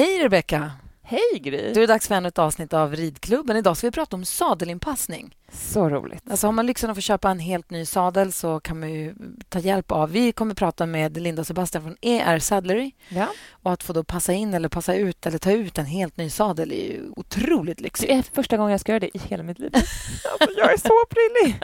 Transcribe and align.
Hej 0.00 0.18
Rebecka! 0.18 0.72
Hej 1.02 1.40
Gry! 1.40 1.72
Du 1.72 1.82
är 1.82 1.86
dags 1.86 2.08
för 2.08 2.14
ännu 2.14 2.28
ett 2.28 2.38
avsnitt 2.38 2.72
av 2.72 2.96
Ridklubben. 2.96 3.56
Idag 3.56 3.76
ska 3.76 3.86
vi 3.86 3.90
prata 3.90 4.16
om 4.16 4.24
sadelinpassning. 4.24 5.36
Så 5.52 5.88
roligt. 5.88 6.30
Alltså 6.30 6.46
har 6.46 6.52
man 6.52 6.66
lyxen 6.66 6.90
att 6.90 6.96
få 6.96 7.00
köpa 7.00 7.30
en 7.30 7.38
helt 7.38 7.70
ny 7.70 7.86
sadel 7.86 8.32
så 8.32 8.60
kan 8.60 8.80
man 8.80 8.92
ju 8.92 9.14
ta 9.48 9.58
hjälp 9.58 9.92
av... 9.92 10.10
Vi 10.10 10.32
kommer 10.32 10.54
prata 10.54 10.86
med 10.86 11.16
Linda 11.16 11.40
och 11.40 11.46
Sebastian 11.46 11.84
från 11.84 11.96
ER 12.02 12.38
Saddlery. 12.38 12.92
Ja. 13.08 13.28
Och 13.50 13.72
att 13.72 13.82
få 13.82 13.92
då 13.92 14.04
passa 14.04 14.32
in 14.32 14.54
eller 14.54 14.68
passa 14.68 14.94
ut 14.94 15.26
eller 15.26 15.38
ta 15.38 15.52
ut 15.52 15.78
en 15.78 15.86
helt 15.86 16.16
ny 16.16 16.30
sadel 16.30 16.72
är 16.72 16.86
ju 16.86 17.10
otroligt 17.16 17.80
lyxigt. 17.80 18.08
Det 18.08 18.14
är 18.14 18.22
första 18.34 18.56
gången 18.56 18.70
jag 18.70 18.80
ska 18.80 18.92
göra 18.92 19.00
det 19.00 19.16
i 19.16 19.20
hela 19.28 19.42
mitt 19.42 19.58
liv. 19.58 19.70
Alltså, 20.40 20.58
jag 20.58 20.72
är 20.72 20.76
så 20.76 21.04
prillig! 21.10 21.60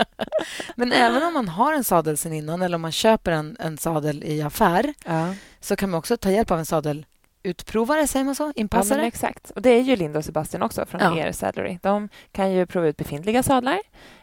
Men 0.76 0.92
även 0.92 1.22
om 1.22 1.34
man 1.34 1.48
har 1.48 1.72
en 1.72 1.84
sadel 1.84 2.16
sen 2.16 2.32
innan 2.32 2.62
eller 2.62 2.74
om 2.74 2.82
man 2.82 2.92
köper 2.92 3.32
en, 3.32 3.56
en 3.60 3.78
sadel 3.78 4.24
i 4.24 4.42
affär 4.42 4.94
Ja. 5.04 5.34
så 5.60 5.76
kan 5.76 5.90
man 5.90 5.98
också 5.98 6.16
ta 6.16 6.30
hjälp 6.30 6.50
av 6.50 6.58
en 6.58 6.66
sadel 6.66 7.06
utprovare, 7.46 8.06
säger 8.06 8.24
man 8.24 8.34
så? 8.34 8.42
Ja, 8.42 8.52
Inpassare? 8.56 8.98
men 8.98 9.06
exakt. 9.06 9.50
Och 9.50 9.62
det 9.62 9.70
är 9.70 9.80
ju 9.82 9.96
Linda 9.96 10.18
och 10.18 10.24
Sebastian 10.24 10.62
också 10.62 10.86
från 10.86 11.00
Ja. 11.00 11.16
er 11.26 11.32
Saddlery. 11.32 11.78
De 11.82 12.08
kan 12.32 12.52
ju 12.52 12.66
prova 12.66 12.86
ut 12.86 12.96
befintliga 12.96 13.42
sadlar 13.42 13.78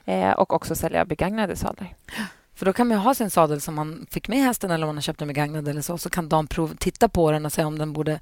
eh, 0.05 0.31
och 0.31 0.53
också 0.53 0.75
sälja 0.75 1.05
begagnade 1.05 1.55
sadlar. 1.55 1.87
För 2.63 2.65
då 2.65 2.73
kan 2.73 2.87
man 2.87 2.97
ha 2.97 3.13
sin 3.13 3.29
sadel 3.29 3.61
som 3.61 3.75
man 3.75 4.05
fick 4.11 4.27
med 4.27 4.39
hästen 4.39 4.71
eller 4.71 4.85
om 4.85 4.87
man 4.87 4.95
har 4.95 5.01
köpt 5.01 5.19
den 5.19 5.27
begagnad 5.27 5.67
eller 5.67 5.81
så. 5.81 5.97
Så 5.97 6.09
kan 6.09 6.29
de 6.29 6.47
prov, 6.47 6.75
titta 6.79 7.09
på 7.09 7.31
den 7.31 7.45
och 7.45 7.53
säga 7.53 7.67
om 7.67 7.77
den 7.77 7.93
borde 7.93 8.19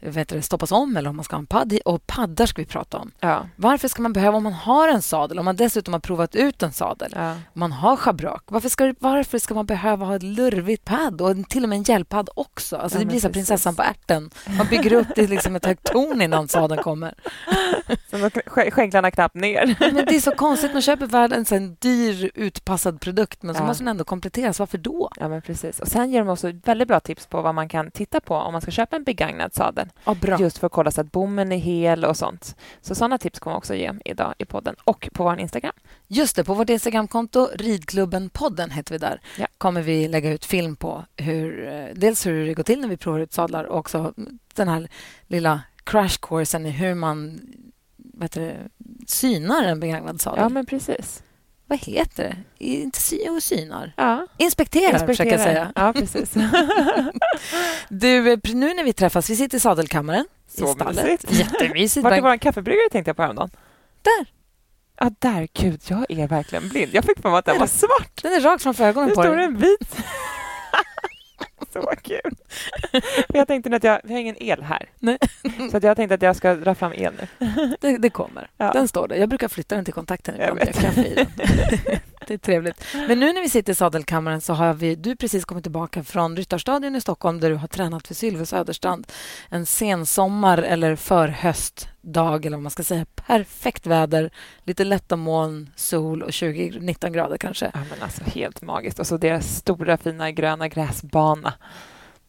vet 0.00 0.28
du, 0.28 0.42
stoppas 0.42 0.72
om 0.72 0.96
eller 0.96 1.10
om 1.10 1.16
man 1.16 1.24
ska 1.24 1.36
ha 1.36 1.38
en 1.38 1.46
padd. 1.46 1.78
Och 1.84 2.06
paddar 2.06 2.46
ska 2.46 2.62
vi 2.62 2.66
prata 2.66 2.98
om. 2.98 3.10
Ja. 3.20 3.46
Varför 3.56 3.88
ska 3.88 4.02
man 4.02 4.12
behöva, 4.12 4.36
om 4.36 4.42
man 4.42 4.52
har 4.52 4.88
en 4.88 5.02
sadel, 5.02 5.38
om 5.38 5.44
man 5.44 5.56
dessutom 5.56 5.94
har 5.94 6.00
provat 6.00 6.34
ut 6.34 6.62
en 6.62 6.72
sadel, 6.72 7.12
ja. 7.16 7.30
om 7.32 7.38
man 7.52 7.72
har 7.72 7.96
schabrak, 7.96 8.42
varför 8.46 8.68
ska, 8.68 8.94
varför 8.98 9.38
ska 9.38 9.54
man 9.54 9.66
behöva 9.66 10.06
ha 10.06 10.16
ett 10.16 10.22
lurvigt 10.22 10.84
padd 10.84 11.20
och 11.20 11.48
till 11.48 11.62
och 11.62 11.68
med 11.68 11.76
en 11.76 11.82
hjälpadd 11.82 12.30
också? 12.34 12.76
Alltså 12.76 12.98
Ja, 12.98 13.00
det 13.00 13.06
blir 13.06 13.20
så 13.20 13.28
prinsessan 13.28 13.74
på 13.74 13.82
ärten. 13.82 14.30
Man 14.58 14.66
bygger 14.66 14.92
upp 14.92 15.08
det 15.16 15.26
liksom 15.26 15.56
ett 15.56 15.66
högt 15.66 15.84
torn 15.84 16.22
innan 16.22 16.48
sadeln 16.48 16.82
kommer. 16.82 17.14
Så 18.10 18.30
skänklarna 18.46 19.10
knappt 19.10 19.34
ner. 19.34 19.76
Men 19.80 20.04
det 20.04 20.16
är 20.16 20.20
så 20.20 20.34
konstigt. 20.34 20.72
Man 20.72 20.82
köper 20.82 21.06
världens 21.06 21.52
en 21.52 21.76
dyr 21.80 22.30
utpassad 22.34 23.00
produkt 23.00 23.42
men 23.42 23.54
så 23.54 23.60
Ja. 23.62 23.66
Måste 23.80 23.84
den 23.84 23.88
ändå 23.90 24.04
kompletteras. 24.04 24.58
Varför 24.58 24.78
då? 24.78 25.10
Ja, 25.16 25.28
men 25.28 25.42
precis. 25.42 25.80
Och 25.80 25.88
Sen 25.88 26.10
ger 26.10 26.18
de 26.18 26.28
också 26.28 26.52
väldigt 26.64 26.88
bra 26.88 27.00
tips 27.00 27.26
på 27.26 27.42
vad 27.42 27.54
man 27.54 27.68
kan 27.68 27.90
titta 27.90 28.20
på 28.20 28.34
om 28.34 28.52
man 28.52 28.60
ska 28.60 28.70
köpa 28.70 28.96
en 28.96 29.04
begagnad 29.04 29.54
sadel. 29.54 29.88
Ja, 30.04 30.14
bra. 30.14 30.40
Just 30.40 30.58
för 30.58 30.66
att 30.66 30.72
kolla 30.72 30.90
så 30.90 31.00
att 31.00 31.12
bommen 31.12 31.52
är 31.52 31.56
hel 31.58 32.04
och 32.04 32.16
sånt. 32.16 32.56
Så 32.82 32.94
sådana 32.94 33.18
tips 33.18 33.38
kommer 33.38 33.54
jag 33.54 33.58
också 33.58 33.74
ge 33.74 33.92
idag 34.04 34.34
i 34.38 34.44
podden 34.44 34.74
och 34.84 35.08
på 35.12 35.24
vår 35.24 35.38
Instagram. 35.40 35.72
Just 36.08 36.36
det, 36.36 36.44
på 36.44 36.54
vårt 36.54 36.70
Instagramkonto, 36.70 37.48
Ridklubben-podden 37.54 38.70
heter 38.70 38.92
vi 38.94 38.98
där, 38.98 39.20
Ja. 39.38 39.46
kommer 39.58 39.82
vi 39.82 40.08
lägga 40.08 40.30
ut 40.32 40.44
film 40.44 40.76
på 40.76 41.04
hur, 41.16 41.68
eh, 41.68 41.86
dels 41.94 42.26
hur 42.26 42.46
det 42.46 42.54
går 42.54 42.62
till 42.62 42.80
när 42.80 42.88
vi 42.88 42.96
provar 42.96 43.18
ut 43.20 43.32
sadlar 43.32 43.64
och 43.64 43.78
också 43.78 44.14
den 44.54 44.68
här 44.68 44.88
lilla 45.26 45.60
crash 45.84 46.18
coursen 46.20 46.66
i 46.66 46.70
hur 46.70 46.94
man 46.94 47.40
heter 48.20 48.40
det, 48.40 48.56
synar 49.06 49.62
en 49.64 49.80
begagnad 49.80 50.20
sadel. 50.20 50.40
Ja, 50.42 50.48
men 50.48 50.66
precis. 50.66 51.22
Vad 51.70 51.78
heter 51.78 52.22
det? 52.24 52.36
Inte 52.64 53.00
sy 53.00 53.28
och 53.28 53.42
synar. 53.42 53.92
Ja. 53.96 54.26
Inspekterar, 54.36 55.06
försöker 55.06 55.30
jag 55.32 55.40
säga. 55.40 55.72
Ja, 55.74 55.92
precis. 55.92 56.34
Du, 57.88 58.32
eh, 58.32 58.38
nu 58.54 58.74
när 58.74 58.84
vi 58.84 58.92
träffas, 58.92 59.30
vi 59.30 59.36
sitter 59.36 59.56
i 59.56 59.60
sadelkammaren 59.60 60.26
Så 60.56 60.64
i 60.70 60.74
stallet. 60.74 61.04
mysigt. 61.04 61.32
Jättemysigt. 61.32 62.04
Vart 62.04 62.12
är 62.12 62.20
vår 62.22 62.36
kaffebryggare 62.36 62.88
tänkte 62.92 63.08
jag 63.08 63.16
på 63.16 63.22
häromdagen. 63.22 63.50
Där! 64.02 64.26
Ja, 65.00 65.10
där. 65.18 65.48
Gud, 65.54 65.80
jag 65.86 66.06
är 66.08 66.28
verkligen 66.28 66.68
blind. 66.68 66.90
Jag 66.94 67.04
fick 67.04 67.20
för 67.22 67.30
mig 67.30 67.38
att 67.38 67.44
den 67.44 67.58
var 67.58 67.66
svart. 67.66 68.22
Den 68.22 68.32
är 68.32 68.40
rakt 68.40 68.62
framför 68.62 68.84
ögonen 68.84 69.08
Nu 69.08 69.14
på 69.14 69.22
står 69.22 69.30
det 69.30 69.36
dig. 69.36 69.46
en 69.46 69.56
vit. 69.56 69.96
Så 71.72 71.92
kul. 72.02 72.34
Jag 73.28 73.48
tänkte 73.48 73.76
att 73.76 73.84
jag, 73.84 74.00
vi 74.04 74.12
har 74.12 74.20
ingen 74.20 74.42
el 74.42 74.62
här. 74.62 74.88
Nej. 74.98 75.18
Så 75.70 75.78
jag 75.82 75.96
tänkte 75.96 76.14
att 76.14 76.22
jag 76.22 76.36
ska 76.36 76.54
dra 76.54 76.74
fram 76.74 76.92
el 76.92 77.12
nu. 77.20 77.46
Det, 77.80 77.98
det 77.98 78.10
kommer. 78.10 78.50
Ja. 78.56 78.72
Den 78.72 78.88
står 78.88 79.08
där. 79.08 79.16
Jag 79.16 79.28
brukar 79.28 79.48
flytta 79.48 79.74
den 79.74 79.84
till 79.84 79.94
kontakten 79.94 80.34
Jag 80.38 80.48
ibland. 80.48 80.96
Jag 80.96 81.06
i 81.06 81.14
den. 81.14 81.26
Det 82.30 82.34
är 82.34 82.38
trevligt. 82.38 82.84
Men 83.08 83.20
nu 83.20 83.32
när 83.32 83.42
vi 83.42 83.48
sitter 83.48 83.72
i 83.72 83.76
sadelkammaren 83.76 84.40
så 84.40 84.52
har 84.52 84.74
vi, 84.74 84.94
du 84.94 85.16
precis 85.16 85.44
kommit 85.44 85.64
tillbaka 85.64 86.04
från 86.04 86.36
Ryttarstadion 86.36 86.96
i 86.96 87.00
Stockholm 87.00 87.40
där 87.40 87.50
du 87.50 87.56
har 87.56 87.68
tränat 87.68 88.06
för 88.06 88.14
Sylve 88.14 88.46
Söderstrand. 88.46 89.06
En 89.48 89.66
sensommar 89.66 90.58
eller 90.58 90.96
förhöstdag 90.96 92.46
eller 92.46 92.56
vad 92.56 92.62
man 92.62 92.70
ska 92.70 92.82
säga. 92.82 93.06
Perfekt 93.14 93.86
väder, 93.86 94.30
lite 94.64 94.84
lätta 94.84 95.16
moln, 95.16 95.70
sol 95.76 96.22
och 96.22 96.30
20-19 96.30 97.10
grader 97.10 97.38
kanske. 97.38 97.70
Ja, 97.74 97.80
men 97.90 98.02
alltså 98.02 98.22
helt 98.24 98.62
magiskt. 98.62 98.98
Och 98.98 99.06
så 99.06 99.16
deras 99.16 99.56
stora 99.56 99.96
fina 99.96 100.30
gröna 100.30 100.68
gräsbana. 100.68 101.52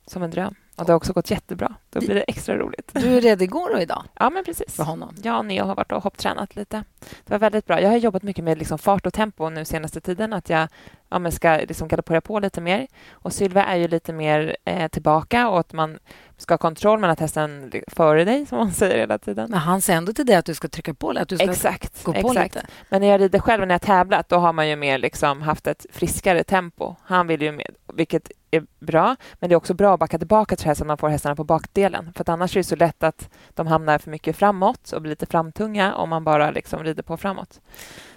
Som 0.07 0.23
en 0.23 0.31
dröm. 0.31 0.55
Och 0.75 0.85
det 0.85 0.91
har 0.91 0.97
också 0.97 1.13
gått 1.13 1.31
jättebra. 1.31 1.75
Då 1.93 1.99
blir 1.99 2.15
det 2.15 2.21
extra 2.21 2.57
roligt. 2.57 2.91
Du 2.93 3.17
är 3.17 3.21
redo 3.21 3.43
igår 3.43 3.75
och 3.75 3.81
idag 3.81 4.03
Ja, 4.19 4.29
men 4.29 4.43
precis. 4.43 4.75
för 4.75 4.83
honom. 4.83 5.15
Och 5.37 5.45
Neo 5.45 5.65
har 5.65 5.75
varit 5.75 5.91
och 5.91 6.03
hopptränat 6.03 6.55
lite. 6.55 6.83
Det 6.99 7.31
var 7.31 7.39
väldigt 7.39 7.65
bra. 7.65 7.81
Jag 7.81 7.89
har 7.89 7.97
jobbat 7.97 8.23
mycket 8.23 8.43
med 8.43 8.57
liksom 8.57 8.77
fart 8.77 9.05
och 9.05 9.13
tempo 9.13 9.49
nu 9.49 9.65
senaste 9.65 10.01
tiden. 10.01 10.33
Att 10.33 10.49
jag 10.49 10.67
ja, 11.09 11.31
ska 11.31 11.51
liksom 11.55 11.87
galoppera 11.87 12.21
på 12.21 12.39
lite 12.39 12.61
mer. 12.61 12.87
Och 13.11 13.33
Sylva 13.33 13.65
är 13.65 13.75
ju 13.75 13.87
lite 13.87 14.13
mer 14.13 14.57
eh, 14.65 14.87
tillbaka 14.87 15.49
och 15.49 15.59
att 15.59 15.73
man 15.73 15.99
ska 16.37 16.53
ha 16.53 16.57
kontroll 16.57 17.03
att 17.03 17.19
hästen 17.19 17.71
före 17.87 18.25
dig, 18.25 18.45
som 18.45 18.57
man 18.57 18.71
säger 18.71 18.97
hela 18.97 19.17
tiden. 19.17 19.49
Men 19.49 19.59
han 19.59 19.81
säger 19.81 19.97
ändå 19.97 20.13
till 20.13 20.25
dig 20.25 20.35
att 20.35 20.45
du 20.45 20.53
ska 20.53 20.67
trycka 20.67 20.93
på, 20.93 21.09
att 21.09 21.29
du 21.29 21.37
ska 21.37 21.51
Exakt. 21.51 22.03
gå 22.03 22.13
på 22.13 22.29
exakt. 22.31 22.55
lite. 22.55 22.67
Men 22.89 23.01
när 23.01 23.07
jag 23.07 23.21
rider 23.21 23.39
själv, 23.39 23.67
när 23.67 23.73
jag 23.73 23.81
tävlat, 23.81 24.29
då 24.29 24.37
har 24.37 24.53
man 24.53 24.69
ju 24.69 24.75
mer 24.75 24.97
liksom 24.97 25.41
haft 25.41 25.67
ett 25.67 25.85
friskare 25.91 26.43
tempo. 26.43 26.95
Han 27.03 27.27
vill 27.27 27.41
ju 27.41 27.51
med, 27.51 27.75
vilket 27.93 28.31
är 28.51 28.65
bra, 28.79 29.15
men 29.33 29.49
det 29.49 29.53
är 29.53 29.57
också 29.57 29.73
bra 29.73 29.93
att 29.93 29.99
backa 29.99 30.17
tillbaka 30.17 30.55
till 30.55 30.69
att 30.69 30.85
man 30.85 30.97
får 30.97 31.09
hästarna 31.09 31.35
på 31.35 31.43
bakdelen. 31.43 31.80
För 31.89 32.21
att 32.21 32.29
annars 32.29 32.55
är 32.55 32.59
det 32.59 32.63
så 32.63 32.75
lätt 32.75 33.03
att 33.03 33.29
de 33.49 33.67
hamnar 33.67 33.97
för 33.97 34.11
mycket 34.11 34.35
framåt 34.35 34.91
och 34.91 35.01
blir 35.01 35.09
lite 35.09 35.25
framtunga 35.25 35.95
om 35.95 36.09
man 36.09 36.23
bara 36.23 36.51
liksom 36.51 36.83
rider 36.83 37.03
på 37.03 37.17
framåt. 37.17 37.61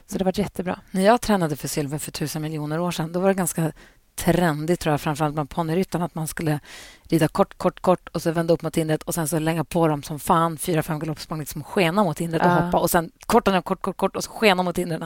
Så 0.07 0.19
det 0.19 0.25
var 0.25 0.39
jättebra. 0.39 0.81
När 0.91 1.03
jag 1.03 1.21
tränade 1.21 1.57
för 1.57 1.69
Silver 1.69 1.99
för 1.99 2.13
tusen 2.13 2.43
miljoner 2.43 2.81
år 2.81 2.91
sedan, 2.91 3.13
då 3.13 3.21
var 3.21 3.29
det 3.29 3.35
ganska 3.35 3.73
trendigt, 4.17 4.81
tror 4.81 4.93
jag, 4.93 5.01
framförallt 5.01 5.35
bland 5.35 5.51
ponnyryttarna, 5.51 6.05
att 6.05 6.15
man 6.15 6.27
skulle 6.29 6.61
rida 7.09 7.29
kort, 7.29 7.59
kort, 7.59 7.81
kort 7.81 8.09
och 8.09 8.23
så 8.23 8.31
vända 8.31 8.55
upp 8.55 8.63
mot 8.63 8.77
hindret 8.77 9.03
och 9.03 9.15
sen 9.15 9.29
så 9.29 9.39
lägga 9.39 9.65
på 9.65 9.89
dem 9.89 10.03
som 10.03 10.21
fan, 10.21 10.59
fyra, 10.59 10.83
fem 10.83 10.99
galoppsprång, 10.99 11.41
liksom 11.41 11.65
skena 11.65 12.05
mot 12.05 12.19
hindret 12.21 12.43
och 12.43 12.49
Ja. 12.49 12.55
hoppa 12.55 12.79
och 12.79 12.91
sen 12.91 13.11
korta 13.27 13.51
ner, 13.53 13.61
kort, 13.61 13.83
kort, 13.83 13.97
kort 13.97 14.17
och 14.17 14.25
så 14.25 14.31
skena 14.31 14.63
mot 14.63 14.79
hindren. 14.79 15.05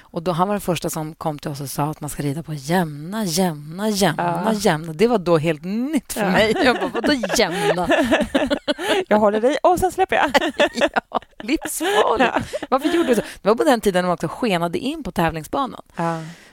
Och 0.00 0.22
då 0.22 0.32
han 0.32 0.48
var 0.48 0.54
den 0.54 0.60
första 0.60 0.90
som 0.90 1.14
kom 1.14 1.38
till 1.38 1.50
oss 1.50 1.60
och 1.60 1.70
sa 1.70 1.84
att 1.90 2.00
man 2.00 2.10
ska 2.10 2.22
rida 2.22 2.42
på 2.42 2.54
jämna, 2.54 3.24
jämna, 3.24 3.88
jämna, 3.88 4.42
Ja. 4.46 4.52
jämna. 4.52 4.92
Det 4.92 5.06
var 5.06 5.18
då 5.18 5.38
helt 5.38 5.64
nytt 5.64 6.12
för 6.12 6.30
mig. 6.30 6.54
Jag 6.64 6.76
bara, 6.76 6.88
vadå 6.88 7.12
jämna? 7.38 7.88
Jag 9.08 9.18
håller 9.18 9.44
i 9.44 9.58
och 9.62 9.78
sen 9.78 9.92
släpper 9.92 10.16
jag. 10.16 10.30
ja, 11.10 11.20
livsfarligt. 11.42 12.54
Varför 12.70 12.88
gjorde 12.88 13.08
du 13.08 13.14
så? 13.14 13.20
Det 13.42 13.48
var 13.48 13.54
på 13.56 13.64
den 13.64 13.80
tiden 13.80 14.02
när 14.02 14.08
man 14.08 14.14
också 14.14 14.28
skenade 14.28 14.78
in 14.78 15.02
på 15.02 15.12
tävlingsbanan. 15.12 15.82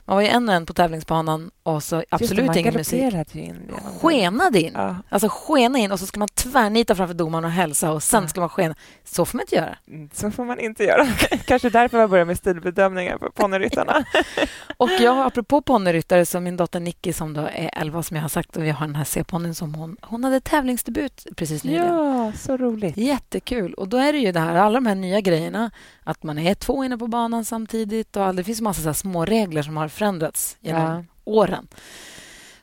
Man 0.08 0.16
var 0.16 0.22
ju 0.22 0.28
en 0.28 0.50
och 0.50 0.56
en 0.56 0.66
på 0.66 0.74
tävlingsbanan 0.74 1.52
och 1.64 1.84
så 1.84 2.04
absolut 2.10 2.56
ingen 2.56 2.74
musik. 2.74 3.02
In 3.34 3.56
det. 3.68 3.74
Skenade 4.02 4.62
in. 4.62 4.72
Ja. 4.76 4.96
Alltså 5.10 5.28
skena 5.32 5.80
in 5.80 5.92
och 5.92 6.00
så 6.00 6.06
ska 6.06 6.20
man 6.20 6.28
tvärnita 6.28 6.96
framför 6.96 7.14
domaren 7.16 7.46
och 7.46 7.52
hälsa 7.52 7.92
och 7.92 8.04
sen 8.04 8.22
Ja. 8.24 8.28
ska 8.30 8.40
man 8.40 8.50
skena. 8.50 8.76
Så 9.06 9.26
får 9.26 9.38
man 9.38 9.44
inte 9.44 9.56
göra. 9.56 9.78
Mm, 9.88 10.10
Så 10.14 10.32
får 10.32 10.46
man 10.46 10.60
inte 10.60 10.84
göra. 10.84 11.08
Kanske 11.46 11.70
därför 11.70 12.00
jag 12.00 12.10
börjar 12.10 12.26
med 12.26 12.38
stilbedömningar 12.38 13.18
på 13.18 13.32
ponnyryttarna. 13.32 14.06
Och 14.78 14.90
jag, 15.00 15.28
apropå 15.28 15.62
ponnyryttare, 15.62 16.26
så 16.26 16.40
min 16.40 16.58
dotter 16.58 16.80
Nicky 16.80 17.14
som 17.14 17.34
då 17.34 17.42
är 17.42 17.70
11, 17.74 18.04
som 18.04 18.16
jag 18.16 18.22
har 18.22 18.30
sagt, 18.30 18.58
och 18.58 18.64
vi 18.64 18.70
har 18.70 18.86
den 18.86 18.96
här 18.96 19.04
C-ponnyn 19.04 19.56
som 19.56 19.76
hon, 19.76 19.98
hon 20.02 20.24
hade 20.24 20.40
tävlingsdebut 20.42 21.28
precis 21.36 21.64
nyligen. 21.64 21.86
Ja, 21.88 22.32
så 22.36 22.58
roligt. 22.58 22.98
Jättekul. 22.98 23.74
Och 23.74 23.88
då 23.88 23.98
är 23.98 24.14
det 24.14 24.20
ju 24.20 24.32
det 24.32 24.40
här, 24.40 24.56
alla 24.56 24.74
de 24.80 24.86
här 24.86 24.96
nya 24.96 25.20
grejerna, 25.22 25.72
att 26.10 26.24
man 26.24 26.38
är 26.40 26.54
två 26.56 26.84
inne 26.84 26.98
på 26.98 27.08
banan 27.08 27.46
samtidigt 27.46 28.16
och 28.16 28.24
all, 28.26 28.36
det 28.36 28.44
finns 28.44 28.62
massa 28.62 28.82
så 28.82 28.94
små 28.94 29.26
regler 29.26 29.62
som 29.62 29.78
har 29.78 29.88
förändrats 29.88 30.58
genom 30.60 30.82
Ja. 30.82 31.04
åren. 31.24 31.68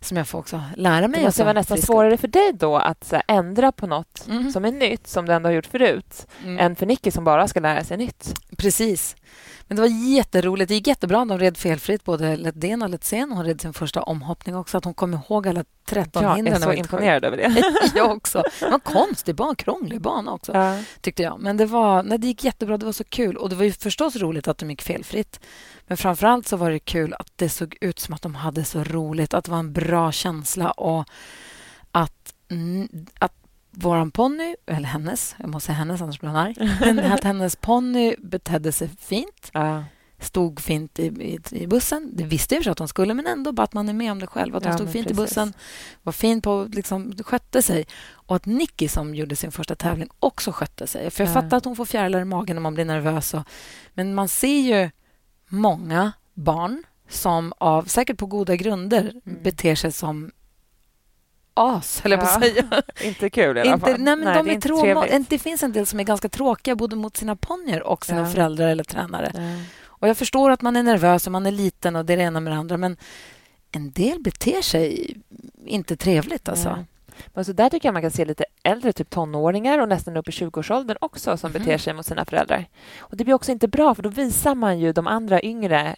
Som 0.04 0.16
jag 0.16 0.28
får 0.28 0.38
också 0.38 0.62
lära 0.76 1.08
mig. 1.08 1.20
Det 1.20 1.26
måste 1.26 1.42
vara 1.44 1.52
nästan 1.52 1.78
svårare 1.78 2.16
för 2.16 2.28
dig 2.28 2.52
då 2.52 2.76
att 2.76 3.04
så 3.04 3.16
här, 3.16 3.24
ändra 3.28 3.72
på 3.72 3.86
något 3.86 4.26
Mhm. 4.28 4.52
som 4.52 4.64
är 4.64 4.72
nytt, 4.72 5.06
som 5.06 5.26
du 5.26 5.32
ändå 5.32 5.48
har 5.48 5.54
gjort 5.54 5.66
förut, 5.66 6.26
Mm. 6.44 6.58
än 6.58 6.76
för 6.76 6.86
Nicky 6.86 7.10
som 7.10 7.24
bara 7.24 7.48
ska 7.48 7.60
lära 7.60 7.84
sig 7.84 7.96
nytt. 7.96 8.34
Precis. 8.56 9.16
Men 9.68 9.76
det 9.76 9.80
var 9.82 9.88
jätteroligt. 10.16 10.68
Det 10.68 10.74
gick 10.74 10.86
jättebra. 10.86 11.24
De 11.24 11.38
red 11.38 11.56
felfritt, 11.56 12.04
både 12.04 12.36
Letdén 12.36 12.82
och 12.82 12.90
Letzén. 12.90 13.32
Hon 13.32 13.44
red 13.44 13.60
sin 13.60 13.72
första 13.72 14.02
omhoppning 14.02 14.56
också. 14.56 14.78
Att 14.78 14.84
hon 14.84 14.94
kom 14.94 15.14
ihåg 15.14 15.48
alla 15.48 15.64
13 15.86 16.22
Jag 16.22 16.36
hindren. 16.36 16.56
är 16.56 16.60
så 16.60 16.72
imponerad 16.72 17.24
över 17.24 17.36
det. 17.36 17.62
jag 17.94 18.10
också. 18.10 18.42
Det 18.60 18.66
var 18.66 18.74
en 18.74 18.80
konstig 18.80 19.34
bana, 19.34 19.54
krånglig 19.54 20.00
bana 20.00 20.32
också, 20.32 20.52
Ja. 20.54 20.78
tyckte 21.00 21.22
jag. 21.22 21.40
Men 21.40 21.56
det, 21.56 21.66
var, 21.66 22.02
nej, 22.02 22.18
det 22.18 22.26
gick 22.26 22.44
jättebra, 22.44 22.76
det 22.78 22.86
var 22.86 22.92
så 22.92 23.04
kul. 23.04 23.36
Och 23.36 23.48
det 23.48 23.56
var 23.56 23.64
ju 23.64 23.72
förstås 23.72 24.16
roligt 24.16 24.48
att 24.48 24.58
de 24.58 24.70
gick 24.70 24.82
felfritt. 24.82 25.40
Men 25.86 25.96
framför 25.96 26.26
allt 26.26 26.48
så 26.48 26.56
var 26.56 26.70
det 26.70 26.78
kul 26.78 27.14
att 27.18 27.32
det 27.36 27.48
såg 27.48 27.76
ut 27.80 27.98
som 27.98 28.14
att 28.14 28.22
de 28.22 28.34
hade 28.34 28.64
så 28.64 28.84
roligt, 28.84 29.34
att 29.34 29.44
det 29.44 29.50
var 29.50 29.58
en 29.58 29.72
bra 29.72 30.12
känsla 30.12 30.70
och 30.70 31.04
att, 31.92 32.34
att 33.18 33.32
vår 33.70 34.10
ponny, 34.10 34.56
eller 34.66 34.88
hennes, 34.88 35.34
jag 35.38 35.48
måste 35.48 35.66
säga 35.66 35.76
hennes 35.76 36.00
annars 36.02 36.20
blir 36.20 36.28
hon 36.30 36.38
arg, 36.38 36.56
att 37.12 37.24
hennes 37.24 37.56
ponny 37.56 38.14
betedde 38.18 38.72
sig 38.72 38.88
fint, 39.00 39.50
Ja. 39.52 39.84
stod 40.20 40.60
fint 40.60 40.98
i, 40.98 41.02
i, 41.06 41.40
i 41.50 41.66
bussen. 41.66 42.10
Det 42.16 42.24
visste 42.24 42.54
jag 42.54 42.64
för 42.64 42.70
att 42.70 42.78
hon 42.78 42.88
skulle, 42.88 43.14
men 43.14 43.26
ändå 43.26 43.52
bara 43.52 43.62
att 43.62 43.72
man 43.72 43.88
är 43.88 43.92
med 43.92 44.12
om 44.12 44.18
det 44.18 44.26
själv. 44.26 44.56
Att 44.56 44.62
hon 44.64 44.72
Ja, 44.72 44.78
stod 44.78 44.90
fint 44.90 45.06
i 45.06 45.14
precis. 45.14 45.16
bussen, 45.34 45.52
var 46.02 46.12
fin 46.12 46.40
på, 46.42 46.68
liksom, 46.72 47.12
skötte 47.24 47.62
sig. 47.62 47.86
Och 48.10 48.36
att 48.36 48.46
Nicky 48.46 48.88
som 48.88 49.14
gjorde 49.14 49.36
sin 49.36 49.52
första 49.52 49.74
tävling 49.74 50.08
också 50.18 50.52
skötte 50.52 50.86
sig. 50.86 51.10
För 51.10 51.24
jag 51.24 51.30
Ja. 51.30 51.34
fattar 51.34 51.56
att 51.56 51.64
hon 51.64 51.76
får 51.76 51.84
fjärilar 51.84 52.20
i 52.20 52.24
magen 52.24 52.56
när 52.56 52.60
man 52.60 52.74
blir 52.74 52.84
nervös. 52.84 53.34
Och, 53.34 53.42
men 53.94 54.14
man 54.14 54.28
ser 54.28 54.60
ju 54.60 54.90
många 55.48 56.12
barn 56.34 56.82
som 57.08 57.52
av, 57.58 57.84
säkert 57.84 58.18
på 58.18 58.26
goda 58.26 58.56
grunder, 58.56 59.00
Mm. 59.26 59.42
beter 59.42 59.74
sig 59.74 59.92
som 59.92 60.30
as, 61.54 62.00
höll 62.00 62.12
jag 62.12 62.20
på 62.20 62.26
att 62.26 62.34
Ja. 62.34 62.40
säga. 62.40 62.82
Inte 63.08 63.30
kul 63.30 63.56
i 63.56 63.60
alla 63.60 63.72
Inte, 63.74 63.86
fall. 63.90 64.00
nej, 64.00 64.16
men 64.16 64.34
de 64.34 64.44
det 64.46 64.50
är 64.50 64.54
inte 64.54 64.68
trevligt. 64.68 65.30
det 65.30 65.38
finns 65.38 65.62
en 65.62 65.72
del 65.72 65.86
som 65.86 66.00
är 66.00 66.04
ganska 66.04 66.28
tråkiga 66.28 66.76
både 66.76 66.96
mot 66.96 67.16
sina 67.16 67.36
ponnyer 67.36 67.82
och 67.82 68.06
sina 68.06 68.20
Ja. 68.20 68.26
föräldrar 68.26 68.68
eller 68.68 68.84
tränare. 68.84 69.30
Ja. 69.34 69.64
Och 69.86 70.08
Jag 70.08 70.16
förstår 70.16 70.50
att 70.50 70.62
man 70.62 70.76
är 70.76 70.82
nervös 70.82 71.26
och 71.26 71.32
man 71.32 71.46
är 71.46 71.50
liten 71.50 71.96
och 71.96 72.04
det 72.04 72.12
är 72.12 72.16
det 72.16 72.22
ena 72.22 72.40
med 72.40 72.52
det 72.52 72.56
andra 72.58 72.76
men 72.76 72.96
en 73.70 73.92
del 73.92 74.20
beter 74.22 74.62
sig 74.62 75.16
inte 75.66 75.96
trevligt. 75.96 76.48
Alltså. 76.48 76.74
Nej. 76.76 76.84
Men 77.28 77.44
så 77.44 77.52
där 77.52 77.70
tycker 77.70 77.88
jag 77.88 77.92
man 77.92 78.02
kan 78.02 78.10
se 78.10 78.24
lite 78.24 78.44
äldre, 78.62 78.92
typ 78.92 79.10
tonåringar 79.10 79.78
och 79.78 79.88
nästan 79.88 80.16
upp 80.16 80.28
i 80.28 80.32
20-årsåldern 80.32 80.96
också 81.00 81.36
som 81.36 81.50
Mhm. 81.52 81.58
beter 81.58 81.78
sig 81.78 81.94
mot 81.94 82.06
sina 82.06 82.24
föräldrar. 82.24 82.66
Och 82.98 83.16
Det 83.16 83.24
blir 83.24 83.34
också 83.34 83.52
inte 83.52 83.68
bra, 83.68 83.94
för 83.94 84.02
då 84.02 84.08
visar 84.08 84.54
man 84.54 84.78
ju 84.78 84.92
de 84.92 85.06
andra 85.06 85.42
yngre 85.42 85.96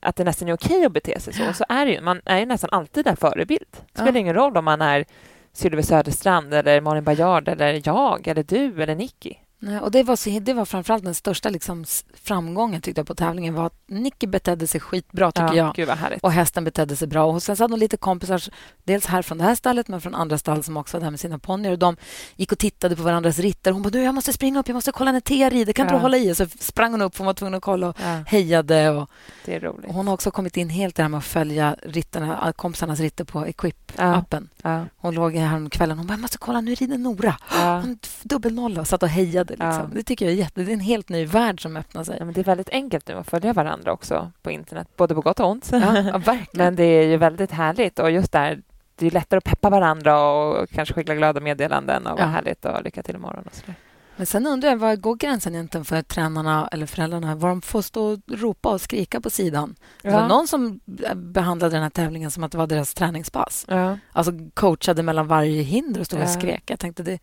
att 0.00 0.16
det 0.16 0.24
nästan 0.24 0.48
är 0.48 0.52
okej 0.52 0.84
att 0.84 0.92
bete 0.92 1.20
sig 1.20 1.32
så. 1.34 1.48
Och 1.48 1.56
så 1.56 1.64
är 1.68 1.86
det 1.86 1.92
ju. 1.92 2.00
Man 2.00 2.20
är 2.24 2.38
ju 2.38 2.46
nästan 2.46 2.70
alltid 2.72 3.06
en 3.06 3.16
förebild. 3.16 3.66
Det 3.70 3.78
spelar 4.00 4.12
Ja. 4.12 4.18
ingen 4.18 4.34
roll 4.34 4.56
om 4.56 4.64
man 4.64 4.82
är 4.82 5.04
Sylvia 5.52 5.82
Söderstrand 5.82 6.54
eller 6.54 6.80
Malin 6.80 7.04
Baryard 7.04 7.48
eller 7.48 7.82
jag 7.84 8.28
eller 8.28 8.42
du 8.42 8.82
eller 8.82 8.94
Nicky. 8.94 9.34
Nej, 9.62 9.80
och 9.80 9.90
det 9.90 10.02
var, 10.02 10.16
så, 10.16 10.30
det 10.40 10.52
var 10.52 10.64
framförallt 10.64 11.04
den 11.04 11.14
största 11.14 11.48
liksom, 11.48 11.84
framgången 12.22 12.80
tyckte 12.82 12.98
jag 13.00 13.06
på 13.06 13.14
tävlingen 13.14 13.54
var 13.54 13.66
att 13.66 13.74
Nicky 13.86 14.26
betedde 14.26 14.66
sig 14.66 14.80
skitbra 14.80 15.32
tycker 15.32 15.54
jag. 15.54 15.86
Vad 15.86 15.98
härligt. 15.98 16.22
Och 16.22 16.32
hästen 16.32 16.64
betedde 16.64 16.96
sig 16.96 17.08
bra. 17.08 17.24
Och 17.24 17.42
sen 17.42 17.56
så 17.56 17.64
hade 17.64 17.72
hon 17.72 17.80
lite 17.80 17.96
kompisar, 17.96 18.42
dels 18.84 19.06
här 19.06 19.22
från 19.22 19.38
det 19.38 19.44
här 19.44 19.54
stallet 19.54 19.88
men 19.88 20.00
från 20.00 20.14
andra 20.14 20.38
stall 20.38 20.62
som 20.62 20.76
också 20.76 20.96
var 20.96 21.04
där 21.04 21.10
med 21.10 21.20
sina 21.20 21.38
ponnyer. 21.38 21.72
Och 21.72 21.78
De 21.78 21.96
gick 22.36 22.52
och 22.52 22.58
tittade 22.58 22.96
på 22.96 23.02
varandras 23.02 23.38
ritter. 23.38 23.72
Hon 23.72 23.82
bara, 23.82 23.90
du, 23.90 24.02
jag 24.02 24.14
måste 24.14 24.32
springa 24.32 24.60
upp, 24.60 24.68
jag 24.68 24.74
måste 24.74 24.92
kolla 24.92 25.12
när 25.12 25.20
Tea 25.20 25.50
rider. 25.50 25.72
Kan 25.72 25.86
Ja. 25.86 25.92
du 25.92 25.98
hålla 25.98 26.16
i? 26.16 26.32
Och 26.32 26.36
så 26.36 26.46
sprang 26.58 26.90
hon 26.90 27.02
upp, 27.02 27.16
hon 27.18 27.26
var 27.26 27.34
tvungen 27.34 27.54
att 27.54 27.62
kolla 27.62 27.88
och 27.88 27.96
Ja, 28.02 28.22
hejade. 28.26 28.90
Och, 28.90 29.10
det 29.44 29.54
är 29.54 29.60
roligt. 29.60 29.86
och 29.88 29.94
hon 29.94 30.06
har 30.06 30.14
också 30.14 30.30
kommit 30.30 30.56
in 30.56 30.68
helt 30.70 30.94
i 30.94 30.96
det 30.96 31.02
här 31.02 31.08
med 31.08 31.18
att 31.18 31.24
följa 31.24 31.76
ritterna, 31.82 32.52
kompisarnas 32.56 33.00
ritter 33.00 33.24
på 33.24 33.46
Equip-appen. 33.46 34.48
Ja, 34.62 34.84
Hon 34.96 35.14
låg 35.14 35.34
här 35.34 35.56
om 35.56 35.70
kvällen 35.70 35.98
och 35.98 36.04
bara, 36.04 36.12
jag 36.12 36.20
måste 36.20 36.38
kolla, 36.38 36.60
nu 36.60 36.74
rider 36.74 36.98
Nora. 36.98 37.34
ja. 37.52 37.80
Hon 37.80 37.98
dubbelnolla 38.22 38.80
och 38.80 38.86
satt 38.86 39.02
och 39.02 39.08
hejade. 39.08 39.50
Liksom. 39.52 39.68
Ja. 39.68 39.88
Det 39.92 40.02
tycker 40.02 40.24
jag 40.24 40.32
är 40.32 40.38
jätte... 40.38 40.62
Det 40.62 40.70
är 40.70 40.74
en 40.74 40.80
helt 40.80 41.08
ny 41.08 41.24
värld 41.24 41.62
som 41.62 41.76
öppnar 41.76 42.04
sig. 42.04 42.16
Ja, 42.18 42.24
men 42.24 42.34
det 42.34 42.40
är 42.40 42.44
väldigt 42.44 42.70
enkelt 42.70 43.08
nu 43.08 43.14
att 43.14 43.30
följa 43.30 43.52
varandra 43.52 43.92
också 43.92 44.32
på 44.42 44.50
internet, 44.50 44.88
både 44.96 45.14
på 45.14 45.20
gott 45.20 45.40
och 45.40 45.48
ont. 45.50 45.72
Verkligen. 45.72 46.46
Men 46.52 46.76
det 46.76 46.84
är 46.84 47.06
ju 47.06 47.16
väldigt 47.16 47.50
härligt 47.50 47.98
och 47.98 48.10
just 48.10 48.32
där, 48.32 48.62
det 48.96 49.06
är 49.06 49.10
lättare 49.10 49.38
att 49.38 49.44
peppa 49.44 49.70
varandra 49.70 50.22
och 50.30 50.70
kanske 50.70 50.94
skicka 50.94 51.14
glada 51.14 51.40
meddelanden 51.40 52.06
och 52.06 52.18
vad 52.18 52.28
härligt 52.28 52.64
och 52.64 52.84
lycka 52.84 53.02
till 53.02 53.14
imorgon 53.14 53.44
och 53.46 53.54
sådär. 53.54 53.74
Men 54.16 54.26
sen 54.26 54.46
undrar 54.46 54.68
jag, 54.68 54.76
var 54.76 54.96
går 54.96 55.16
gränsen 55.16 55.54
egentligen 55.54 55.84
för 55.84 56.02
tränarna 56.02 56.68
eller 56.72 56.86
föräldrarna? 56.86 57.34
Var 57.34 57.48
de 57.48 57.62
får 57.62 57.82
stå 57.82 58.04
och 58.04 58.18
ropa 58.28 58.68
och 58.68 58.80
skrika 58.80 59.20
på 59.20 59.30
sidan? 59.30 59.74
Det 60.02 60.10
var 60.10 60.28
någon 60.28 60.48
som 60.48 60.80
behandlade 61.14 61.76
den 61.76 61.82
här 61.82 61.90
tävlingen 61.90 62.30
som 62.30 62.44
att 62.44 62.52
det 62.52 62.58
var 62.58 62.66
deras 62.66 62.94
träningspass. 62.94 63.64
ja, 63.68 63.98
Alltså 64.12 64.32
coachade 64.54 65.02
mellan 65.02 65.26
varje 65.26 65.62
hinder 65.62 66.00
och 66.00 66.06
stod 66.06 66.18
och 66.18 66.24
Ja. 66.24 66.28
skrek. 66.32 66.62
Jag 66.66 66.78
tänkte, 66.78 67.02
det 67.02 67.18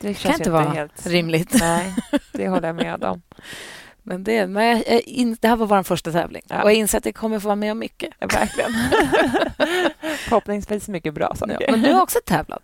det 0.00 0.14
kan 0.14 0.32
inte 0.32 0.50
vara 0.50 0.68
helt... 0.68 1.06
rimligt. 1.06 1.56
Nej, 1.60 1.94
det 2.32 2.48
håller 2.48 2.66
jag 2.68 2.76
med 2.76 3.04
om. 3.04 3.22
Men 4.02 4.24
det, 4.24 4.46
men 4.46 4.64
jag, 4.66 4.76
jag, 4.88 5.00
in, 5.00 5.36
det 5.40 5.48
här 5.48 5.56
var 5.56 5.66
vår 5.66 5.82
första 5.82 6.12
tävling 6.12 6.42
Ja. 6.48 6.62
och 6.62 6.70
jag 6.70 6.74
inser 6.76 6.98
att 6.98 7.06
jag 7.06 7.14
kommer 7.14 7.38
få 7.40 7.48
vara 7.48 7.56
med 7.56 7.72
om 7.72 7.78
mycket. 7.78 8.10
Ja, 8.18 8.26
verkligen. 8.26 8.70
Förhoppningsvis 10.18 10.88
mycket 10.88 11.14
bra 11.14 11.34
saker. 11.34 11.56
Ja, 11.60 11.66
men 11.70 11.82
du 11.82 11.92
har 11.92 12.02
också 12.02 12.18
tävlat. 12.26 12.62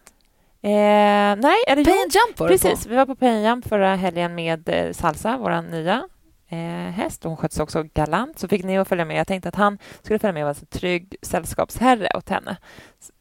Eh, 0.67 1.37
nej, 1.37 1.57
eller 1.69 1.85
Pay 1.85 1.95
jump 1.95 2.41
var 2.41 2.49
Precis, 2.49 2.85
på. 2.85 2.91
vi 2.91 2.97
var 2.97 3.07
på 3.07 3.15
Pay 3.15 3.63
förra 3.69 3.97
helgen 3.97 4.35
med 4.35 4.69
eh, 4.69 4.93
Salsa, 4.93 5.37
vår 5.39 5.63
nya 5.63 6.09
eh, 6.49 6.93
häst. 6.93 7.25
Hon 7.25 7.37
sköts 7.37 7.61
också 7.61 7.83
galant, 7.95 8.39
så 8.39 8.49
fick 8.49 8.65
Neo 8.65 8.85
följa 8.85 9.05
med. 9.05 9.17
Jag 9.17 9.27
tänkte 9.27 9.49
att 9.49 9.55
han 9.55 9.79
skulle 10.03 10.19
följa 10.19 10.33
med 10.33 10.43
och 10.43 10.47
vara 10.47 10.57
en 10.61 10.67
trygg 10.67 11.17
sällskapsherre 11.23 12.09
åt 12.15 12.29
henne. 12.29 12.57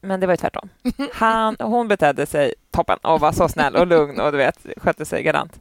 Men 0.02 0.20
det 0.20 0.28
var 0.28 0.34
ju 0.34 0.38
tvärtom. 0.38 0.70
Han, 1.14 1.56
hon 1.60 1.88
betedde 1.88 2.26
sig 2.26 2.54
toppen 2.72 2.98
och 2.98 3.20
var 3.20 3.32
så 3.32 3.50
snäll 3.50 3.76
och 3.76 3.88
lugn 3.88 4.20
och 4.20 4.32
du 4.32 4.38
vet, 4.38 4.66
skötte 4.78 5.06
sig 5.06 5.24
galant. 5.24 5.60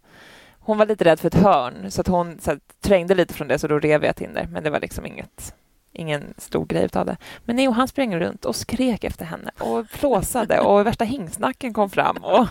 Hon 0.59 0.79
var 0.79 0.87
lite 0.87 1.05
rädd 1.05 1.21
för 1.21 1.27
ett 1.27 1.35
hörn, 1.35 1.91
så 1.91 2.01
att 2.01 2.09
hon 2.09 2.39
så 2.41 2.51
att, 2.51 2.81
trängde 2.81 3.15
lite 3.15 3.35
från 3.35 3.49
det, 3.49 3.59
så 3.59 3.69
då 3.69 3.79
rev 3.79 4.05
jag 4.05 4.11
ett 4.11 4.21
hinder. 4.21 4.49
Men 4.51 4.65
det 4.65 4.71
var 4.71 4.81
liksom 4.81 5.07
inget 5.07 5.55
ingen 5.95 6.35
stor 6.39 6.67
grej 6.67 6.89
av 6.93 7.07
det. 7.07 7.17
Men 7.45 7.57
Neo 7.57 7.71
han 7.71 7.89
sprang 7.89 8.17
runt 8.17 8.45
och 8.45 8.57
skrek 8.57 9.05
efter 9.05 9.25
henne 9.25 9.51
och 9.59 9.87
flåsade 9.89 10.61
och 10.61 10.87
värsta 10.87 11.05
hingsnacken 11.05 11.73
kom 11.73 11.91
fram. 11.91 12.17
Och 12.17 12.47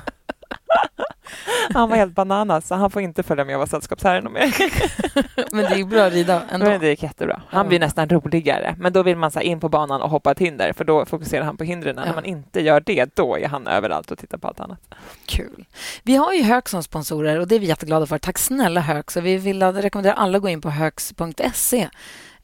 han 1.73 1.89
var 1.89 1.97
helt 1.97 2.15
bananas, 2.15 2.67
så 2.67 2.75
han 2.75 2.91
får 2.91 3.01
inte 3.01 3.23
följa 3.23 3.45
med 3.45 3.55
och 3.55 3.59
vara 3.59 3.67
sällskapsherre 3.67 4.29
mer. 4.29 4.55
Men 5.55 5.65
det 5.65 5.77
gick 5.77 5.87
bra 5.87 6.03
att 6.03 6.13
rida 6.13 6.41
ändå. 6.51 6.65
Men 6.65 6.79
det 6.79 6.87
gick 6.87 7.03
jättebra. 7.03 7.41
Han 7.47 7.67
blir 7.67 7.79
nästan 7.79 8.09
roligare. 8.09 8.75
Men 8.79 8.93
då 8.93 9.03
vill 9.03 9.17
man 9.17 9.31
så 9.31 9.39
in 9.39 9.59
på 9.59 9.69
banan 9.69 10.01
och 10.01 10.09
hoppa 10.09 10.31
ett 10.31 10.39
hinder, 10.39 10.73
för 10.73 10.83
då 10.83 11.05
fokuserar 11.05 11.43
han 11.43 11.57
på 11.57 11.63
hindren. 11.63 11.95
Ja. 11.97 12.05
När 12.05 12.13
man 12.13 12.25
inte 12.25 12.61
gör 12.61 12.79
det, 12.79 13.15
då 13.15 13.37
är 13.37 13.47
han 13.47 13.67
överallt 13.67 14.11
och 14.11 14.17
tittar 14.17 14.37
på 14.37 14.47
allt 14.47 14.59
annat. 14.59 14.79
Kul. 15.25 15.65
Vi 16.03 16.15
har 16.15 16.33
ju 16.33 16.43
Höök 16.43 16.69
som 16.69 16.83
sponsorer 16.83 17.39
och 17.39 17.47
det 17.47 17.55
är 17.55 17.59
vi 17.59 17.65
jätteglada 17.65 18.05
för. 18.05 18.17
Tack 18.17 18.37
snälla 18.37 18.81
Höök. 18.81 19.11
Så 19.11 19.21
vi 19.21 19.37
vill 19.37 19.63
rekommendera 19.63 20.13
alla 20.13 20.37
att 20.37 20.41
gå 20.41 20.49
in 20.49 20.61
på 20.61 20.69
höks.se. 20.69 21.89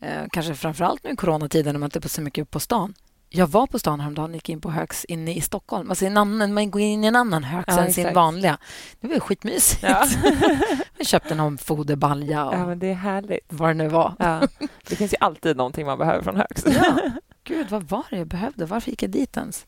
Eh, 0.01 0.23
kanske 0.31 0.55
framför 0.55 0.85
allt 0.85 1.03
nu 1.03 1.09
i 1.09 1.15
coronatiden 1.15 1.73
när 1.73 1.79
man 1.79 1.87
inte 1.87 1.99
är 1.99 2.09
så 2.09 2.21
mycket 2.21 2.51
på 2.51 2.59
stan. 2.59 2.93
Jag 3.31 3.47
var 3.47 3.67
på 3.67 3.79
stan 3.79 3.99
häromdagen 3.99 4.29
och 4.29 4.35
gick 4.35 4.49
in 4.49 4.61
på 4.61 4.71
Hööks 4.71 5.05
inne 5.05 5.35
i 5.35 5.41
Stockholm. 5.41 5.89
Alltså 5.89 6.05
en 6.05 6.17
annan, 6.17 6.53
man 6.53 6.71
går 6.71 6.81
in 6.81 7.03
i 7.03 7.07
en 7.07 7.15
annan 7.15 7.43
Hööks 7.43 7.75
Ja, 7.77 7.79
än 7.83 7.93
sin 7.93 8.03
exakt. 8.05 8.15
vanliga. 8.15 8.57
Det 9.01 9.07
var 9.07 9.19
skitmysigt. 9.19 9.83
Ja. 9.83 10.05
Jag 10.97 11.07
köpte 11.07 11.35
någon 11.35 11.57
foderbalja 11.57 12.45
och 12.45 12.53
ja, 12.53 12.65
men 12.67 12.79
det 12.79 12.87
är 12.87 12.93
härligt. 12.93 13.39
vad 13.47 13.69
det 13.69 13.73
nu 13.73 13.87
var. 13.87 14.13
Ja. 14.19 14.41
Det 14.87 14.95
finns 14.95 15.13
ju 15.13 15.17
alltid 15.19 15.57
någonting 15.57 15.85
man 15.85 15.97
behöver 15.97 16.23
från 16.23 16.35
Högs. 16.35 16.65
Ja. 16.65 16.99
Gud, 17.43 17.69
vad 17.69 17.83
var 17.83 18.03
det 18.09 18.17
jag 18.17 18.27
behövde? 18.27 18.65
Varför 18.65 18.89
gick 18.91 19.03
jag 19.03 19.09
dit 19.11 19.37
ens? 19.37 19.65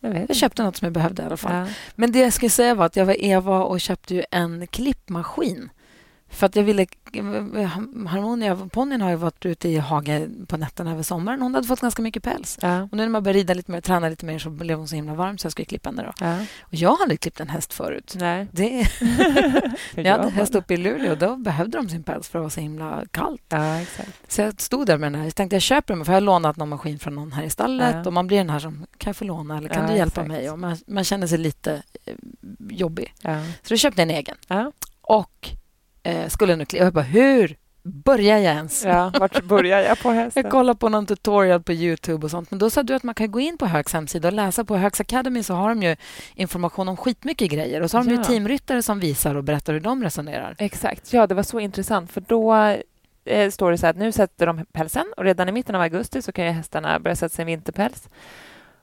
Jag 0.00 0.26
Jag 0.28 0.36
köpte 0.36 0.62
något 0.64 0.76
som 0.76 0.86
jag 0.86 0.92
behövde 0.92 1.22
i 1.22 1.26
alla 1.26 1.36
fall. 1.36 1.54
Ja. 1.56 1.66
Men 1.94 2.12
det 2.12 2.18
jag 2.18 2.32
skulle 2.32 2.50
säga 2.50 2.74
var 2.74 2.86
att 2.86 2.96
jag 2.96 3.06
var 3.06 3.24
Eva 3.24 3.64
och 3.64 3.80
köpte 3.80 4.24
en 4.30 4.66
klippmaskin. 4.66 5.70
För 6.32 6.46
att 6.46 6.56
jag 6.56 6.62
ville... 6.62 6.86
Harmonia, 8.08 8.68
ponnyn 8.72 9.00
har 9.00 9.10
ju 9.10 9.16
varit 9.16 9.46
ute 9.46 9.68
i 9.68 9.78
hage 9.78 10.28
på 10.46 10.56
nätterna 10.56 10.92
över 10.92 11.02
sommaren. 11.02 11.42
Hon 11.42 11.54
hade 11.54 11.66
fått 11.66 11.80
ganska 11.80 12.02
mycket 12.02 12.22
päls. 12.22 12.58
Ja. 12.62 12.82
Och 12.82 12.92
nu 12.92 13.02
när 13.02 13.08
man 13.08 13.22
började 13.22 13.38
rida 13.38 13.54
lite 13.54 13.70
mer, 13.70 13.80
träna 13.80 14.08
lite 14.08 14.26
mer 14.26 14.38
så 14.38 14.50
blev 14.50 14.78
hon 14.78 14.88
så 14.88 14.94
himla 14.94 15.14
varm 15.14 15.38
så 15.38 15.46
jag 15.46 15.52
skulle 15.52 15.66
klippa 15.66 15.88
henne. 15.88 16.02
Då. 16.02 16.12
Ja. 16.26 16.38
Och 16.60 16.74
jag 16.74 16.96
hade 16.96 17.16
klippt 17.16 17.40
en 17.40 17.48
häst 17.48 17.72
förut. 17.72 18.14
Nej. 18.18 18.46
Det, 18.52 18.88
jag 19.94 20.18
hade 20.18 20.30
häst 20.30 20.54
uppe 20.54 20.74
i 20.74 20.76
Luleå 20.76 21.12
och 21.12 21.18
då 21.18 21.36
behövde 21.36 21.78
de 21.78 21.88
sin 21.88 22.02
päls 22.02 22.28
för 22.28 22.38
det 22.38 22.42
var 22.42 22.50
så 22.50 22.60
himla 22.60 23.04
kallt. 23.10 23.42
Ja, 23.48 23.80
exakt. 23.80 24.32
Så 24.32 24.40
jag 24.40 24.60
stod 24.60 24.86
där 24.86 24.98
med 24.98 25.12
den 25.12 25.20
här. 25.20 25.26
Jag 25.26 25.34
tänkte 25.34 25.56
jag 25.56 25.62
köper 25.62 25.94
den 25.94 26.04
för 26.04 26.12
jag 26.12 26.16
har 26.16 26.20
lånat 26.20 26.56
någon 26.56 26.68
maskin 26.68 26.98
från 26.98 27.14
någon 27.14 27.32
här 27.32 27.42
i 27.42 27.50
stallet 27.50 28.06
och 28.06 28.12
man 28.12 28.26
blir 28.26 28.38
den 28.38 28.50
här 28.50 28.58
som 28.58 28.86
kan 28.98 29.10
jag 29.10 29.16
få 29.16 29.24
låna 29.24 29.58
eller 29.58 29.68
kan 29.68 29.86
du 29.86 29.96
hjälpa 29.96 30.20
exakt. 30.20 30.28
mig? 30.28 30.50
Och 30.50 30.58
man, 30.58 30.76
man 30.86 31.04
känner 31.04 31.26
sig 31.26 31.38
lite 31.38 31.82
eh, 32.04 32.14
jobbig. 32.68 33.14
Så 33.62 33.68
då 33.68 33.76
köpte 33.76 34.02
jag 34.02 34.10
en 34.10 34.16
egen. 34.16 34.36
Och 35.02 35.50
eh, 36.02 36.28
skulle 36.28 36.56
nu 36.56 36.64
klippa. 36.64 36.84
Jag 36.84 36.92
bara, 36.92 37.04
hur 37.04 37.56
börjar 37.84 38.38
jag 38.38 38.54
ens? 38.54 38.84
Ja, 38.84 39.12
vart 39.20 39.44
börjar 39.44 39.80
jag 39.80 39.98
på 40.02 40.10
hästen? 40.10 40.42
Jag 40.42 40.52
kollade 40.52 40.78
på 40.78 40.88
någon 40.88 41.06
tutorial 41.06 41.62
på 41.62 41.72
Youtube 41.72 42.24
och 42.24 42.30
sånt. 42.30 42.50
Men 42.50 42.58
då 42.58 42.70
sa 42.70 42.82
du 42.82 42.94
att 42.94 43.02
man 43.02 43.14
kan 43.14 43.30
gå 43.30 43.40
in 43.40 43.58
på 43.58 43.66
Högs 43.66 43.92
hemsida 43.92 44.28
och 44.28 44.34
läsa. 44.34 44.64
På 44.64 44.76
Högs 44.76 45.00
Academy 45.00 45.42
så 45.42 45.54
har 45.54 45.68
de 45.68 45.82
ju 45.82 45.96
information 46.34 46.88
om 46.88 46.96
skitmycket 46.96 47.50
grejer. 47.50 47.80
Och 47.80 47.90
så 47.90 47.98
har 47.98 48.04
de 48.04 48.10
Ja. 48.10 48.16
ju 48.18 48.24
teamryttare 48.24 48.82
som 48.82 49.00
visar 49.00 49.34
och 49.34 49.44
berättar 49.44 49.72
hur 49.72 49.80
de 49.80 50.02
resonerar. 50.02 50.54
Exakt. 50.58 51.12
Ja, 51.12 51.26
det 51.26 51.34
var 51.34 51.42
så 51.42 51.60
intressant, 51.60 52.12
för 52.12 52.20
då 52.20 52.54
eh, 53.24 53.50
står 53.50 53.70
det 53.70 53.78
så 53.78 53.86
här 53.86 53.90
att 53.90 53.96
nu 53.98 54.12
sätter 54.12 54.46
de 54.46 54.64
pälsen 54.72 55.04
och 55.16 55.24
redan 55.24 55.48
i 55.48 55.52
mitten 55.52 55.74
av 55.74 55.80
augusti 55.82 56.22
så 56.22 56.32
kan 56.32 56.44
ju 56.44 56.50
hästarna 56.50 56.98
börja 56.98 57.16
sätta 57.16 57.34
sin 57.34 57.46
vinterpäls. 57.46 58.08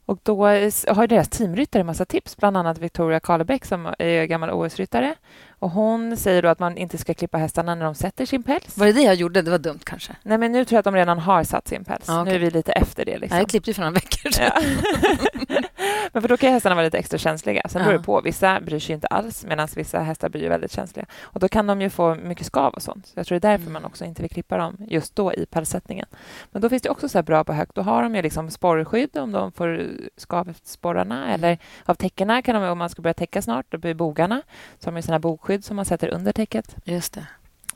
Och 0.06 0.20
då 0.24 0.48
eh, 0.48 0.72
har 0.88 1.08
deras 1.08 1.30
teamryttare 1.30 1.80
en 1.80 1.86
massa 1.86 2.06
tips, 2.06 2.38
bland 2.38 2.58
annat 2.58 2.78
Victoria 2.78 3.20
Karlebäck 3.20 3.66
som 3.66 3.94
är 4.00 4.26
gammal 4.26 4.50
OS-ryttare. 4.50 5.16
Och 5.60 5.70
hon 5.70 6.18
säger 6.18 6.42
då 6.42 6.50
att 6.50 6.60
man 6.60 6.78
inte 6.78 6.98
ska 6.98 7.14
klippa 7.14 7.38
hästarna 7.38 7.76
när 7.76 7.86
de 7.86 7.96
sätter 7.96 8.26
sin 8.26 8.44
päls. 8.44 8.78
Var 8.78 8.86
det 8.86 8.94
det 8.94 9.02
jag 9.02 9.16
gjorde? 9.16 9.42
Det 9.42 9.52
var 9.52 9.58
dumt 9.58 9.80
kanske. 9.84 10.16
Nej, 10.24 10.38
men 10.38 10.52
nu 10.52 10.66
tror 10.66 10.76
jag 10.76 10.80
att 10.80 10.86
de 10.86 10.96
redan 10.96 11.20
har 11.20 11.44
satt 11.44 11.68
sin 11.68 11.84
päls. 11.86 12.04
Ja, 12.08 12.22
okej. 12.22 12.34
Nu 12.34 12.40
är 12.40 12.40
vi 12.40 12.52
lite 12.52 12.72
efter 12.72 13.06
det. 13.06 13.18
Liksom. 13.18 13.38
Jag 13.38 13.50
klippte 13.50 13.70
ju 13.70 13.74
för 13.74 13.82
några 13.82 13.94
veckor 13.94 14.30
sedan. 14.32 14.52
Ja. 15.50 15.56
Men 16.14 16.22
för 16.22 16.30
då 16.30 16.38
kan 16.38 16.52
hästarna 16.52 16.76
vara 16.76 16.86
lite 16.86 16.98
extra 16.98 17.18
känsliga. 17.18 17.62
Sen 17.70 17.84
beror 17.84 17.98
det 17.98 18.04
på. 18.04 18.22
Vissa 18.22 18.60
bryr 18.60 18.80
sig 18.80 18.94
inte 18.96 19.08
alls 19.08 19.46
medan 19.46 19.68
vissa 19.76 20.00
hästar 20.00 20.30
blir 20.30 20.50
väldigt 20.50 20.72
känsliga. 20.72 21.06
Och 21.22 21.40
då 21.40 21.48
kan 21.48 21.68
de 21.68 21.82
ju 21.82 21.90
få 21.90 22.16
mycket 22.16 22.46
skav 22.46 22.74
och 22.74 22.82
sånt. 22.82 23.08
Så 23.08 23.14
jag 23.16 23.28
tror 23.28 23.40
det 23.40 23.48
är 23.48 23.52
därför 23.52 23.62
Mm. 23.62 23.74
man 23.74 23.86
också 23.86 24.06
inte 24.06 24.22
vill 24.22 24.32
klippa 24.32 24.58
dem 24.58 24.78
just 24.80 25.16
då 25.16 25.34
i 25.34 25.46
pälssättningen. 25.46 26.06
Men 26.52 26.62
då 26.62 26.70
finns 26.70 26.82
det 26.82 26.90
också 26.90 27.10
så 27.10 27.24
bra 27.24 27.44
på 27.44 27.54
högt. 27.54 27.76
Då 27.76 27.82
har 27.82 28.04
de 28.04 28.16
ju 28.16 28.22
liksom 28.22 28.50
sporrskydd 28.50 29.18
om 29.18 29.32
de 29.32 29.52
får 29.52 29.88
skav 30.18 30.50
efter 30.50 30.70
sporrarna. 30.70 31.24
Mm. 31.24 31.34
Eller 31.34 31.58
av 31.86 31.96
täckena 31.96 32.42
kan 32.42 32.62
de, 32.62 32.70
om 32.70 32.78
man 32.78 32.90
ska 32.90 33.02
börja 33.02 33.14
täcka 33.14 33.42
snart, 33.42 33.66
då 33.70 33.78
blir 33.78 33.94
bogarna. 33.94 34.42
Så 34.80 34.88
har 34.88 34.92
de 34.92 34.98
ju 34.98 35.02
sådana 35.02 35.20
bogskydd 35.20 35.66
som 35.66 35.76
man 35.76 35.86
sätter 35.86 36.08
under 36.08 36.32
täcket. 36.32 36.76
Just 36.84 37.14
det. 37.14 37.28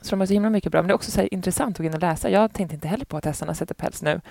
Så 0.01 0.09
de 0.09 0.19
har 0.19 0.27
så 0.27 0.33
himla 0.33 0.49
mycket 0.49 0.71
bra. 0.71 0.81
Men 0.81 0.87
det 0.87 0.91
är 0.91 0.95
också 0.95 1.11
så 1.11 1.21
intressant 1.21 1.75
att 1.75 1.77
gå 1.77 1.83
in 1.83 1.93
och 1.93 2.01
läsa. 2.01 2.29
Jag 2.29 2.53
tänkte 2.53 2.75
inte 2.75 2.87
heller 2.87 3.05
på 3.05 3.17
att 3.17 3.25
hästarna 3.25 3.53
sätter 3.53 3.75
päls 3.75 4.01
nu 4.01 4.21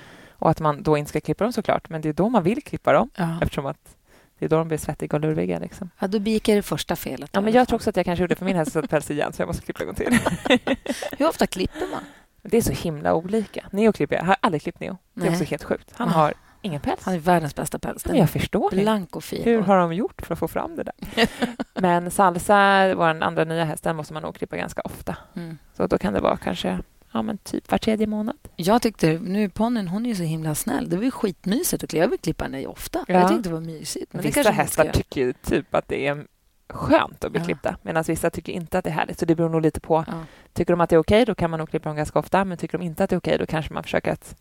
och 0.43 0.51
att 0.51 0.61
man 0.61 0.83
då 0.83 0.97
inte 0.97 1.09
ska 1.09 1.21
klippa 1.21 1.45
dem 1.45 1.53
såklart. 1.53 1.89
Men 1.89 2.01
det 2.01 2.09
är 2.09 2.13
då 2.13 2.29
man 2.29 2.43
vill 2.43 2.63
klippa 2.63 2.93
dem 2.93 3.11
Ja. 3.17 3.39
eftersom 3.43 3.67
att 3.67 3.97
det 4.39 4.45
är 4.45 4.49
då 4.49 4.57
de 4.57 4.69
blir 4.69 4.79
svettiga 4.79 5.17
och 5.17 5.21
lurviga. 5.21 5.59
Liksom. 5.59 5.91
ja, 5.99 6.07
då 6.07 6.19
begick 6.19 6.49
jag 6.49 6.59
det 6.59 6.63
första 6.63 6.97
felet. 6.97 7.31
Ja, 7.33 7.41
men 7.41 7.53
jag 7.53 7.69
tror 7.69 7.77
också 7.77 7.91
att 7.91 7.97
jag 7.97 8.05
kanske 8.05 8.23
gjorde 8.23 8.35
för 8.35 8.45
min 8.45 8.57
häst 8.57 8.77
päls 8.91 9.11
igen 9.11 9.33
så 9.33 9.43
jag 9.43 9.47
måste 9.47 9.63
klippa 9.63 9.81
en 9.81 9.87
gång 9.87 9.95
till. 9.95 10.19
Hur 11.19 11.29
ofta 11.29 11.47
klipper 11.47 11.87
man? 11.93 12.03
Det 12.43 12.57
är 12.57 12.63
så 12.63 12.73
himla 12.73 13.15
olika. 13.15 13.65
Neo 13.71 13.93
klipper 13.93 14.17
jag. 14.17 14.25
Har 14.25 14.37
aldrig 14.41 14.63
klippt 14.63 14.81
Neo. 14.81 14.97
Det 15.15 15.21
är 15.21 15.25
Nej. 15.25 15.33
också 15.33 15.45
helt 15.45 15.65
sjukt. 15.65 15.91
Han 15.97 16.09
Ah. 16.09 16.13
har 16.13 16.35
ingen 16.63 16.81
päls. 16.81 17.01
Han 17.03 17.15
är 17.15 17.19
världens 17.19 17.55
bästa 17.55 17.79
päls. 17.79 18.07
Men 18.07 18.17
jag 18.17 18.31
förstår 18.31 18.71
blank 18.71 19.17
och 19.17 19.25
fin. 19.25 19.45
Hur 19.45 19.61
har 19.63 19.77
de 19.79 19.93
gjort 19.95 20.23
för 20.27 20.33
att 20.33 20.39
få 20.39 20.49
fram 20.49 20.77
det 20.77 20.83
där? 20.83 21.29
Men 21.81 22.11
Salsa, 22.11 22.95
vår 22.95 23.05
andra 23.23 23.45
nya 23.45 23.65
häst, 23.65 23.85
den 23.85 23.97
måste 23.97 24.13
man 24.13 24.23
nog 24.23 24.35
klippa 24.35 24.57
ganska 24.57 24.81
ofta. 24.83 25.17
Mm. 25.37 25.59
Så 25.77 25.87
då 25.87 25.99
kan 25.99 26.13
det 26.13 26.21
vara 26.21 26.37
kanske 26.37 26.79
ja, 27.13 27.23
men 27.23 27.39
typ 27.39 27.71
var 27.71 27.79
tredje 27.79 28.07
månad. 28.07 28.37
Jag 28.57 28.83
tyckte, 28.83 29.19
nu 29.23 29.49
ponnyn, 29.49 29.89
hon 29.89 30.05
är 30.07 30.09
ju 30.11 30.15
så 30.17 30.23
himla 30.23 30.55
snäll. 30.55 30.89
Det 30.89 30.97
var 30.97 31.05
ju 31.05 31.11
skitmysigt 31.11 31.85
att 31.85 31.91
klippa. 31.91 32.03
Jag 32.05 32.09
vill 32.09 32.19
klippa 32.19 32.45
henne 32.45 32.67
ofta. 32.67 33.05
Ja. 33.09 33.15
Jag 33.15 33.29
tyckte 33.29 33.49
det 33.49 33.53
var 33.53 33.61
mysigt. 33.61 34.13
Men 34.13 34.23
vissa 34.23 34.51
hästar 34.51 34.85
tycker 34.93 35.21
ju 35.21 35.33
typ 35.33 35.75
att 35.75 35.89
det 35.89 36.07
är 36.07 36.27
skönt 36.69 37.25
att 37.25 37.33
bli 37.33 37.41
Ja. 37.41 37.45
klippta 37.45 37.77
medan 37.83 38.05
vissa 38.07 38.31
tycker 38.31 38.53
inte 38.53 38.79
att 38.79 38.85
det 38.85 38.91
är 38.91 38.95
härligt. 38.95 39.19
Så 39.19 39.25
det 39.25 39.35
beror 39.35 39.49
nog 39.49 39.63
lite 39.63 39.81
på. 39.81 40.05
Ja. 40.07 40.13
Tycker 40.53 40.73
de 40.73 40.81
att 40.81 40.91
det 40.91 40.97
är 40.97 41.01
okej, 41.01 41.25
då 41.25 41.35
kan 41.35 41.51
man 41.51 41.59
nog 41.59 41.71
klippa 41.71 41.89
dem 41.89 41.97
ganska 41.97 42.19
ofta. 42.19 42.45
Men 42.45 42.59
tycker 42.59 42.79
de 42.79 42.85
inte 42.85 43.05
att 43.05 43.11
det 43.11 43.17
är 43.17 43.19
okej, 43.21 43.39
då 43.39 43.47
kanske 43.47 43.75
man 43.75 43.83
försöker 43.83 44.13
att 44.13 44.37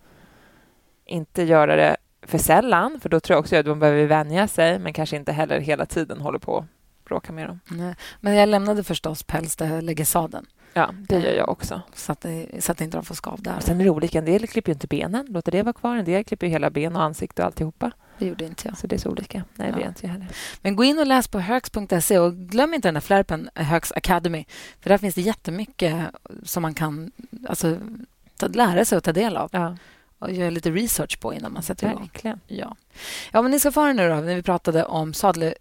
inte 1.06 1.44
göra 1.44 1.76
det 1.76 1.98
för 2.22 2.38
sällan. 2.38 3.00
För 3.02 3.10
då 3.10 3.20
tror 3.20 3.36
jag 3.36 3.40
också 3.40 3.56
att 3.56 3.66
de 3.66 3.80
behöver 3.80 4.06
vänja 4.06 4.48
sig, 4.48 4.80
men 4.80 4.94
kanske 4.94 5.16
inte 5.16 5.32
heller 5.32 5.60
hela 5.60 5.86
tiden 5.86 6.22
håller 6.22 6.40
på 6.40 6.58
att 6.58 6.66
bråka 7.06 7.34
med 7.34 7.48
dem. 7.48 7.60
Nej. 7.68 7.96
Men 8.20 8.36
jag 8.36 8.50
lämnade 8.50 8.84
förstås 8.84 9.24
päls 9.24 9.56
där 9.56 9.74
jag 9.76 9.84
lägger 9.84 10.06
sadeln. 10.06 10.46
Ja, 10.74 10.94
det 11.10 11.20
gör 11.20 11.34
jag 11.34 11.50
också. 11.50 11.82
Så 11.96 12.12
att, 12.12 12.22
det, 12.22 12.48
så 12.60 12.72
att 12.72 12.82
inte 12.82 12.98
de 12.98 13.06
får 13.06 13.16
skav 13.16 13.42
där. 13.42 13.56
Och 13.58 13.64
sen 13.64 13.80
är 13.82 13.84
det 13.84 13.90
olika. 13.90 14.18
En 14.20 14.26
del 14.26 14.48
klipper 14.48 14.70
ju 14.72 14.74
inte 14.74 14.88
benen, 14.88 15.26
låter 15.30 15.52
det 15.52 15.64
vara 15.64 15.74
kvar. 15.74 15.96
En 15.96 16.06
del 16.06 16.24
klipper 16.24 16.48
ju 16.48 16.52
hela 16.52 16.70
ben 16.70 16.96
och 16.96 17.02
ansikte 17.04 17.42
och 17.42 17.46
alltihopa. 17.46 17.92
Det 18.20 18.26
gjorde 18.28 18.46
inte 18.46 18.68
jag. 18.68 18.78
Så 18.78 18.88
det 18.88 18.96
är 18.96 19.00
så 19.00 19.10
olika. 19.10 19.44
Nej, 19.56 19.72
det 19.72 19.78
Ja. 19.80 19.86
är 19.86 19.88
inte 19.90 20.06
jag 20.06 20.14
heller. 20.14 20.28
Men 20.62 20.76
gå 20.76 20.84
in 20.84 21.00
och 21.00 21.08
läs 21.08 21.28
på 21.28 21.40
högs.se 21.40 22.20
och 22.20 22.34
glöm 22.34 22.74
inte 22.74 22.88
den 22.88 22.94
där 22.94 23.02
flärpen, 23.02 23.50
Högs 23.56 23.92
Academy. 23.92 24.46
För 24.82 24.90
där 24.90 24.98
finns 24.98 25.16
det 25.16 25.22
jättemycket 25.22 26.06
som 26.44 26.62
man 26.62 26.74
kan 26.74 27.12
alltså, 27.48 27.78
ta, 28.38 28.48
lära 28.48 28.86
sig 28.86 28.98
och 28.98 29.04
ta 29.04 29.14
del 29.14 29.38
av 29.38 29.50
Ja, 29.54 29.78
och 30.22 30.32
göra 30.32 30.50
lite 30.50 30.72
research 30.72 31.20
på 31.20 31.34
innan 31.34 31.54
man 31.54 31.64
sätter 31.64 31.88
igång. 31.90 32.02
verkligen. 32.02 32.40
Ja. 32.48 32.76
ja, 33.32 33.42
men 33.42 33.52
ni 33.52 33.60
ska 33.60 33.72
få 33.72 33.82
höra 33.82 33.94
nu 33.94 34.10
då, 34.10 34.16
när 34.16 34.36
vi 34.36 34.42
pratade 34.44 34.84
om 34.86 35.14
sadel, 35.14 35.54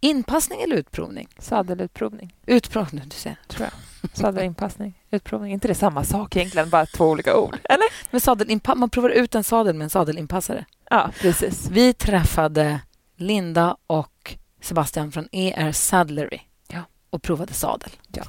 inpassning 0.00 0.60
eller 0.62 0.76
utprovning? 0.76 1.28
Sadelutprovning, 1.38 2.34
Utprovning, 2.46 3.02
du 3.04 3.16
ser. 3.16 3.36
tror 3.48 3.62
jag. 3.70 4.10
Sadelinpassning, 4.12 5.02
utprovning. 5.10 5.52
inte 5.52 5.68
det 5.68 5.74
samma 5.74 6.04
sak 6.04 6.36
egentligen, 6.36 6.70
bara 6.70 6.86
två 6.86 7.04
olika 7.04 7.36
ord? 7.38 7.56
Eller? 7.64 7.86
Men 8.10 8.20
sadelinpa- 8.20 8.74
man 8.74 8.90
provar 8.90 9.10
ut 9.10 9.34
en 9.34 9.44
sadel 9.44 9.74
med 9.74 9.84
en 9.84 9.90
sadelinpassare. 9.90 10.64
Ja, 10.90 11.10
precis. 11.20 11.68
Vi 11.70 11.92
träffade 11.92 12.80
Linda 13.16 13.76
och 13.86 14.36
Sebastian 14.60 15.12
från 15.12 15.28
ER 15.32 15.72
Saddlery 15.72 16.40
Ja. 16.68 16.82
och 17.10 17.22
provade 17.22 17.52
sadel. 17.52 17.90
Ja. 18.12 18.22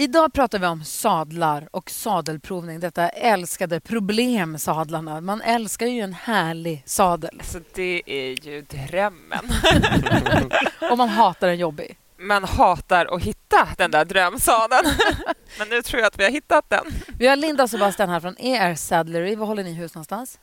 Idag 0.00 0.32
pratar 0.32 0.58
vi 0.58 0.66
om 0.66 0.84
sadlar 0.84 1.68
och 1.72 1.90
sadelprovning. 1.90 2.80
Detta 2.80 3.08
älskade 3.08 3.80
problemsadlarna. 3.80 5.20
Man 5.20 5.40
älskar 5.42 5.86
ju 5.86 6.00
en 6.00 6.12
härlig 6.12 6.82
sadel 6.86 7.30
Alltså, 7.38 7.58
det 7.74 8.02
är 8.06 8.46
ju 8.46 8.62
drömmen. 8.62 9.44
och 10.90 10.98
man 10.98 11.08
hatar 11.08 11.48
en 11.48 11.58
jobbig. 11.58 11.98
Man 12.18 12.44
hatar 12.44 13.14
att 13.14 13.22
hitta 13.22 13.68
den 13.76 13.90
där 13.90 14.04
drömsadeln. 14.04 14.86
Men 15.58 15.68
nu 15.68 15.82
tror 15.82 16.00
jag 16.00 16.06
att 16.06 16.18
vi 16.18 16.24
har 16.24 16.30
hittat 16.30 16.70
den. 16.70 16.84
Vi 17.18 17.26
har 17.26 17.36
Linda 17.36 17.62
och 17.62 17.70
Sebastian 17.70 18.08
här 18.08 18.20
från 18.20 18.36
ER 18.38 18.74
Saddlery. 18.74 19.34
Var 19.36 19.46
håller 19.46 19.64
ni 19.64 19.72
hus 19.72 19.94
någonstans? 19.94 20.38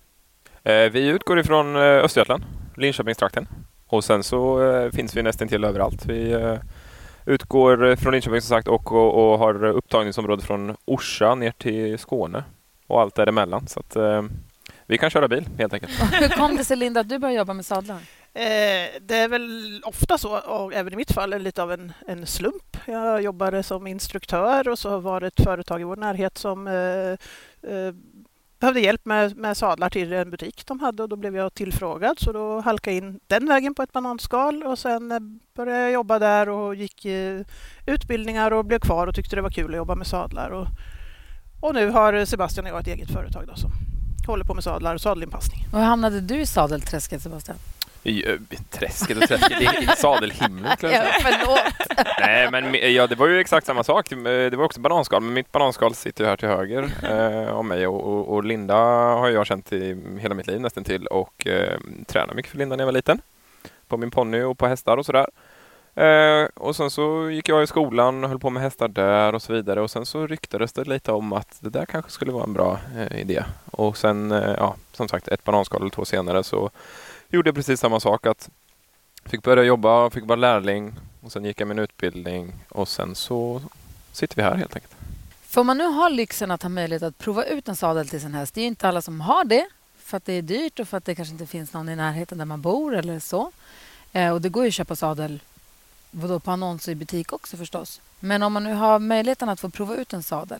Eh, 0.63 0.73
Vi 0.91 1.07
utgår 1.07 1.39
ifrån 1.39 1.75
eh, 1.75 1.81
Östergötland, 1.81 2.43
Linköpingstrakten. 2.75 3.47
Och 3.87 4.03
sen 4.03 4.23
så 4.23 4.71
eh, 4.71 4.91
finns 4.91 5.15
vi 5.15 5.23
nästan 5.23 5.47
till 5.47 5.63
överallt. 5.63 6.05
Vi 6.05 6.31
eh, 6.31 6.55
utgår 7.27 7.89
eh, 7.89 7.95
från 7.95 8.11
Linköping 8.11 8.41
som 8.41 8.49
sagt 8.49 8.67
och, 8.67 8.91
och, 8.91 9.31
och 9.31 9.39
har 9.39 9.63
upptagningsområde 9.63 10.41
från 10.41 10.75
Orsa 10.85 11.35
ner 11.35 11.51
till 11.51 11.99
Skåne 11.99 12.43
och 12.87 13.01
allt 13.01 13.15
däremellan. 13.15 13.67
Så 13.67 13.79
att 13.79 13.95
eh, 13.95 14.23
vi 14.85 14.97
kan 14.97 15.09
köra 15.09 15.27
bil 15.27 15.49
helt 15.57 15.73
enkelt. 15.73 15.91
Hur 16.13 16.27
kom 16.27 16.55
det 16.55 16.63
sig, 16.63 16.77
Linda, 16.77 16.99
att 16.99 17.09
du 17.09 17.19
började 17.19 17.37
jobba 17.37 17.53
med 17.53 17.65
sadlar? 17.65 17.97
Eh, 18.33 18.87
det 19.01 19.17
är 19.17 19.27
väl 19.27 19.81
ofta 19.85 20.17
så, 20.17 20.37
och 20.37 20.73
även 20.73 20.93
i 20.93 20.95
mitt 20.95 21.11
fall, 21.11 21.41
lite 21.41 21.63
av 21.63 21.71
en, 21.71 21.93
en 22.07 22.25
slump. 22.25 22.77
Jag 22.85 23.21
jobbade 23.21 23.63
som 23.63 23.87
instruktör 23.87 24.69
och 24.69 24.79
så 24.79 24.99
var 24.99 25.21
det 25.21 25.27
ett 25.27 25.43
företag 25.43 25.81
i 25.81 25.83
vår 25.83 25.95
närhet 25.95 26.37
som 26.37 26.67
eh, 26.67 27.11
eh, 27.71 27.93
behövde 28.59 28.79
hjälp 28.79 29.05
med, 29.05 29.37
med 29.37 29.57
sadlar 29.57 29.89
till 29.89 30.13
en 30.13 30.29
butik 30.29 30.63
de 30.65 30.79
hade 30.79 31.03
och 31.03 31.09
då 31.09 31.15
blev 31.15 31.35
jag 31.35 31.53
tillfrågad 31.53 32.19
så 32.19 32.31
då 32.31 32.61
halkade 32.61 32.95
jag 32.95 33.03
in 33.03 33.19
den 33.27 33.47
vägen 33.47 33.75
på 33.75 33.83
ett 33.83 33.91
bananskal 33.91 34.63
och 34.63 34.79
sen 34.79 35.11
eh, 35.11 35.19
började 35.55 35.81
jag 35.81 35.91
jobba 35.91 36.19
där 36.19 36.49
och 36.49 36.75
gick 36.75 37.05
eh, 37.05 37.41
utbildningar 37.85 38.51
och 38.51 38.65
blev 38.65 38.79
kvar 38.79 39.07
och 39.07 39.15
tyckte 39.15 39.35
det 39.35 39.41
var 39.41 39.49
kul 39.49 39.71
att 39.71 39.77
jobba 39.77 39.95
med 39.95 40.07
sadlar. 40.07 40.49
Och, 40.49 40.67
och 41.61 41.73
nu 41.73 41.89
har 41.89 42.25
Sebastian 42.25 42.65
och 42.65 42.71
jag 42.71 42.79
ett 42.79 42.87
eget 42.87 43.11
företag 43.11 43.47
då, 43.47 43.55
som 43.55 43.71
håller 44.27 44.45
på 44.45 44.53
med 44.53 44.63
sadlar 44.63 44.95
och 44.95 45.01
sadelinpassning. 45.01 45.67
Och 45.73 45.79
hur 45.79 45.85
hamnade 45.85 46.21
du 46.21 46.39
i 46.39 46.45
sadelträsket, 46.45 47.21
Sebastian? 47.21 47.57
Träsket 48.69 49.17
och 49.17 49.23
träsket, 49.27 49.59
det 49.59 49.65
är 49.65 49.95
sadelhimlen. 49.95 50.71
förlåt. 51.21 51.59
Nej, 52.19 52.51
men 52.51 52.93
ja, 52.93 53.07
det 53.07 53.15
var 53.15 53.27
ju 53.27 53.39
exakt 53.39 53.67
samma 53.67 53.83
sak. 53.83 54.11
Eh, 54.11 54.17
Det 54.23 54.55
var 54.55 54.65
också 54.65 54.79
bananskal, 54.79 55.21
men 55.21 55.33
mitt 55.33 55.51
bananskal 55.51 55.95
sitter 55.95 56.23
ju 56.23 56.29
här 56.29 56.37
till 56.37 56.47
höger 56.49 56.89
eh, 57.03 57.53
om 57.57 57.67
mig 57.67 57.87
och, 57.87 58.03
och, 58.03 58.33
och 58.35 58.43
Linda 58.43 58.75
har 59.15 59.29
jag 59.29 59.45
känt 59.45 59.73
i 59.73 59.97
hela 60.19 60.35
mitt 60.35 60.47
liv 60.47 60.61
nästan 60.61 60.83
till 60.83 61.07
och 61.07 61.47
eh, 61.47 61.79
tränade 62.07 62.35
mycket 62.35 62.51
för 62.51 62.57
Linda 62.57 62.75
när 62.75 62.81
jag 62.81 62.87
var 62.87 62.91
liten. 62.93 63.21
På 63.87 63.97
min 63.97 64.11
ponny 64.11 64.41
och 64.41 64.57
på 64.57 64.67
hästar 64.67 64.97
och 64.97 65.05
sådär. 65.05 65.27
Eh, 65.95 66.47
och 66.55 66.75
sen 66.75 66.91
så 66.91 67.29
gick 67.29 67.49
jag 67.49 67.63
i 67.63 67.67
skolan 67.67 68.23
och 68.23 68.29
höll 68.29 68.39
på 68.39 68.49
med 68.49 68.63
hästar 68.63 68.87
där 68.87 69.35
och 69.35 69.41
så 69.41 69.53
vidare 69.53 69.81
och 69.81 69.91
sen 69.91 70.05
så 70.05 70.27
ryktades 70.27 70.73
det 70.73 70.83
lite 70.83 71.11
om 71.11 71.33
att 71.33 71.57
det 71.59 71.69
där 71.69 71.85
kanske 71.85 72.11
skulle 72.11 72.31
vara 72.31 72.43
en 72.43 72.53
bra 72.53 72.79
eh, 72.97 73.19
idé. 73.21 73.43
Och 73.71 73.97
sen, 73.97 74.31
eh, 74.31 74.53
ja, 74.57 74.75
som 74.93 75.07
sagt, 75.07 75.27
ett 75.27 75.43
bananskal 75.43 75.81
eller 75.81 75.89
två 75.91 76.05
senare 76.05 76.43
så 76.43 76.69
gjorde 77.29 77.47
jag 77.47 77.55
precis 77.55 77.79
samma 77.79 77.99
sak. 77.99 78.25
att 78.25 78.49
Fick 79.25 79.43
börja 79.43 79.63
jobba, 79.63 80.09
fick 80.09 80.23
vara 80.23 80.39
lärling 80.39 80.93
och 81.21 81.31
sen 81.31 81.45
gick 81.45 81.61
jag 81.61 81.67
min 81.67 81.79
utbildning 81.79 82.53
och 82.69 82.87
sen 82.87 83.15
så 83.15 83.61
sitter 84.11 84.35
vi 84.35 84.41
här 84.41 84.55
helt 84.55 84.75
enkelt. 84.75 84.95
Får 85.41 85.63
man 85.63 85.77
nu 85.77 85.85
ha 85.85 86.09
lyxen 86.09 86.51
att 86.51 86.63
ha 86.63 86.69
möjlighet 86.69 87.03
att 87.03 87.17
prova 87.17 87.43
ut 87.43 87.67
en 87.67 87.75
sadel 87.75 88.09
till 88.09 88.21
sin 88.21 88.33
häst, 88.33 88.53
det 88.53 88.61
är 88.61 88.63
ju 88.63 88.67
inte 88.67 88.87
alla 88.87 89.01
som 89.01 89.21
har 89.21 89.45
det 89.45 89.67
för 89.97 90.17
att 90.17 90.25
det 90.25 90.33
är 90.33 90.41
dyrt 90.41 90.79
och 90.79 90.87
för 90.87 90.97
att 90.97 91.05
det 91.05 91.15
kanske 91.15 91.31
inte 91.31 91.45
finns 91.45 91.73
någon 91.73 91.89
i 91.89 91.95
närheten 91.95 92.37
där 92.37 92.45
man 92.45 92.61
bor 92.61 92.95
eller 92.95 93.19
så. 93.19 93.51
Eh, 94.13 94.31
och 94.31 94.41
det 94.41 94.49
går 94.49 94.63
ju 94.63 94.67
att 94.67 94.73
köpa 94.73 94.95
sadel 94.95 95.39
vadå, 96.11 96.39
på 96.39 96.51
annons 96.51 96.87
i 96.87 96.95
butik 96.95 97.33
också 97.33 97.57
förstås. 97.57 98.01
Men 98.19 98.43
om 98.43 98.53
man 98.53 98.63
nu 98.63 98.73
har 98.73 98.99
möjligheten 98.99 99.49
att 99.49 99.59
få 99.59 99.69
prova 99.69 99.95
ut 99.95 100.13
en 100.13 100.23
sadel, 100.23 100.59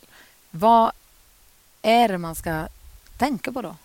vad 0.52 0.92
är 1.82 2.08
det 2.08 2.18
man 2.18 2.36
ska 2.36 2.68
tänka 3.18 3.52
på 3.52 3.62
då? 3.62 3.76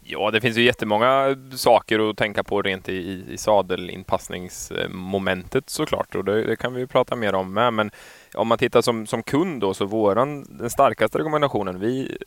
Ja, 0.00 0.30
det 0.30 0.40
finns 0.40 0.56
ju 0.56 0.62
jättemånga 0.62 1.36
saker 1.56 2.10
att 2.10 2.16
tänka 2.16 2.44
på 2.44 2.62
rent 2.62 2.88
i, 2.88 2.92
i, 2.92 3.24
i 3.32 3.38
sadelinpassningsmomentet 3.38 5.70
såklart 5.70 6.14
och 6.14 6.24
det, 6.24 6.46
det 6.46 6.56
kan 6.56 6.74
vi 6.74 6.80
ju 6.80 6.86
prata 6.86 7.16
mer 7.16 7.34
om 7.34 7.52
med. 7.52 7.72
Men 7.72 7.90
om 8.34 8.48
man 8.48 8.58
tittar 8.58 8.82
som, 8.82 9.06
som 9.06 9.22
kund 9.22 9.60
då 9.60 9.74
så 9.74 9.84
våran, 9.84 10.58
den 10.58 10.70
starkaste 10.70 11.18
rekommendationen 11.18 11.80
vi 11.80 12.18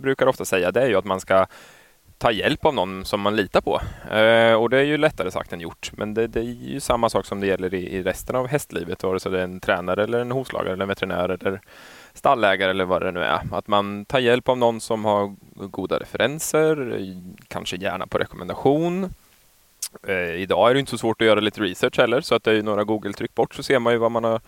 brukar 0.00 0.26
ofta 0.26 0.44
säga 0.44 0.70
det 0.70 0.82
är 0.82 0.88
ju 0.88 0.96
att 0.96 1.04
man 1.04 1.20
ska 1.20 1.46
ta 2.18 2.32
hjälp 2.32 2.66
av 2.66 2.74
någon 2.74 3.04
som 3.04 3.20
man 3.20 3.36
litar 3.36 3.60
på. 3.60 3.80
Eh, 4.14 4.54
och 4.54 4.70
det 4.70 4.78
är 4.78 4.84
ju 4.84 4.96
lättare 4.96 5.30
sagt 5.30 5.52
än 5.52 5.60
gjort. 5.60 5.90
Men 5.92 6.14
det, 6.14 6.26
det 6.26 6.40
är 6.40 6.44
ju 6.44 6.80
samma 6.80 7.10
sak 7.10 7.26
som 7.26 7.40
det 7.40 7.46
gäller 7.46 7.74
i, 7.74 7.96
i 7.96 8.02
resten 8.02 8.36
av 8.36 8.46
hästlivet, 8.46 9.02
vare 9.02 9.20
sig 9.20 9.32
det 9.32 9.38
är 9.38 9.44
en 9.44 9.60
tränare 9.60 10.04
eller 10.04 10.20
en 10.20 10.30
hovslagare 10.30 10.72
eller 10.72 10.82
en 10.82 10.88
veterinär 10.88 11.28
eller 11.28 11.60
stallägare 12.14 12.70
eller 12.70 12.84
vad 12.84 13.02
det 13.02 13.12
nu 13.12 13.20
är. 13.20 13.40
Att 13.52 13.68
man 13.68 14.04
tar 14.04 14.18
hjälp 14.18 14.48
av 14.48 14.58
någon 14.58 14.80
som 14.80 15.04
har 15.04 15.36
goda 15.54 15.98
referenser, 15.98 17.06
kanske 17.48 17.76
gärna 17.76 18.06
på 18.06 18.18
rekommendation. 18.18 19.10
Eh, 20.06 20.34
idag 20.34 20.70
är 20.70 20.74
det 20.74 20.80
inte 20.80 20.90
så 20.90 20.98
svårt 20.98 21.20
att 21.20 21.26
göra 21.26 21.40
lite 21.40 21.60
research 21.60 21.98
heller, 21.98 22.20
så 22.20 22.34
att 22.34 22.44
det 22.44 22.50
är 22.50 22.54
ju 22.54 22.62
några 22.62 22.84
Google-tryck 22.84 23.34
bort 23.34 23.54
så 23.54 23.62
ser 23.62 23.78
man 23.78 23.92
ju 23.92 23.98
vad 23.98 24.12
man 24.12 24.24
har 24.24 24.40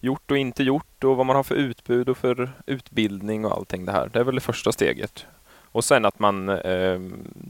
gjort 0.00 0.30
och 0.30 0.38
inte 0.38 0.62
gjort 0.62 1.04
och 1.04 1.16
vad 1.16 1.26
man 1.26 1.36
har 1.36 1.42
för 1.42 1.54
utbud 1.54 2.08
och 2.08 2.16
för 2.16 2.50
utbildning 2.66 3.44
och 3.44 3.52
allting 3.52 3.84
det 3.84 3.92
här. 3.92 4.10
Det 4.12 4.18
är 4.18 4.24
väl 4.24 4.34
det 4.34 4.40
första 4.40 4.72
steget. 4.72 5.26
Och 5.72 5.84
sen 5.84 6.04
att 6.04 6.18
man 6.18 6.48
eh, 6.48 7.00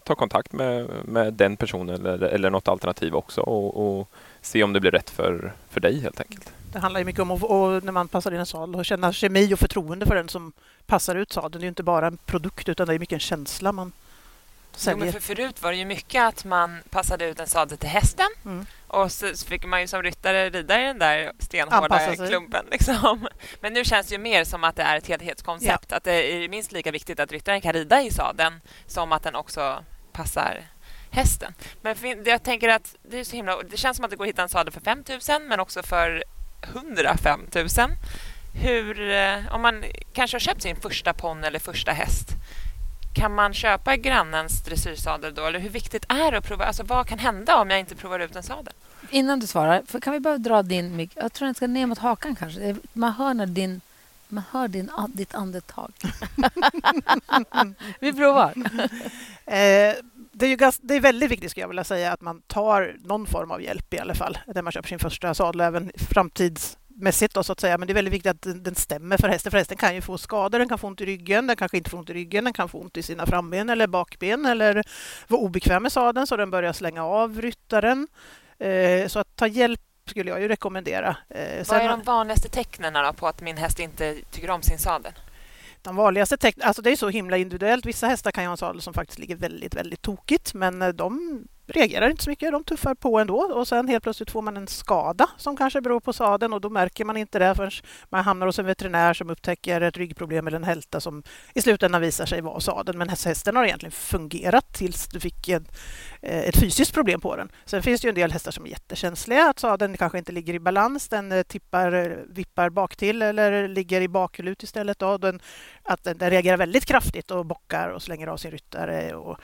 tar 0.05 0.15
kontakt 0.15 0.53
med, 0.53 0.89
med 1.05 1.35
den 1.35 1.57
personen 1.57 2.07
eller, 2.07 2.29
eller 2.29 2.51
något 2.51 2.69
alternativ 2.69 3.15
också 3.15 3.41
och, 3.41 3.99
och 3.99 4.11
se 4.41 4.63
om 4.63 4.73
det 4.73 4.81
blir 4.81 4.91
rätt 4.91 5.11
för, 5.11 5.53
för 5.71 5.81
dig 5.81 6.01
helt 6.01 6.21
enkelt. 6.21 6.53
Det 6.73 6.79
handlar 6.79 7.01
ju 7.01 7.05
mycket 7.07 7.21
om 7.21 7.31
att 7.31 7.43
och 7.43 7.85
när 7.85 7.93
man 7.93 8.09
passar 8.09 8.33
in 8.33 8.41
en 8.41 8.47
sal, 8.47 8.75
och 8.75 8.85
känna 8.85 9.13
kemi 9.13 9.55
och 9.55 9.59
förtroende 9.59 10.07
för 10.07 10.15
den 10.15 10.29
som 10.29 10.53
passar 10.87 11.17
ut 11.17 11.33
sadeln. 11.33 11.53
Det 11.53 11.59
är 11.59 11.63
ju 11.63 11.69
inte 11.69 11.83
bara 11.83 12.07
en 12.07 12.17
produkt 12.17 12.69
utan 12.69 12.87
det 12.87 12.95
är 12.95 12.99
mycket 12.99 13.17
en 13.17 13.21
känsla 13.21 13.73
man 13.73 13.93
Jo, 14.87 15.13
för 15.13 15.21
förut 15.21 15.63
var 15.63 15.71
det 15.71 15.77
ju 15.77 15.85
mycket 15.85 16.23
att 16.23 16.45
man 16.45 16.83
passade 16.91 17.25
ut 17.25 17.41
en 17.41 17.47
sadel 17.47 17.79
till 17.79 17.89
hästen 17.89 18.27
mm. 18.45 18.67
och 18.87 19.13
så 19.13 19.35
fick 19.35 19.65
man 19.65 19.81
ju 19.81 19.87
som 19.87 20.03
ryttare 20.03 20.51
rida 20.51 20.83
i 20.83 20.85
den 20.85 20.99
där 20.99 21.33
stenhårda 21.39 22.17
klumpen. 22.17 22.67
Liksom. 22.71 23.29
Men 23.61 23.73
nu 23.73 23.85
känns 23.85 24.07
det 24.07 24.15
ju 24.15 24.19
mer 24.19 24.45
som 24.45 24.65
att 24.65 24.77
det 24.77 24.83
är 24.83 24.97
ett 24.97 25.07
helhetskoncept. 25.07 25.87
Ja. 25.91 25.97
Att 25.97 26.05
det 26.05 26.13
är 26.13 26.49
minst 26.49 26.73
lika 26.73 26.91
viktigt 26.91 27.21
att 27.21 27.33
ryttaren 27.33 27.61
kan 27.61 27.73
rida 27.73 28.03
i 28.03 28.11
sadeln 28.11 28.61
som 28.87 29.13
att 29.13 29.23
den 29.23 29.35
också 29.35 29.85
passar 30.13 30.63
hästen. 31.11 31.55
Men 31.83 31.97
jag 32.25 32.43
tänker 32.43 32.69
att 32.69 32.97
det 33.03 33.21
är 33.21 33.25
så 33.25 33.37
himla... 33.37 33.63
Det 33.63 33.77
känns 33.77 33.97
som 33.97 34.05
att 34.05 34.11
det 34.11 34.17
går 34.17 34.25
att 34.25 34.29
hitta 34.29 34.43
en 34.43 34.49
sadel 34.49 34.73
för 34.73 34.81
5 34.81 35.05
000 35.09 35.43
men 35.49 35.61
också 35.61 35.83
för 35.83 36.25
105 36.63 37.41
000. 37.55 37.69
Hur, 38.63 39.11
eh, 39.11 39.55
om 39.55 39.63
man 39.63 39.85
kanske 40.13 40.35
har 40.35 40.41
köpt 40.41 40.63
sin 40.63 40.77
första 40.77 41.13
ponny 41.13 41.47
eller 41.47 41.59
första 41.59 41.93
häst 41.93 42.29
kan 43.19 43.35
man 43.35 43.55
köpa 43.55 43.97
grannens 43.97 44.63
dressyrsadel 44.65 45.35
då? 45.35 45.47
Eller 45.47 45.59
hur 45.59 45.69
viktigt 45.71 46.05
är 46.09 46.31
det 46.31 46.39
att 46.39 46.45
prova? 46.45 46.65
Alltså, 46.65 46.83
vad 46.83 47.07
kan 47.07 47.19
hända 47.19 47.57
om 47.57 47.71
jag 47.71 47.81
inte 47.81 47.95
provar 47.97 48.21
ut 48.21 48.37
en 48.37 48.43
sadel? 48.43 48.75
Innan 49.11 49.41
du 49.41 49.47
svarar, 49.47 50.01
kan 50.01 50.13
vi 50.13 50.21
bara 50.21 50.39
dra 50.39 50.63
din 50.63 50.97
mick? 50.97 51.13
Jag 51.15 51.33
tror 51.33 51.47
den 51.47 51.55
ska 51.55 51.67
ner 51.67 51.87
mot 51.87 51.99
hakan 51.99 52.37
kanske. 52.37 52.77
Man 52.93 53.13
hör 53.13 53.35
när 53.35 53.47
din... 53.47 53.81
Man 54.29 54.45
hör 54.51 54.69
din, 54.69 54.91
ditt 55.09 55.35
andetag. 55.35 55.93
vi 58.01 58.13
provar. 58.13 58.53
eh, 59.47 59.95
det 60.33 60.47
är, 60.47 60.49
ju 60.49 60.57
ganska, 60.57 60.83
det 60.87 60.95
är 60.95 61.01
väldigt 61.01 61.31
viktigt 61.31 61.51
skulle 61.51 61.63
jag 61.63 61.69
vilja 61.69 61.85
säga 61.85 62.13
att 62.13 62.21
man 62.21 62.43
tar 62.47 62.97
någon 63.05 63.27
form 63.27 63.51
av 63.51 63.63
hjälp 63.63 63.95
i 63.95 63.99
alla 63.99 64.15
fall 64.15 64.39
när 64.47 64.63
man 64.63 64.73
köper 64.73 64.89
sin 64.89 64.99
första 64.99 65.35
sadel, 65.35 65.61
även 65.61 65.93
framtidsmässigt 66.99 67.35
då, 67.35 67.43
så 67.43 67.53
att 67.53 67.61
säga. 67.61 67.79
Men 67.79 67.87
det 67.87 67.93
är 67.93 67.95
väldigt 67.95 68.15
viktigt 68.15 68.31
att 68.31 68.65
den 68.65 68.75
stämmer 68.75 69.17
för 69.19 69.29
hästen. 69.29 69.51
För 69.51 69.59
hästen 69.59 69.77
kan 69.77 69.95
ju 69.95 70.01
få 70.01 70.19
skador, 70.19 70.59
den 70.59 70.69
kan 70.69 70.79
få 70.79 70.87
ont 70.87 71.01
i 71.01 71.07
ryggen, 71.07 71.47
den 71.47 71.57
kanske 71.57 71.77
inte 71.77 71.91
får 71.91 71.99
ont 71.99 72.11
i 72.11 72.15
ryggen, 72.15 72.45
den 72.45 72.53
kan 72.53 72.69
få 72.69 72.81
ont 72.81 72.97
i 72.97 73.03
sina 73.03 73.27
framben 73.27 73.71
eller 73.71 73.87
bakben 73.87 74.47
eller 74.47 74.83
vara 75.29 75.41
obekväm 75.41 75.83
med 75.83 75.93
sadeln 75.93 76.27
så 76.27 76.37
den 76.37 76.51
börjar 76.51 76.73
slänga 76.73 77.05
av 77.05 77.41
ryttaren. 77.41 78.09
Eh, 78.59 79.09
så 79.09 79.19
att 79.19 79.37
ta 79.37 79.47
hjälp 79.47 79.81
skulle 80.07 80.31
jag 80.31 80.41
ju 80.41 80.49
rekommendera. 80.49 81.17
Eh, 81.31 81.67
Vad 81.69 81.81
är 81.81 81.89
de 81.89 82.03
vanligaste 82.03 82.49
tecknen 82.49 83.15
på 83.15 83.27
att 83.27 83.41
min 83.41 83.57
häst 83.57 83.79
inte 83.79 84.17
tycker 84.31 84.51
om 84.51 84.63
sin 84.63 84.79
sadel? 84.79 85.13
De 85.83 85.97
vanligaste 85.97 86.37
tecknen, 86.37 86.67
alltså 86.67 86.83
det 86.83 86.91
är 86.91 86.97
så 86.97 87.09
himla 87.09 87.37
individuellt. 87.37 87.87
Vissa 87.87 88.07
hästar 88.07 88.31
kan 88.31 88.45
ju 88.45 88.49
ha 88.49 88.53
en 88.53 88.57
sadel 88.57 88.83
som 88.83 88.95
faktiskt 88.95 89.19
ligger 89.19 89.37
väldigt, 89.37 89.75
väldigt 89.75 90.03
tokigt, 90.03 90.55
men 90.55 90.83
eh, 90.83 90.89
de 90.89 91.45
reagerar 91.69 92.11
inte 92.11 92.25
så 92.25 92.31
mycket. 92.31 92.53
De 92.53 92.65
tuffar 92.65 92.95
på 92.95 93.19
ändå 93.19 93.37
och 93.37 93.69
sen 93.69 93.89
helt 93.89 94.03
plötsligt 94.03 94.31
får 94.31 94.43
man 94.43 94.57
en 94.57 94.67
skada 94.67 95.29
som 95.37 95.57
kanske 95.57 95.81
beror 95.81 96.01
på 96.01 96.13
sadeln 96.13 96.53
och 96.53 96.61
då 96.61 96.71
märker 96.71 97.05
man 97.05 97.17
inte 97.17 97.39
det 97.39 97.55
förrän 97.55 97.71
man 98.09 98.25
hamnar 98.25 98.47
hos 98.47 98.59
en 98.59 98.67
veterinär 98.67 99.15
som 99.15 99.31
upptäcker 99.31 99.81
ett 99.81 99.97
ryggproblem 99.97 100.47
eller 100.47 100.57
en 100.57 100.65
hälta 100.65 101.01
som 101.01 101.23
i 101.55 101.63
slutändan 101.63 102.01
visar 102.01 102.27
sig 102.27 102.41
vara 102.41 102.61
sadeln. 102.61 102.99
Men 102.99 103.09
hästen 103.09 103.57
har 103.57 103.65
egentligen 103.65 103.93
fungerat 103.93 104.75
tills 104.75 105.07
du 105.09 105.21
fick 105.21 105.49
ett, 105.49 105.79
eh, 106.23 106.39
ett 106.39 106.57
fysiskt 106.57 106.95
problem 106.95 107.21
på 107.21 107.37
den. 107.37 107.49
Sen 107.65 107.83
finns 107.83 108.01
det 108.01 108.07
ju 108.07 108.09
en 108.09 108.15
del 108.15 108.33
hästar 108.33 108.51
som 108.51 108.65
är 108.65 108.69
jättekänsliga, 108.69 109.51
att 109.51 109.59
sadeln 109.59 109.97
kanske 109.97 110.19
inte 110.19 110.33
ligger 110.33 110.55
i 110.55 110.61
balans, 110.61 111.09
den 111.09 111.33
eh, 111.33 111.43
tippar, 111.43 111.93
eh, 111.93 112.17
vippar 112.29 112.71
bak 112.71 112.97
till 112.97 113.23
eller 113.23 113.69
ligger 113.69 114.01
i 114.01 114.09
baklut 114.09 114.63
istället. 114.63 114.99
Då. 114.99 115.19
Den, 115.19 115.41
att 115.83 116.05
den, 116.05 116.19
den 116.19 116.31
reagerar 116.31 116.57
väldigt 116.57 116.85
kraftigt 116.85 117.31
och 117.31 117.47
bockar 117.47 117.89
och 117.89 118.03
slänger 118.03 118.27
av 118.27 118.37
sin 118.37 118.51
ryttare. 118.51 119.15
Och, 119.15 119.39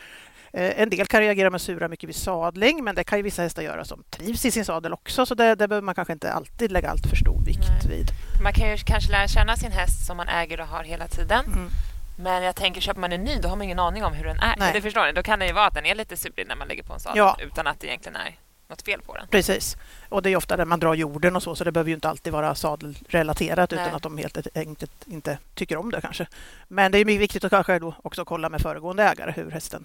en 0.55 0.91
del 0.91 1.07
kan 1.07 1.21
reagera 1.21 1.51
med 1.51 1.61
sura 1.61 1.89
mycket 1.89 2.09
vid 2.09 2.17
sadling, 2.17 2.85
men 2.85 2.95
det 2.95 3.05
kan 3.05 3.19
ju 3.19 3.23
vissa 3.23 3.43
hästar 3.43 3.63
göra 3.63 3.85
som 3.85 4.05
trivs 4.11 4.45
i 4.45 4.51
sin 4.51 4.65
sadel 4.65 4.93
också, 4.93 5.27
så 5.27 5.35
det, 5.35 5.55
det 5.55 5.69
behöver 5.69 5.85
man 5.85 5.95
kanske 5.95 6.13
inte 6.13 6.33
alltid 6.33 6.73
lägga 6.73 6.91
allt 6.91 7.07
för 7.07 7.17
stor 7.17 7.45
vikt 7.45 7.69
Nej. 7.69 7.97
vid. 7.97 8.07
Man 8.43 8.53
kan 8.53 8.71
ju 8.71 8.77
kanske 8.77 9.11
lära 9.11 9.29
känna 9.29 9.57
sin 9.57 9.73
häst 9.73 10.07
som 10.07 10.17
man 10.17 10.29
äger 10.29 10.61
och 10.61 10.67
har 10.67 10.85
hela 10.85 11.09
tiden. 11.09 11.45
Mm. 11.47 11.69
Men 12.17 12.43
jag 12.43 12.57
tänker, 12.57 12.81
köper 12.81 13.01
man 13.01 13.13
en 13.13 13.25
ny, 13.25 13.39
då 13.43 13.49
har 13.49 13.57
man 13.57 13.65
ingen 13.65 13.79
aning 13.79 14.05
om 14.05 14.13
hur 14.13 14.25
den 14.25 14.39
är. 14.39 14.55
Nej. 14.59 14.73
Det 14.73 14.81
förstår 14.81 15.07
ni? 15.07 15.13
Då 15.13 15.23
kan 15.23 15.39
det 15.39 15.47
ju 15.47 15.53
vara 15.53 15.67
att 15.67 15.75
den 15.75 15.87
är 15.87 15.95
lite 15.95 16.17
surig 16.17 16.49
när 16.49 16.57
man 16.57 16.69
lägger 16.69 16.83
på 16.83 16.93
en 16.93 17.01
sadel, 17.01 17.19
ja. 17.19 17.37
utan 17.41 17.67
att 17.67 17.81
det 17.81 17.87
egentligen 17.87 18.17
är 18.17 18.39
något 18.69 18.83
fel 18.83 19.01
på 19.01 19.17
den. 19.17 19.29
Precis. 19.29 19.77
Och 20.09 20.23
det 20.23 20.31
är 20.31 20.37
ofta 20.37 20.57
där 20.57 20.65
man 20.65 20.81
drar 20.81 20.95
jorden 20.95 21.37
och 21.37 21.43
så, 21.43 21.55
så 21.55 21.65
det 21.65 21.73
behöver 21.73 21.89
ju 21.89 21.95
inte 21.95 22.09
alltid 22.09 22.33
vara 22.33 22.55
sadelrelaterat 22.55 23.71
Nej. 23.71 23.81
utan 23.81 23.95
att 23.95 24.03
de 24.03 24.19
helt 24.19 24.47
enkelt 24.55 24.93
inte 25.07 25.39
tycker 25.55 25.77
om 25.77 25.91
det 25.91 26.01
kanske. 26.01 26.27
Men 26.69 26.93
det 26.93 26.99
är 26.99 27.05
viktigt 27.05 27.45
att 27.45 27.51
kanske 27.51 27.79
då 27.79 27.95
också 28.03 28.25
kolla 28.25 28.49
med 28.49 28.61
föregående 28.61 29.03
ägare 29.03 29.33
hur 29.37 29.51
hästen 29.51 29.85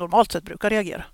normalt 0.00 0.32
sett 0.32 0.44
brukar 0.44 0.70
reagera. 0.70 1.04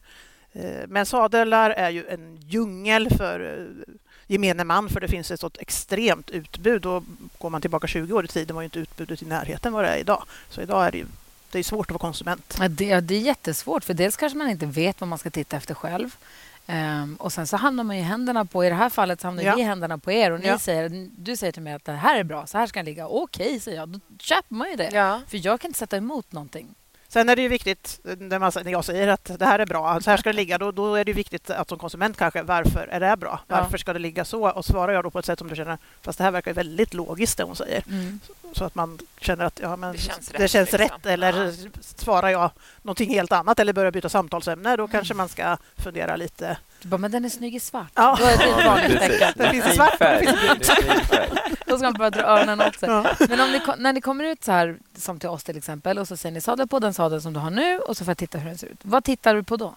Eh, 0.53 0.87
men 0.88 1.07
sadlar 1.07 1.70
är 1.70 1.90
ju 1.90 2.07
en 2.07 2.37
djungel 2.46 3.11
för 3.11 3.40
eh, 3.40 3.94
gemene 4.27 4.64
man 4.64 4.88
för 4.88 5.01
det 5.01 5.09
finns 5.09 5.31
ett 5.31 5.40
sånt 5.40 5.57
extremt 5.61 6.31
utbud 6.31 6.87
och 6.87 7.03
går 7.38 7.51
man 7.51 7.61
tillbaka 7.61 7.87
20 7.87 8.14
år 8.14 8.25
i 8.25 8.29
tiden 8.29 8.57
var 8.57 8.62
inte 8.62 8.79
utbudet 8.79 9.22
i 9.22 9.27
närheten 9.27 9.72
vad 9.72 9.85
det 9.85 9.88
är 9.88 9.96
idag. 9.96 10.25
Så 10.49 10.61
idag 10.61 10.87
är 10.87 10.90
det 10.90 10.99
ju 10.99 11.07
det 11.53 11.59
är 11.59 11.62
svårt 11.62 11.87
att 11.87 11.90
vara 11.90 11.99
konsument. 11.99 12.57
Ja, 12.61 12.68
det, 12.68 13.01
det 13.01 13.14
är 13.14 13.20
jättesvårt 13.20 13.85
för 13.85 13.94
dels 13.94 14.16
kanske 14.16 14.38
man 14.38 14.51
inte 14.51 14.66
vet 14.66 15.01
vad 15.01 15.09
man 15.09 15.18
ska 15.18 15.31
titta 15.31 15.57
efter 15.57 15.75
själv. 15.75 16.16
Um, 16.68 17.16
och 17.16 17.33
sen 17.33 17.46
så 17.46 17.57
hamnar 17.57 17.85
man 17.85 17.96
i 17.96 18.01
händerna 18.01 18.44
på, 18.44 18.64
i 18.64 18.68
det 18.68 18.75
här 18.75 18.90
fallet 18.90 19.22
hamnar 19.22 19.42
ja. 19.42 19.55
vi 19.55 19.61
i 19.61 19.64
händerna 19.64 19.99
på 19.99 20.12
er 20.12 20.31
och 20.31 20.40
ni 20.40 20.46
ja. 20.46 20.59
säger, 20.59 21.09
du 21.16 21.37
säger 21.37 21.53
till 21.53 21.62
mig 21.62 21.72
att 21.72 21.85
det 21.85 21.92
här 21.92 22.18
är 22.18 22.25
bra, 22.25 22.46
så 22.46 22.59
här 22.59 22.66
ska 22.66 22.79
den 22.79 22.87
ligga. 22.87 23.09
Okej, 23.09 23.61
säger 23.61 23.79
jag. 23.79 23.88
Då 23.88 24.01
köper 24.18 24.55
man 24.55 24.70
ju 24.70 24.77
det. 24.77 24.90
Ja. 24.92 25.20
För 25.29 25.46
jag 25.46 25.61
kan 25.61 25.68
inte 25.68 25.79
sätta 25.79 25.96
emot 25.96 26.33
någonting. 26.33 26.75
Sen 27.16 27.29
är 27.29 27.37
det 27.37 27.42
ju 27.42 27.48
viktigt 27.48 28.00
när, 28.02 28.38
man, 28.38 28.52
när 28.64 28.72
jag 28.72 28.85
säger 28.85 29.09
att 29.09 29.31
det 29.38 29.46
här 29.46 29.59
är 29.59 29.66
bra, 29.66 30.00
så 30.00 30.11
här 30.11 30.16
ska 30.16 30.29
det 30.29 30.37
ligga, 30.37 30.59
då, 30.59 30.70
då 30.70 30.94
är 30.94 31.05
det 31.05 31.12
viktigt 31.12 31.50
att 31.50 31.68
som 31.68 31.79
konsument 31.79 32.16
kanske, 32.16 32.42
varför 32.42 32.88
är 32.90 33.00
det 33.00 33.16
bra? 33.16 33.40
Varför 33.46 33.72
ja. 33.72 33.79
ska 33.79 33.92
det 33.92 33.98
ligga 33.98 34.24
så? 34.24 34.50
Och 34.50 34.64
svarar 34.64 34.92
jag 34.92 35.05
då 35.05 35.11
på 35.11 35.18
ett 35.18 35.24
sätt 35.24 35.38
som 35.38 35.48
du 35.48 35.57
känner, 35.57 35.79
fast 36.02 36.18
det 36.18 36.24
här 36.24 36.31
verkar 36.31 36.52
väldigt 36.52 36.94
logiskt 36.94 37.38
det 37.38 37.44
hon 37.44 37.57
säger. 37.57 37.85
Mm. 37.88 38.20
Så 38.52 38.64
att 38.64 38.74
man 38.74 38.98
känner 39.20 39.44
att 39.44 39.61
ja, 39.62 39.76
men 39.76 39.92
det 39.92 39.98
känns 39.98 40.31
rätt. 40.31 40.40
Det 40.40 40.48
känns 40.48 40.72
liksom. 40.72 40.88
rätt 40.88 41.07
eller 41.07 41.44
ja. 41.44 41.70
svarar 41.83 42.29
jag 42.29 42.50
någonting 42.83 43.11
helt 43.11 43.33
annat 43.33 43.61
eller 43.61 43.72
börjar 43.72 43.90
byta 43.90 44.09
samtalsämne, 44.09 44.76
då 44.76 44.83
mm. 44.83 44.92
kanske 44.92 45.14
man 45.14 45.29
ska 45.29 45.57
fundera 45.76 46.16
lite. 46.16 46.57
Bara, 46.87 46.99
men 46.99 47.11
den 47.11 47.25
är 47.25 47.29
snygg 47.29 47.55
i 47.55 47.61
svart. 47.61 47.92
Ja. 47.94 48.16
Då 48.20 48.25
är 48.25 48.38
det 48.38 48.44
ett 48.44 48.66
vanligt 48.66 49.01
tecken. 49.01 49.33
Det 49.37 49.51
finns 49.51 49.75
svart 49.75 49.92
och 49.92 49.99
det 49.99 50.37
finns 50.37 50.70
Då 51.66 51.79
ska 51.79 51.87
man 51.87 51.99
bara 51.99 52.11
dra 52.11 52.22
öronen 52.22 52.61
åt 52.61 52.79
sig. 52.79 52.88
Ja. 52.88 53.07
Men 53.29 53.40
om 53.40 53.53
ni, 53.53 53.61
när 53.79 53.92
ni 53.92 54.01
kommer 54.01 54.25
ut 54.25 54.44
så 54.44 54.53
här, 54.53 54.79
som 54.96 55.18
till 55.18 55.29
oss 55.29 55.44
till 55.44 55.57
exempel, 55.57 55.99
och 55.99 56.09
så 56.09 56.16
ser 56.16 56.31
ni 56.31 56.40
sadel 56.40 56.68
på 56.68 56.79
den 56.79 56.94
sadel 56.94 57.22
som 57.22 57.33
du 57.33 57.40
har 57.40 57.51
nu 57.51 57.79
och 57.79 57.96
så 57.96 58.05
får 58.05 58.11
jag 58.11 58.18
titta 58.18 58.38
hur 58.38 58.49
den 58.49 58.59
ser 58.59 58.66
ut. 58.66 58.79
Vad 58.83 59.05
tittar 59.05 59.35
du 59.35 59.42
på 59.42 59.57
då? 59.57 59.75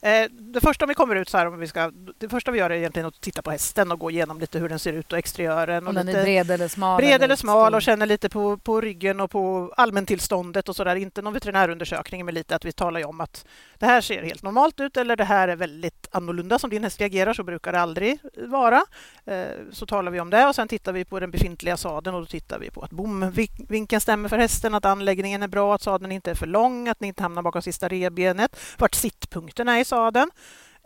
Eh, 0.00 0.30
det 0.30 0.60
första 0.60 0.84
om 0.84 0.88
vi 0.88 0.94
kommer 0.94 1.16
ut 1.16 1.28
så 1.28 1.38
här, 1.38 1.46
om 1.46 1.58
vi 1.58 1.66
ska, 1.66 1.92
det 2.18 2.28
första 2.28 2.50
vi 2.50 2.58
gör 2.58 2.70
är 2.70 2.74
egentligen 2.74 3.08
att 3.08 3.20
titta 3.20 3.42
på 3.42 3.50
hästen 3.50 3.92
och 3.92 3.98
gå 3.98 4.10
igenom 4.10 4.40
lite 4.40 4.58
hur 4.58 4.68
den 4.68 4.78
ser 4.78 4.92
ut 4.92 5.12
och 5.12 5.18
exteriören. 5.18 5.82
Och 5.82 5.88
om 5.88 5.94
den 5.94 6.08
är 6.08 6.22
bred 6.22 6.50
eller 6.50 6.68
smal? 6.68 6.96
Bred 6.96 7.22
eller, 7.22 7.36
smal 7.36 7.74
och 7.74 7.82
känner 7.82 8.06
lite 8.06 8.28
på, 8.28 8.56
på 8.56 8.80
ryggen 8.80 9.20
och 9.20 9.30
på 9.30 9.72
allmäntillståndet 9.76 10.68
och 10.68 10.76
så 10.76 10.84
där. 10.84 10.96
Inte 10.96 11.22
någon 11.22 11.32
veterinärundersökning, 11.32 12.24
men 12.24 12.34
lite 12.34 12.56
att 12.56 12.64
vi 12.64 12.72
talar 12.72 13.06
om 13.06 13.20
att 13.20 13.46
det 13.78 13.86
här 13.86 14.00
ser 14.00 14.22
helt 14.22 14.42
normalt 14.42 14.80
ut 14.80 14.96
eller 14.96 15.16
det 15.16 15.24
här 15.24 15.48
är 15.48 15.56
väldigt 15.56 16.08
annorlunda 16.10 16.58
som 16.58 16.70
din 16.70 16.84
häst 16.84 17.00
reagerar, 17.00 17.34
så 17.34 17.42
brukar 17.42 17.72
det 17.72 17.80
aldrig 17.80 18.18
vara. 18.36 18.82
Eh, 19.24 19.46
så 19.72 19.86
talar 19.86 20.12
vi 20.12 20.20
om 20.20 20.30
det 20.30 20.46
och 20.46 20.54
sen 20.54 20.68
tittar 20.68 20.92
vi 20.92 21.04
på 21.04 21.20
den 21.20 21.30
befintliga 21.30 21.76
sadeln 21.76 22.16
och 22.16 22.22
då 22.22 22.26
tittar 22.26 22.58
vi 22.58 22.70
på 22.70 22.80
att 22.80 22.90
bomvinkeln 22.90 24.00
stämmer 24.00 24.28
för 24.28 24.38
hästen, 24.38 24.74
att 24.74 24.84
anläggningen 24.84 25.42
är 25.42 25.48
bra, 25.48 25.74
att 25.74 25.82
sadeln 25.82 26.12
inte 26.12 26.30
är 26.30 26.34
för 26.34 26.46
lång, 26.46 26.88
att 26.88 26.98
den 26.98 27.08
inte 27.08 27.22
hamnar 27.22 27.42
bakom 27.42 27.62
sista 27.62 27.88
revbenet, 27.88 28.56
vart 28.78 28.94
sittpunkten 28.94 29.68
är 29.68 29.80
i 29.80 29.84
sadeln. 29.84 30.30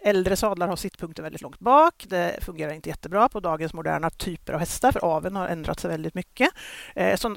Äldre 0.04 0.36
sadlar 0.36 0.68
har 0.68 0.76
sittpunkten 0.76 1.22
väldigt 1.22 1.42
långt 1.42 1.58
bak. 1.58 2.04
Det 2.08 2.38
fungerar 2.42 2.72
inte 2.72 2.88
jättebra 2.88 3.28
på 3.28 3.40
dagens 3.40 3.74
moderna 3.74 4.10
typer 4.10 4.52
av 4.52 4.60
hästar, 4.60 4.92
för 4.92 5.04
aveln 5.04 5.36
har 5.36 5.48
ändrat 5.48 5.80
sig 5.80 5.90
väldigt 5.90 6.14
mycket. 6.14 6.50
Eh, 6.94 7.16
så, 7.16 7.36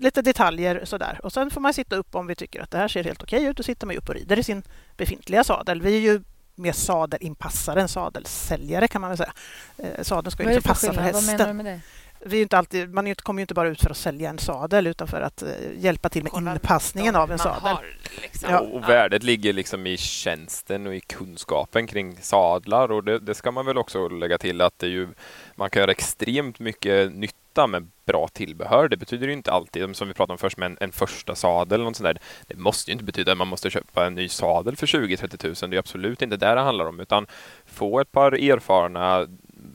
lite 0.00 0.22
detaljer 0.22 0.84
sådär. 0.84 1.20
Och 1.22 1.32
sen 1.32 1.50
får 1.50 1.60
man 1.60 1.74
sitta 1.74 1.96
upp 1.96 2.14
om 2.14 2.26
vi 2.26 2.34
tycker 2.34 2.60
att 2.60 2.70
det 2.70 2.78
här 2.78 2.88
ser 2.88 3.04
helt 3.04 3.22
okej 3.22 3.44
ut. 3.44 3.56
Då 3.56 3.62
sitter 3.62 3.86
man 3.86 3.96
upp 3.96 4.08
och 4.08 4.14
rider 4.14 4.38
i 4.38 4.42
sin 4.42 4.62
befintliga 4.96 5.44
sadel. 5.44 5.82
Vi 5.82 5.96
är 5.96 6.00
ju 6.00 6.22
mer 6.54 6.72
sadelinpassare 6.72 7.80
än 7.80 7.88
sadelsäljare 7.88 8.88
kan 8.88 9.00
man 9.00 9.10
väl 9.10 9.16
säga. 9.18 9.32
Eh, 9.78 10.02
sadeln 10.02 10.30
ska 10.30 10.42
ju 10.42 10.48
liksom 10.48 10.68
passa 10.68 10.92
för 10.92 11.00
hästen. 11.00 11.26
Vad 11.26 11.38
menar 11.38 11.46
du 11.46 11.52
med 11.52 11.64
det? 11.64 11.80
Vi 12.24 12.38
är 12.38 12.42
inte 12.42 12.58
alltid, 12.58 12.94
man 12.94 13.14
kommer 13.14 13.40
ju 13.40 13.42
inte 13.42 13.54
bara 13.54 13.68
ut 13.68 13.80
för 13.80 13.90
att 13.90 13.96
sälja 13.96 14.30
en 14.30 14.38
sadel 14.38 14.86
utan 14.86 15.08
för 15.08 15.20
att 15.20 15.42
eh, 15.42 15.48
hjälpa 15.76 16.08
till 16.08 16.22
med 16.22 16.32
Kolla 16.32 16.52
inpassningen 16.52 17.16
av 17.16 17.32
en 17.32 17.38
sadel. 17.38 17.76
Liksom. 18.22 18.50
ja. 18.50 18.60
och, 18.60 18.88
värdet 18.88 19.22
ligger 19.22 19.52
liksom 19.52 19.86
i 19.86 19.96
tjänsten 19.96 20.86
och 20.86 20.94
i 20.94 21.00
kunskapen 21.00 21.86
kring 21.86 22.16
sadlar 22.20 22.92
och 22.92 23.04
det, 23.04 23.18
det 23.18 23.34
ska 23.34 23.50
man 23.50 23.66
väl 23.66 23.78
också 23.78 24.08
lägga 24.08 24.38
till 24.38 24.60
att 24.60 24.78
det 24.78 24.86
ju, 24.86 25.08
man 25.54 25.70
kan 25.70 25.80
göra 25.80 25.90
extremt 25.90 26.58
mycket 26.58 27.12
nytta 27.12 27.66
med 27.66 27.86
bra 28.04 28.28
tillbehör. 28.28 28.88
Det 28.88 28.96
betyder 28.96 29.26
ju 29.26 29.32
inte 29.32 29.52
alltid, 29.52 29.96
som 29.96 30.08
vi 30.08 30.14
pratade 30.14 30.32
om 30.32 30.38
först, 30.38 30.56
med 30.56 30.66
en, 30.66 30.76
en 30.80 30.92
första 30.92 31.34
sadel 31.34 31.74
eller 31.74 31.84
något 31.84 31.96
sånt 31.96 32.06
där. 32.06 32.18
Det 32.46 32.56
måste 32.56 32.90
ju 32.90 32.92
inte 32.92 33.04
betyda 33.04 33.32
att 33.32 33.38
man 33.38 33.48
måste 33.48 33.70
köpa 33.70 34.06
en 34.06 34.14
ny 34.14 34.28
sadel 34.28 34.76
för 34.76 34.86
20-30 34.86 35.62
000. 35.62 35.70
Det 35.70 35.76
är 35.76 35.78
absolut 35.78 36.22
inte 36.22 36.36
det 36.36 36.54
det 36.54 36.60
handlar 36.60 36.86
om, 36.86 37.00
utan 37.00 37.26
få 37.66 38.00
ett 38.00 38.12
par 38.12 38.32
erfarna 38.32 39.26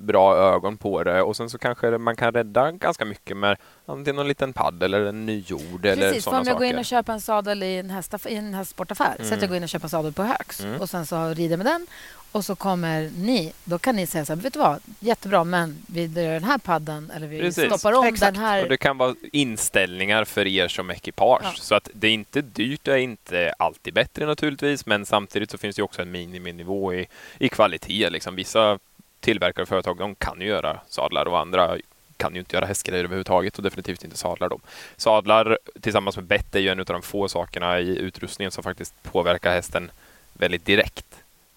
bra 0.09 0.35
ögon 0.37 0.77
på 0.77 1.03
det 1.03 1.21
och 1.21 1.35
sen 1.37 1.49
så 1.49 1.57
kanske 1.57 1.89
man 1.97 2.15
kan 2.15 2.31
rädda 2.33 2.71
ganska 2.71 3.05
mycket 3.05 3.37
med 3.37 3.57
antingen 3.85 4.15
någon 4.15 4.27
liten 4.27 4.53
padd 4.53 4.83
eller 4.83 5.05
en 5.05 5.25
ny 5.25 5.43
jord 5.47 5.85
eller 5.85 5.95
Precis, 6.09 6.23
för 6.23 6.31
sådana 6.31 6.41
om 6.41 6.47
jag 6.47 6.57
går 6.57 6.65
in 6.65 6.71
saker. 6.71 6.79
och 6.79 6.85
köper 6.85 7.13
en 7.13 7.21
sadel 7.21 7.63
i 7.63 7.77
en, 7.77 7.91
hästaff- 7.91 8.27
i 8.27 8.35
en 8.35 8.53
hästsportaffär, 8.53 9.15
så 9.23 9.33
att 9.33 9.41
jag 9.41 9.49
går 9.49 9.57
in 9.57 9.63
och 9.63 9.69
köper 9.69 9.85
en 9.85 9.89
sadel 9.89 10.13
på 10.13 10.23
Högs 10.23 10.59
Mm. 10.63 10.81
och 10.81 10.89
sen 10.89 11.05
så 11.05 11.27
rider 11.29 11.57
med 11.57 11.65
den 11.65 11.87
och 12.31 12.45
så 12.45 12.55
kommer 12.55 13.09
ni, 13.17 13.53
då 13.63 13.79
kan 13.79 13.95
ni 13.95 14.07
säga 14.07 14.25
så 14.25 14.33
här, 14.35 14.41
vet 14.41 14.53
du 14.53 14.59
vad, 14.59 14.79
jättebra, 14.99 15.43
men 15.43 15.77
vi 15.87 16.07
drar 16.07 16.23
den 16.33 16.43
här 16.43 16.57
padden 16.57 17.11
eller 17.15 17.27
vi 17.27 17.39
Precis. 17.39 17.65
stoppar 17.73 17.93
om 17.93 18.05
Exakt. 18.05 18.33
den 18.35 18.43
här. 18.43 18.63
Och 18.63 18.69
det 18.69 18.77
kan 18.77 18.97
vara 18.97 19.15
inställningar 19.31 20.25
för 20.25 20.47
er 20.47 20.67
som 20.67 20.89
ekipage. 20.91 21.41
Ja. 21.43 21.51
Så 21.55 21.75
att 21.75 21.89
det 21.93 22.07
är 22.07 22.11
inte 22.11 22.41
dyrt, 22.41 22.79
det 22.83 22.91
är 22.93 22.97
inte 22.97 23.53
alltid 23.59 23.93
bättre 23.93 24.25
naturligtvis, 24.25 24.85
men 24.85 25.05
samtidigt 25.05 25.51
så 25.51 25.57
finns 25.57 25.75
det 25.75 25.81
också 25.83 26.01
en 26.01 26.11
miniminivå 26.11 26.93
i, 26.93 27.07
i 27.39 27.49
kvalitet. 27.49 28.09
Liksom. 28.09 28.35
Vissa 28.35 28.79
tillverkare 29.19 29.61
och 29.61 29.69
företag 29.69 29.97
de 29.97 30.15
kan 30.15 30.41
ju 30.41 30.47
göra 30.47 30.79
sadlar 30.87 31.25
och 31.25 31.39
andra 31.39 31.77
kan 32.17 32.33
ju 32.33 32.39
inte 32.39 32.55
göra 32.55 32.65
hästgrejer 32.65 33.03
överhuvudtaget 33.03 33.57
och 33.57 33.63
definitivt 33.63 34.03
inte 34.03 34.17
sadlar. 34.17 34.49
Dem. 34.49 34.61
Sadlar 34.95 35.57
tillsammans 35.81 36.15
med 36.15 36.25
bett 36.25 36.55
är 36.55 36.59
ju 36.59 36.69
en 36.69 36.79
av 36.79 36.85
de 36.85 37.01
få 37.01 37.27
sakerna 37.27 37.79
i 37.79 37.97
utrustningen 37.97 38.51
som 38.51 38.63
faktiskt 38.63 39.03
påverkar 39.03 39.51
hästen 39.51 39.91
väldigt 40.33 40.65
direkt. 40.65 41.05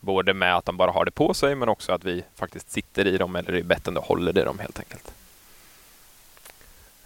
Både 0.00 0.34
med 0.34 0.56
att 0.56 0.64
de 0.64 0.76
bara 0.76 0.90
har 0.90 1.04
det 1.04 1.10
på 1.10 1.34
sig 1.34 1.54
men 1.54 1.68
också 1.68 1.92
att 1.92 2.04
vi 2.04 2.24
faktiskt 2.34 2.70
sitter 2.70 3.06
i 3.06 3.18
dem 3.18 3.36
eller 3.36 3.56
i 3.56 3.62
betten 3.62 3.96
och 3.96 4.04
håller 4.04 4.38
i 4.38 4.44
dem 4.44 4.58
helt 4.58 4.78
enkelt. 4.78 5.12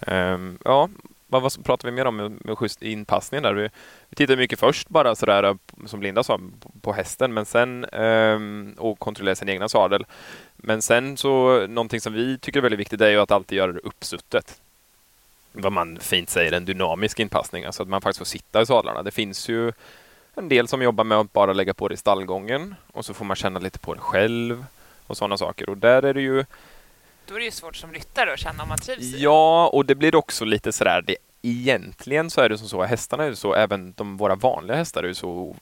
Um, 0.07 0.59
ja, 0.65 0.89
vad, 1.27 1.43
vad 1.43 1.65
pratar 1.65 1.89
vi 1.89 1.93
mer 1.93 2.05
om 2.05 2.17
med, 2.17 2.45
med 2.45 2.59
schysst 2.59 2.83
inpassning 2.83 3.43
där? 3.43 3.53
Vi, 3.53 3.69
vi 4.09 4.17
tittar 4.17 4.37
mycket 4.37 4.61
först 4.61 4.89
bara 4.89 5.15
sådär 5.15 5.59
som 5.87 6.03
Linda 6.03 6.23
sa 6.23 6.41
på, 6.81 6.93
hästen 6.93 7.35
men 7.35 7.47
sen 7.47 7.85
um, 7.85 8.75
och 8.79 8.99
kontrollerar 8.99 9.35
sin 9.35 9.49
egna 9.49 9.69
sadel. 9.69 10.07
Men 10.67 10.83
sen 10.83 11.17
så 11.17 11.67
någonting 11.67 12.01
som 12.01 12.13
vi 12.13 12.39
tycker 12.39 12.61
är 12.61 12.63
väldigt 12.63 12.81
viktigt 12.81 13.01
är 13.01 13.09
ju 13.09 13.21
att 13.21 13.31
alltid 13.31 13.59
göra 13.59 13.73
det 13.73 13.79
uppsuttet. 13.79 14.61
Vad 15.53 15.73
man 15.73 15.99
fint 16.01 16.31
säger 16.31 16.53
en 16.53 16.65
dynamisk 16.65 17.21
inpassning, 17.21 17.65
alltså 17.65 17.83
att 17.83 17.89
man 17.89 18.01
faktiskt 18.01 18.19
får 18.19 18.25
sitta 18.25 18.63
i 18.63 18.67
sadlarna. 18.67 19.03
Det 19.03 19.11
finns 19.11 19.49
ju 19.49 19.73
en 20.35 20.49
del 20.49 20.69
som 20.69 20.83
jobbar 20.83 21.05
med 21.05 21.19
att 21.19 21.33
bara 21.33 21.53
lägga 21.53 21.75
på 21.75 21.89
det 21.89 21.95
i 21.95 21.97
stallgången 21.97 22.75
och 22.93 23.05
så 23.05 23.15
får 23.15 23.25
man 23.25 23.37
känna 23.37 23.61
lite 23.61 23.79
på 23.79 23.95
det 23.95 24.01
själv 24.01 24.65
och 25.07 25.17
sådana 25.17 25.39
saker. 25.39 25.69
Och 25.69 25.77
där 25.77 26.03
är 26.03 26.15
det 26.15 26.21
ju 26.21 26.45
Då 27.27 27.35
är 27.35 27.39
det 27.39 27.45
ju 27.45 27.51
svårt 27.51 27.77
som 27.77 27.93
ryttare 27.93 28.33
att 28.33 28.39
känna 28.39 28.63
om 28.63 28.69
man 28.69 28.79
trivs 28.79 29.03
i. 29.03 29.23
Ja, 29.23 29.69
och 29.69 29.87
det 29.87 29.95
blir 29.95 30.15
också 30.15 30.45
lite 30.45 30.73
sådär, 30.73 31.03
det, 31.07 31.17
egentligen 31.43 32.31
så 32.31 32.41
är 32.41 32.49
det 32.49 32.59
som 32.59 32.69
så, 32.69 32.83
hästarna 32.83 33.25
är 33.25 33.29
ju 33.29 33.37
så, 33.37 33.55
även 33.55 33.93
de, 33.97 34.17
våra 34.17 34.35
vanliga 34.35 34.77
hästar 34.77 35.03
är 35.03 35.09
ju 35.09 35.15
så 35.15 35.57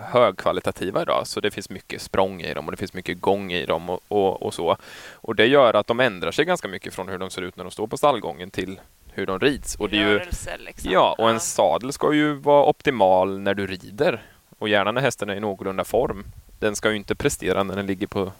högkvalitativa 0.00 1.02
idag, 1.02 1.26
så 1.26 1.40
det 1.40 1.50
finns 1.50 1.70
mycket 1.70 2.02
språng 2.02 2.40
i 2.40 2.54
dem 2.54 2.64
och 2.64 2.70
det 2.70 2.76
finns 2.76 2.92
mycket 2.92 3.20
gång 3.20 3.52
i 3.52 3.66
dem 3.66 3.90
och, 3.90 4.00
och, 4.08 4.42
och 4.42 4.54
så. 4.54 4.76
Och 5.12 5.34
det 5.34 5.46
gör 5.46 5.74
att 5.74 5.86
de 5.86 6.00
ändrar 6.00 6.32
sig 6.32 6.44
ganska 6.44 6.68
mycket 6.68 6.94
från 6.94 7.08
hur 7.08 7.18
de 7.18 7.30
ser 7.30 7.42
ut 7.42 7.56
när 7.56 7.64
de 7.64 7.70
står 7.70 7.86
på 7.86 7.96
stallgången 7.96 8.50
till 8.50 8.80
hur 9.12 9.26
de 9.26 9.40
rids. 9.40 9.74
Och 9.74 9.88
det 9.88 9.96
är 9.96 10.08
ju, 10.08 10.18
liksom. 10.58 10.92
ja, 10.92 11.14
och 11.18 11.30
en 11.30 11.40
sadel 11.40 11.92
ska 11.92 12.12
ju 12.12 12.32
vara 12.32 12.64
optimal 12.64 13.40
när 13.40 13.54
du 13.54 13.66
rider 13.66 14.22
och 14.58 14.68
gärna 14.68 14.92
när 14.92 15.00
hästen 15.00 15.30
är 15.30 15.36
i 15.36 15.40
någorlunda 15.40 15.84
form. 15.84 16.24
Den 16.58 16.76
ska 16.76 16.90
ju 16.90 16.96
inte 16.96 17.14
prestera 17.14 17.62
när 17.62 17.76
den 17.76 17.86
ligger 17.86 18.06
på 18.06 18.32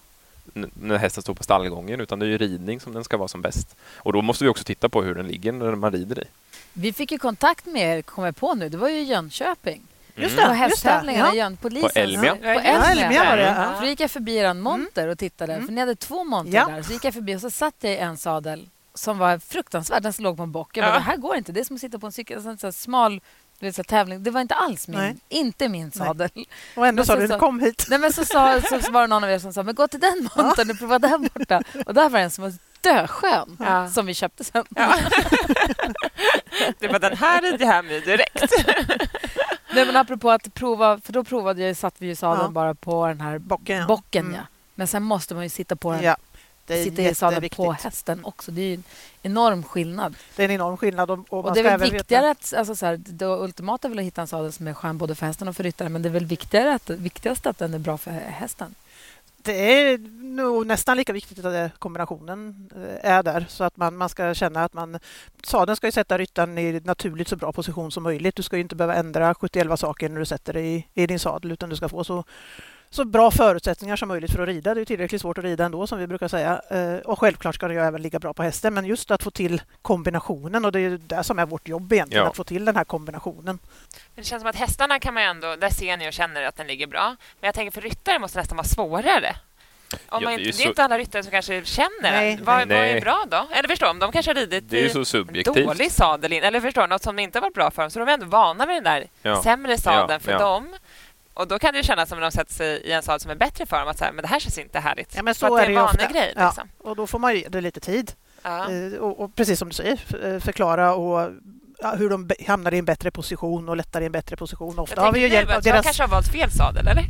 när 0.55 0.97
hästen 0.97 1.23
står 1.23 1.35
på 1.35 1.43
stallgången 1.43 2.01
utan 2.01 2.19
det 2.19 2.27
är 2.27 2.29
ju 2.29 2.39
ridning 2.39 2.81
som 2.81 2.93
den 2.93 3.05
ska 3.05 3.17
vara 3.17 3.29
som 3.29 3.43
bäst. 3.43 3.77
Och 3.95 4.13
då 4.13 4.23
måste 4.23 4.45
vi 4.45 4.51
också 4.51 4.65
titta 4.65 4.89
på 4.89 5.03
hur 5.03 5.15
den 5.15 5.27
ligger 5.27 5.53
när 5.53 5.75
man 5.75 5.93
rider 5.93 6.23
i. 6.23 6.25
Vi 6.73 6.93
fick 6.93 7.13
ju 7.13 7.19
kontakt 7.19 7.67
med 7.67 7.99
er, 7.99 8.03
kom 8.03 8.25
jag 8.25 8.37
på 8.37 8.55
nu, 8.55 8.69
det 8.69 8.77
var 8.77 8.89
ju 8.89 8.99
i 8.99 9.03
Jönköping. 9.03 9.83
Just 10.17 10.37
På 10.37 10.41
det, 10.43 10.47
just 10.49 10.51
det. 10.51 10.55
hästtävlingarna 10.55 11.35
i 11.35 11.37
Ja. 11.39 11.45
Jön, 11.45 11.57
polisens. 11.57 11.93
På 11.93 11.99
Elmia. 11.99 12.37
På 12.37 12.45
Ja, 12.47 12.53
Elmia. 12.61 13.05
Elmia 13.05 13.25
var 13.25 13.37
det, 13.37 13.47
Mm. 13.49 13.63
ja. 13.63 13.75
För 13.75 13.81
då 13.83 13.87
gick 13.89 14.01
jag 14.01 14.11
förbi 14.11 14.37
er 14.37 14.55
monter 14.55 15.09
och 15.09 15.19
tittade, 15.19 15.63
för 15.63 15.73
ni 15.73 15.81
hade 15.81 15.95
två 15.97 16.25
monter 16.25 16.55
Ja. 16.55 16.67
där. 16.67 16.83
Så 16.83 16.93
gick 16.93 17.05
jag 17.05 17.15
förbi 17.15 17.37
och 17.37 17.41
så 17.41 17.51
satt 17.51 17.75
jag 17.81 17.93
i 17.93 17.97
en 17.97 18.17
sadel 18.19 18.69
som 18.95 19.19
var 19.19 19.39
fruktansvärd, 19.39 20.03
den 20.03 20.13
låg 20.19 20.37
på 20.37 20.43
en 20.43 20.53
bock. 20.53 20.77
Jag 20.77 20.85
Ja. 20.85 20.89
bara, 20.91 20.99
det 20.99 21.05
här 21.05 21.17
går 21.17 21.37
inte, 21.37 21.53
det 21.53 21.61
är 21.61 21.65
som 21.65 21.77
att 21.77 21.81
sitta 21.81 21.99
på 21.99 22.07
en 22.07 22.13
cykel, 22.13 22.37
en 22.37 22.43
sån 22.43 22.59
här 22.63 22.71
smal 22.71 23.21
du 23.59 23.67
vet, 23.67 23.75
så 23.75 23.79
här, 23.83 23.85
tävling. 23.85 24.23
Det 24.23 24.31
var 24.31 24.41
inte 24.41 24.55
alls 24.55 24.89
min, 24.89 24.99
Nej. 24.99 25.17
inte 25.29 25.69
min 25.69 25.91
sadel. 25.91 26.31
Och 26.77 26.87
ändå 26.87 27.01
Men 27.01 27.07
sa 27.07 27.13
så- 27.15 27.21
du, 27.21 27.29
så- 27.29 27.39
kom 27.39 27.61
hit. 27.61 27.87
Nej, 27.89 27.99
men 27.99 28.13
så, 28.13 28.25
sa, 28.25 28.61
så, 28.61 28.81
så 28.81 28.93
var 28.93 29.01
det 29.01 29.07
någon 29.07 29.25
av 29.25 29.31
er 29.31 29.39
som 29.39 29.53
sa, 29.53 29.63
men 29.63 29.75
gå 29.75 29.89
till 29.89 30.01
den 30.01 30.29
montern 30.37 30.71
och 30.71 30.79
prova 30.79 30.99
den 30.99 31.29
borta. 31.35 31.63
Och 31.87 31.95
där 31.95 32.09
var 32.09 32.19
en 32.21 32.31
som 32.31 32.45
var 32.45 32.53
döskön, 32.81 33.57
Ja. 33.61 33.89
som 33.89 34.07
vi 34.07 34.15
köpte 34.15 34.45
sen. 34.45 34.65
Ja. 34.77 34.95
det 36.79 36.89
var 36.89 36.99
den 36.99 37.17
här 37.17 37.43
rider 37.43 37.67
jag 37.67 37.73
hem 37.73 37.91
i 37.91 38.01
direkt. 38.01 38.43
Nej, 39.77 39.87
men 39.87 39.97
apropå 39.97 40.31
att 40.31 40.55
prova, 40.55 41.01
för 41.01 41.13
då 41.13 41.25
provade 41.25 41.63
jag, 41.63 41.77
satt 41.77 41.95
vi 41.99 42.07
ju 42.07 42.13
i 42.13 42.17
sadeln 42.17 42.45
Ja. 42.45 42.51
bara 42.51 42.75
på 42.75 43.07
den 43.07 43.21
här 43.21 43.39
Bocken, 43.39 43.77
ja. 43.79 43.87
bocken. 43.87 44.25
Mm. 44.27 44.37
Ja. 44.37 44.47
Men 44.75 44.87
sen 44.87 45.03
måste 45.03 45.35
man 45.35 45.43
ju 45.43 45.49
sitta 45.49 45.77
på 45.77 45.93
den, 45.93 46.03
Ja, 46.03 46.17
det 46.67 46.81
är 46.81 46.85
sitta 46.85 47.03
i 47.03 47.15
sadeln 47.15 47.49
på 47.49 47.73
hästen 47.73 48.25
också. 48.25 48.51
Det 48.51 48.61
är 48.61 48.75
en 48.75 48.85
enorm 49.23 49.63
skillnad. 49.63 50.15
Det 50.37 50.43
är 50.43 50.49
en 50.49 50.55
enorm 50.55 50.77
skillnad. 50.77 51.11
Och, 51.11 51.19
och, 51.29 51.45
Och 51.45 51.55
det 51.55 51.61
är 51.61 51.79
väl 51.79 51.91
viktigare 51.91 52.31
att, 52.31 52.55
alltså 52.57 52.77
så 52.77 52.87
här, 52.87 52.97
det 52.97 53.27
ultimata 53.27 53.89
är 53.89 53.91
väl 53.91 53.99
att 53.99 54.05
hitta 54.05 54.21
en 54.21 54.27
sadel 54.27 54.53
som 54.53 54.69
är 54.69 54.75
skön 54.75 54.99
både 54.99 55.15
för 55.15 55.27
hästen 55.27 55.49
och 55.49 55.57
för 55.57 55.65
ryttaren. 55.65 55.93
Men 55.93 56.03
det 56.03 56.09
är 56.09 56.13
väl 56.13 56.27
viktigare 56.27 56.75
att, 56.75 56.91
viktigast 56.91 57.47
att 57.47 57.59
den 57.59 57.75
är 57.75 57.79
bra 57.79 57.99
för 57.99 58.11
hästen. 58.11 58.75
Det 59.47 59.53
är 59.53 59.99
nog 60.23 60.67
nästan 60.67 60.97
lika 60.97 61.13
viktigt 61.13 61.45
att 61.45 61.79
kombinationen 61.79 62.71
eh, 62.77 63.11
är 63.11 63.23
där 63.23 63.47
så 63.49 63.65
att 63.65 63.77
man, 63.77 63.97
man 63.97 64.09
ska 64.09 64.35
känna 64.35 64.65
att 64.65 64.73
man... 64.73 64.99
Sadeln 65.43 65.77
ska 65.77 65.87
ju 65.87 65.93
sätta 65.93 66.19
ryttaren 66.19 66.59
i 66.59 66.81
naturligt 66.85 67.29
så 67.29 67.37
bra 67.37 67.53
position 67.53 67.91
som 67.91 68.03
möjligt. 68.03 68.37
Du 68.37 68.43
ska 68.43 68.57
ju 68.57 68.63
inte 68.63 68.77
behöva 68.77 68.95
ändra 68.95 69.35
71 69.35 69.81
saker 69.81 70.09
när 70.09 70.19
du 70.19 70.27
sätter 70.27 70.53
dig 70.53 70.77
i, 70.77 71.03
i 71.03 71.07
din 71.07 71.19
sadel 71.19 71.53
utan 71.53 71.69
du 71.69 71.77
ska 71.77 71.89
få 71.89 72.05
så, 72.05 72.25
så 72.91 73.05
bra 73.05 73.31
förutsättningar 73.31 73.97
som 73.97 74.09
möjligt 74.09 74.33
för 74.33 74.43
att 74.43 74.49
rida. 74.49 74.75
Det 74.75 74.81
är 74.81 74.85
tillräckligt 74.85 75.21
svårt 75.23 75.39
att 75.39 75.45
rida 75.45 75.65
ändå 75.65 75.87
som 75.87 75.99
vi 75.99 76.07
brukar 76.07 76.29
säga. 76.29 76.61
Eh, 76.71 76.95
Och 76.97 77.19
självklart 77.19 77.55
ska 77.55 77.69
det 77.69 77.75
ju 77.75 77.81
även 77.81 78.03
ligga 78.03 78.19
bra 78.19 78.33
på 78.35 78.43
hästen 78.43 78.75
men 78.75 78.85
just 78.85 79.11
att 79.11 79.23
få 79.23 79.31
till 79.31 79.63
kombinationen 79.83 80.65
och 80.65 80.73
det 80.73 80.79
är 80.79 80.89
ju 80.91 80.99
det 80.99 81.25
som 81.25 81.39
är 81.39 81.47
vårt 81.47 81.69
jobb 81.69 81.93
egentligen, 81.93 82.25
Ja. 82.25 82.31
att 82.31 82.37
få 82.37 82.45
till 82.45 82.65
den 82.65 82.77
här 82.77 82.85
kombinationen. 82.85 83.59
Men 84.15 84.23
det 84.23 84.25
känns 84.25 84.43
som 84.43 84.51
att 84.51 84.57
hästarna 84.57 84.99
kan 84.99 85.15
man 85.15 85.23
ju 85.23 85.29
ändå, 85.29 85.57
där 85.57 85.71
ser 85.71 85.97
ni 85.97 86.09
och 86.09 86.13
känner 86.13 86.43
att 86.43 86.57
den 86.57 86.67
ligger 86.67 86.87
bra. 86.87 87.17
Men 87.41 87.49
jag 87.49 87.55
tänker 87.55 87.71
för 87.73 87.81
ryttare 87.81 88.19
måste 88.19 88.39
det 88.39 88.41
nästan 88.43 88.57
vara 88.57 88.67
svårare. 88.67 89.37
Om 89.93 89.99
Ja, 90.09 90.21
man 90.21 90.23
det 90.23 90.29
är 90.29 90.33
inte, 90.33 90.43
ju 90.43 90.51
det 90.51 90.57
är 90.59 90.63
så- 90.63 90.69
inte 90.69 90.85
alla 90.85 90.99
ryttare 90.99 91.23
som 91.23 91.31
kanske 91.31 91.65
känner 91.65 91.89
Nej. 92.03 92.39
vad, 92.43 92.69
vad 92.69 92.79
är 92.79 93.01
bra 93.01 93.25
då? 93.31 93.47
Eller 93.55 93.69
förstår 93.69 93.91
om 93.91 93.99
de 93.99 94.13
kanske 94.13 94.31
har 94.31 94.35
ridit 94.35 94.71
Det 94.71 94.81
är 94.81 94.85
i 94.85 94.91
så 94.91 95.05
subjektivt. 95.05 95.67
dålig 95.67 95.93
sadel 95.93 96.33
in, 96.33 96.43
eller 96.43 96.61
förstår 96.61 96.87
något 96.87 97.03
som 97.03 97.19
inte 97.19 97.41
varit 97.41 97.55
bra 97.55 97.71
för 97.71 97.83
dem. 97.83 97.91
Så 97.91 97.99
de 97.99 98.09
är 98.09 98.13
ändå 98.13 98.27
vana 98.27 98.67
vid 98.67 98.77
den 98.77 98.85
där 98.85 99.07
Ja. 99.23 99.43
sämre 99.43 99.79
sadeln 99.79 100.09
Ja, 100.11 100.19
för 100.19 100.33
ja. 100.33 100.39
dem. 100.39 100.77
Och 101.37 101.49
då 101.49 101.59
kan 101.59 101.75
det 101.75 101.83
kännas 101.83 102.09
som 102.09 102.19
när 102.19 102.27
de 102.27 102.33
sätter 102.33 102.53
sig 102.55 102.77
i 102.77 102.93
en 102.93 103.03
sadel 103.03 103.21
som 103.21 103.31
är 103.31 103.35
bättre 103.35 103.67
för 103.67 103.79
dem 103.79 103.89
att 103.89 103.99
så 103.99 104.05
här, 104.05 104.13
men 104.13 104.23
det 104.23 104.29
här 104.29 104.41
känns 104.41 104.59
inte 104.59 104.79
härligt. 104.81 105.17
Ja, 105.17 105.23
men 105.23 105.35
så 105.35 105.47
att 105.57 105.63
är 105.63 105.67
det 105.67 105.73
ju 105.73 105.79
en 105.79 105.85
vanegrej. 105.85 106.33
Ja. 106.37 106.47
Liksom. 106.47 106.69
Och 106.79 106.97
då 106.97 107.07
får 107.07 107.19
man 107.19 107.35
ge 107.37 107.49
det 107.49 107.61
lite 107.61 107.81
tid. 107.81 108.13
Ja. 108.43 108.71
Eh, 108.71 108.93
Och, 108.99 109.21
och 109.21 109.35
precis 109.35 109.59
som 109.59 109.69
du 109.69 109.75
säger, 109.75 110.41
förklara 110.41 110.95
och 110.95 111.21
ja, 111.21 111.31
hur 111.83 112.11
de 112.11 112.31
hamnar 112.47 112.75
i 112.75 112.79
en 112.79 112.85
bättre 112.85 113.11
position 113.11 113.69
och 113.69 113.77
lättare 113.77 114.03
i 114.03 114.07
en 114.07 114.13
bättre 114.13 114.37
position. 114.37 114.79
Ofta 114.79 114.97
Jag 114.97 115.03
har 115.03 115.13
vi 115.13 115.21
ju 115.21 115.29
hjälp 115.29 115.51
av 115.51 115.59
att 115.59 115.67
jag 115.67 115.75
deras... 115.75 115.85
kanske 115.85 116.03
har 116.03 116.09
valt 116.09 116.29
fel 116.29 116.51
sadel, 116.51 116.89
eller? 116.89 117.05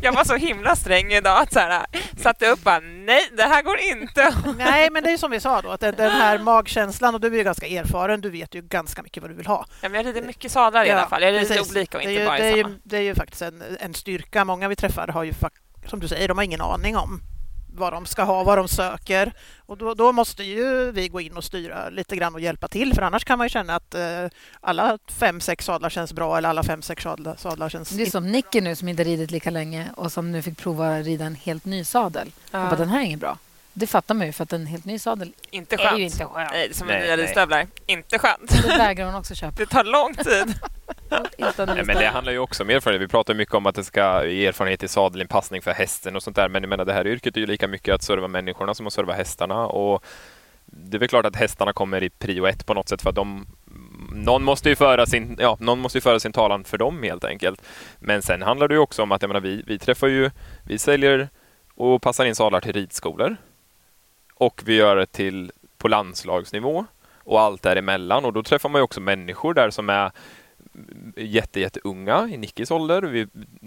jag 0.00 0.12
var 0.12 0.24
så 0.24 0.36
himla 0.36 0.76
sträng 0.76 1.12
idag 1.12 1.42
att 1.42 1.52
så 1.52 1.58
här, 1.58 1.86
satte 2.16 2.46
upp 2.46 2.64
bara, 2.64 2.80
nej, 2.80 3.28
det 3.36 3.42
här 3.42 3.62
går 3.62 3.78
inte. 3.78 4.34
Nej, 4.58 4.90
men 4.90 5.04
det 5.04 5.10
är 5.10 5.18
som 5.18 5.30
vi 5.30 5.40
sa 5.40 5.62
då, 5.62 5.70
att 5.70 5.80
den, 5.80 6.10
här 6.10 6.38
magkänslan, 6.38 7.14
och 7.14 7.20
du 7.20 7.26
är 7.26 7.36
ju 7.38 7.44
ganska 7.44 7.66
erfaren, 7.66 8.20
du 8.20 8.30
vet 8.30 8.54
ju 8.54 8.62
ganska 8.62 9.02
mycket 9.02 9.22
vad 9.22 9.30
du 9.30 9.34
vill 9.34 9.46
ha. 9.46 9.66
Ja, 9.80 9.88
men 9.88 9.94
jag 9.94 10.06
rider 10.06 10.26
mycket 10.26 10.52
sadlar 10.52 10.84
i 10.84 10.90
alla 10.90 11.06
fall. 11.06 11.22
Jag 11.22 11.34
rider 11.34 11.60
olika 11.70 11.98
och 11.98 12.04
det 12.04 12.10
är 12.10 12.12
inte 12.12 12.22
ju, 12.22 12.26
bara 12.26 12.38
det 12.38 12.44
i 12.44 12.52
är 12.52 12.62
samma. 12.62 12.74
ju, 12.74 12.80
det 12.84 12.96
är 12.96 13.02
ju 13.02 13.14
faktiskt 13.14 13.42
en, 13.42 13.62
en 13.80 13.94
styrka. 13.94 14.44
Många 14.44 14.68
vi 14.68 14.76
träffar 14.76 15.08
har 15.08 15.24
ju, 15.24 15.32
som 15.86 16.00
du 16.00 16.08
säger, 16.08 16.28
de 16.28 16.38
har 16.38 16.44
ingen 16.44 16.60
aning 16.60 16.96
om 16.96 17.20
vad 17.74 17.92
de 17.92 18.06
ska 18.06 18.22
ha, 18.22 18.44
vad 18.44 18.58
de 18.58 18.68
söker. 18.68 19.32
Och 19.66 19.78
då, 19.78 19.94
då 19.94 20.12
måste 20.12 20.44
ju 20.44 20.90
vi 20.92 21.08
gå 21.08 21.20
in 21.20 21.36
och 21.36 21.44
styra 21.44 21.88
lite 21.88 22.16
grann 22.16 22.34
och 22.34 22.40
hjälpa 22.40 22.68
till, 22.68 22.94
för 22.94 23.02
annars 23.02 23.24
kan 23.24 23.38
man 23.38 23.44
ju 23.44 23.48
känna 23.48 23.74
att 23.74 23.94
eh, 23.94 24.26
alla 24.60 24.98
fem, 25.06 25.40
sex 25.40 25.64
sadlar 25.64 25.90
känns 25.90 26.12
bra 26.12 26.38
eller 26.38 26.48
alla 26.48 26.62
fem, 26.62 26.82
sex 26.82 27.02
sadlar, 27.02 27.36
sadlar 27.36 27.68
känns 27.68 27.88
Det 27.88 28.02
är 28.02 28.10
som 28.10 28.32
Nicky 28.32 28.60
nu 28.60 28.76
som 28.76 28.88
inte 28.88 29.04
ridit 29.04 29.30
lika 29.30 29.50
länge 29.50 29.88
och 29.96 30.12
som 30.12 30.32
nu 30.32 30.42
fick 30.42 30.58
prova 30.58 30.98
rida 30.98 31.24
en 31.24 31.34
helt 31.34 31.64
ny 31.64 31.84
sadel. 31.84 32.32
Ja. 32.50 32.62
Och 32.62 32.68
bara, 32.68 32.76
den 32.76 32.88
här 32.88 33.00
är 33.00 33.04
ingen 33.04 33.18
bra. 33.18 33.38
Det 33.76 33.86
fattar 33.86 34.14
man 34.14 34.26
ju 34.26 34.32
för 34.32 34.42
att 34.42 34.52
en 34.52 34.66
helt 34.66 34.84
ny 34.84 34.98
sadel 34.98 35.32
Inte 35.50 35.74
är 35.74 35.78
skönt. 35.78 35.98
ju 35.98 36.04
inte 36.04 36.24
skönt. 36.24 36.50
Nej, 36.52 36.68
det 36.68 36.74
är 36.74 36.78
som 36.78 36.86
Nej, 36.86 37.00
nya 37.00 37.16
ridstövlar. 37.16 37.66
Inte 37.86 38.18
skönt. 38.18 38.62
Det 38.62 38.68
vägrar 38.68 39.06
hon 39.06 39.14
också 39.14 39.34
köpa. 39.34 39.54
Det 39.58 39.66
tar 39.66 39.84
lång 39.84 40.14
tid. 40.14 40.54
Nej, 41.08 41.84
men 41.84 41.96
det 41.96 42.06
handlar 42.06 42.32
ju 42.32 42.38
också 42.38 42.62
om 42.62 42.70
erfarenhet. 42.70 43.02
Vi 43.02 43.08
pratar 43.08 43.34
mycket 43.34 43.54
om 43.54 43.66
att 43.66 43.74
det 43.74 43.84
ska 43.84 44.26
ge 44.26 44.46
erfarenhet 44.46 44.82
i 44.82 44.88
sadelinpassning 44.88 45.62
för 45.62 45.70
hästen 45.70 46.16
och 46.16 46.22
sånt 46.22 46.36
där. 46.36 46.48
Men 46.48 46.62
jag 46.62 46.68
menar, 46.68 46.84
det 46.84 46.92
här 46.92 47.06
yrket 47.06 47.36
är 47.36 47.40
ju 47.40 47.46
lika 47.46 47.68
mycket 47.68 47.94
att 47.94 48.02
serva 48.02 48.28
människorna 48.28 48.74
som 48.74 48.86
att 48.86 48.92
serva 48.92 49.12
hästarna. 49.12 49.66
Och 49.66 50.04
det 50.66 50.96
är 50.96 50.98
väl 50.98 51.08
klart 51.08 51.26
att 51.26 51.36
hästarna 51.36 51.72
kommer 51.72 52.02
i 52.02 52.10
prio 52.10 52.46
ett 52.46 52.66
på 52.66 52.74
något 52.74 52.88
sätt 52.88 53.02
för 53.02 53.10
att 53.10 53.16
de 53.16 53.46
någon 54.12 54.44
måste 54.44 54.68
ju 54.68 54.76
föra 54.76 55.06
sin, 55.06 55.36
ja, 55.40 55.56
någon 55.60 55.78
måste 55.78 55.98
ju 55.98 56.02
föra 56.02 56.20
sin 56.20 56.32
talan 56.32 56.64
för 56.64 56.78
dem 56.78 57.02
helt 57.02 57.24
enkelt. 57.24 57.62
Men 57.98 58.22
sen 58.22 58.42
handlar 58.42 58.68
det 58.68 58.74
ju 58.74 58.80
också 58.80 59.02
om 59.02 59.12
att 59.12 59.22
jag 59.22 59.28
menar, 59.28 59.40
vi, 59.40 59.62
vi 59.66 59.78
träffar 59.78 60.06
ju, 60.06 60.30
vi 60.64 60.78
säljer 60.78 61.28
och 61.74 62.02
passar 62.02 62.24
in 62.24 62.34
sadlar 62.34 62.60
till 62.60 62.72
ridskolor. 62.72 63.36
Och 64.34 64.62
vi 64.64 64.74
gör 64.74 64.96
det 64.96 65.06
till 65.06 65.52
på 65.78 65.88
landslagsnivå 65.88 66.86
och 67.18 67.40
allt 67.40 67.62
däremellan. 67.62 68.24
Och 68.24 68.32
då 68.32 68.42
träffar 68.42 68.68
man 68.68 68.78
ju 68.78 68.82
också 68.82 69.00
människor 69.00 69.54
där 69.54 69.70
som 69.70 69.90
är 69.90 70.12
jätte, 71.16 71.60
jätteunga 71.60 72.28
i 72.28 72.36
Nickis 72.36 72.70
ålder. 72.70 73.02
Vi 73.02 73.26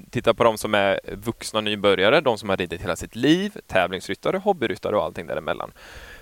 tittar 0.09 0.33
på 0.33 0.43
de 0.43 0.57
som 0.57 0.73
är 0.73 0.99
vuxna 1.13 1.61
nybörjare, 1.61 2.21
de 2.21 2.37
som 2.37 2.49
har 2.49 2.57
ridit 2.57 2.81
hela 2.81 2.95
sitt 2.95 3.15
liv, 3.15 3.57
tävlingsryttare, 3.67 4.37
hobbyryttare 4.37 4.95
och 4.95 5.03
allting 5.03 5.27
däremellan. 5.27 5.71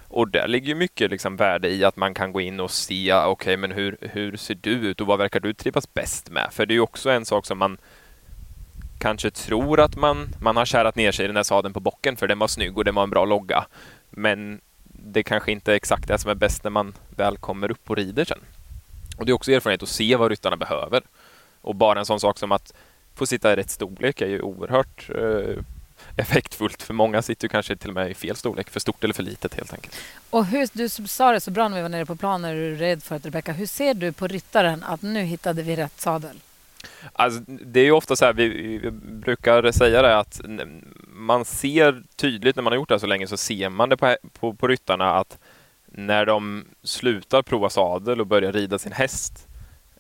Och 0.08 0.30
där 0.30 0.48
ligger 0.48 0.76
mycket 0.76 1.12
liksom 1.12 1.36
värde 1.36 1.70
i 1.70 1.84
att 1.84 1.98
man 1.98 2.14
kan 2.14 2.32
gå 2.32 2.42
in 2.42 2.60
och 2.60 2.72
se, 2.72 3.14
okej, 3.14 3.32
okay, 3.32 3.58
men 3.58 3.72
hur, 3.72 3.98
hur 4.02 4.38
ser 4.38 4.56
du 4.62 4.72
ut 4.72 5.02
och 5.02 5.08
vad 5.08 5.18
verkar 5.20 5.40
du 5.40 5.54
trivas 5.54 5.94
bäst 5.94 6.30
med? 6.30 6.50
För 6.52 6.66
det 6.66 6.72
är 6.72 6.76
ju 6.76 6.82
också 6.82 7.10
en 7.10 7.26
sak 7.26 7.46
som 7.46 7.58
man 7.58 7.78
kanske 9.00 9.32
tror 9.32 9.80
att 9.80 9.96
man, 9.96 10.30
man 10.42 10.58
har 10.58 10.66
kärat 10.66 10.96
ner 10.96 11.12
sig 11.12 11.26
i 11.26 11.28
den 11.28 11.36
här 11.36 11.44
sadeln 11.44 11.74
på 11.74 11.80
bocken 11.80 12.16
för 12.16 12.28
den 12.28 12.40
var 12.40 12.48
snygg 12.48 12.78
och 12.78 12.86
den 12.86 12.96
var 12.96 13.04
en 13.04 13.10
bra 13.10 13.26
logga. 13.26 13.66
Men 14.10 14.62
det 14.84 15.24
kanske 15.24 15.52
inte 15.52 15.72
är 15.72 15.76
exakt 15.76 16.08
det 16.08 16.18
som 16.18 16.32
är 16.32 16.36
bäst 16.36 16.64
när 16.64 16.72
man 16.72 16.94
väl 17.10 17.38
kommer 17.38 17.72
upp 17.72 17.90
och 17.90 17.96
rider 17.96 18.26
sen. 18.26 18.40
Och 19.18 19.26
det 19.26 19.32
är 19.32 19.34
också 19.34 19.52
erfarenhet 19.52 19.84
att 19.84 19.90
se 19.90 20.16
vad 20.16 20.30
ryttarna 20.30 20.58
behöver. 20.58 21.04
Och 21.62 21.76
bara 21.76 22.00
en 22.00 22.06
sån 22.06 22.20
sak 22.20 22.40
som 22.40 22.52
att 22.52 22.74
få 23.16 23.26
sitta 23.26 23.54
i 23.54 23.56
rätt 23.56 23.70
storlek 23.70 24.22
är 24.22 24.28
ju 24.28 24.42
oerhört 24.42 25.10
eh, 25.10 25.64
effektfullt. 26.16 26.84
För 26.84 26.94
många 26.94 27.22
sitter 27.22 27.48
kanske 27.48 27.76
till 27.76 27.90
och 27.90 27.96
med 27.96 28.12
i 28.12 28.14
fel 28.14 28.36
storlek, 28.36 28.70
för 28.70 28.80
stort 28.80 29.04
eller 29.04 29.14
för 29.14 29.24
litet 29.24 29.54
helt 29.54 29.74
enkelt. 29.74 29.96
Och 30.30 30.46
hur, 30.46 30.70
du 30.74 30.90
sa 30.90 31.32
det 31.32 31.40
så 31.40 31.52
bra 31.52 31.68
när 31.68 31.76
vi 31.76 31.82
var 31.82 31.90
nere 31.90 32.06
på 32.06 32.16
planen, 32.16 32.52
är 32.52 32.56
du 32.56 32.76
rädd 32.76 33.04
för 33.04 33.16
att 33.16 33.26
Rebecka, 33.26 33.52
hur 33.52 33.66
ser 33.66 33.94
du 33.94 34.12
på 34.12 34.28
ryttaren 34.28 34.84
att 34.84 35.02
nu 35.02 35.22
hittade 35.22 35.62
vi 35.62 35.76
rätt 35.76 36.02
sadel? 36.02 36.40
Alltså, 37.14 37.42
det 37.48 37.80
är 37.80 37.84
ju 37.84 37.92
ofta 37.92 38.16
så 38.16 38.26
här, 38.26 38.34
vi, 38.34 38.48
vi, 38.48 38.92
brukar 38.92 39.72
säga 39.72 40.02
det 40.02 40.18
att 40.18 40.42
man 41.08 41.46
ser 41.46 42.04
tydligt 42.16 42.56
när 42.56 42.64
man 42.64 42.72
har 42.72 42.78
gjort 42.78 42.90
det 42.90 42.96
här 42.96 43.00
så 43.00 43.08
länge 43.08 43.28
så 43.28 43.38
ser 43.38 43.70
man 43.70 43.90
det 43.90 43.98
på, 43.98 44.18
på, 44.40 44.54
på 44.54 44.68
ryttarna 44.68 45.12
att 45.12 45.38
när 45.98 46.26
de 46.26 46.66
slutar 46.84 47.42
prova 47.42 47.70
sadel 47.70 48.22
och 48.22 48.28
börjar 48.28 48.52
rida 48.52 48.80
sin 48.80 48.92
häst 48.92 49.48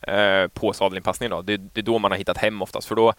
eh, 0.01 0.47
på 0.47 0.73
sadelinpassning, 0.73 1.29
då, 1.29 1.41
det, 1.41 1.57
det, 1.57 1.79
är 1.79 1.83
då 1.83 1.99
man 1.99 2.11
har 2.11 2.17
hittat 2.17 2.37
hem 2.37 2.61
oftast. 2.61 2.87
För 2.87 2.95
då, 2.95 3.13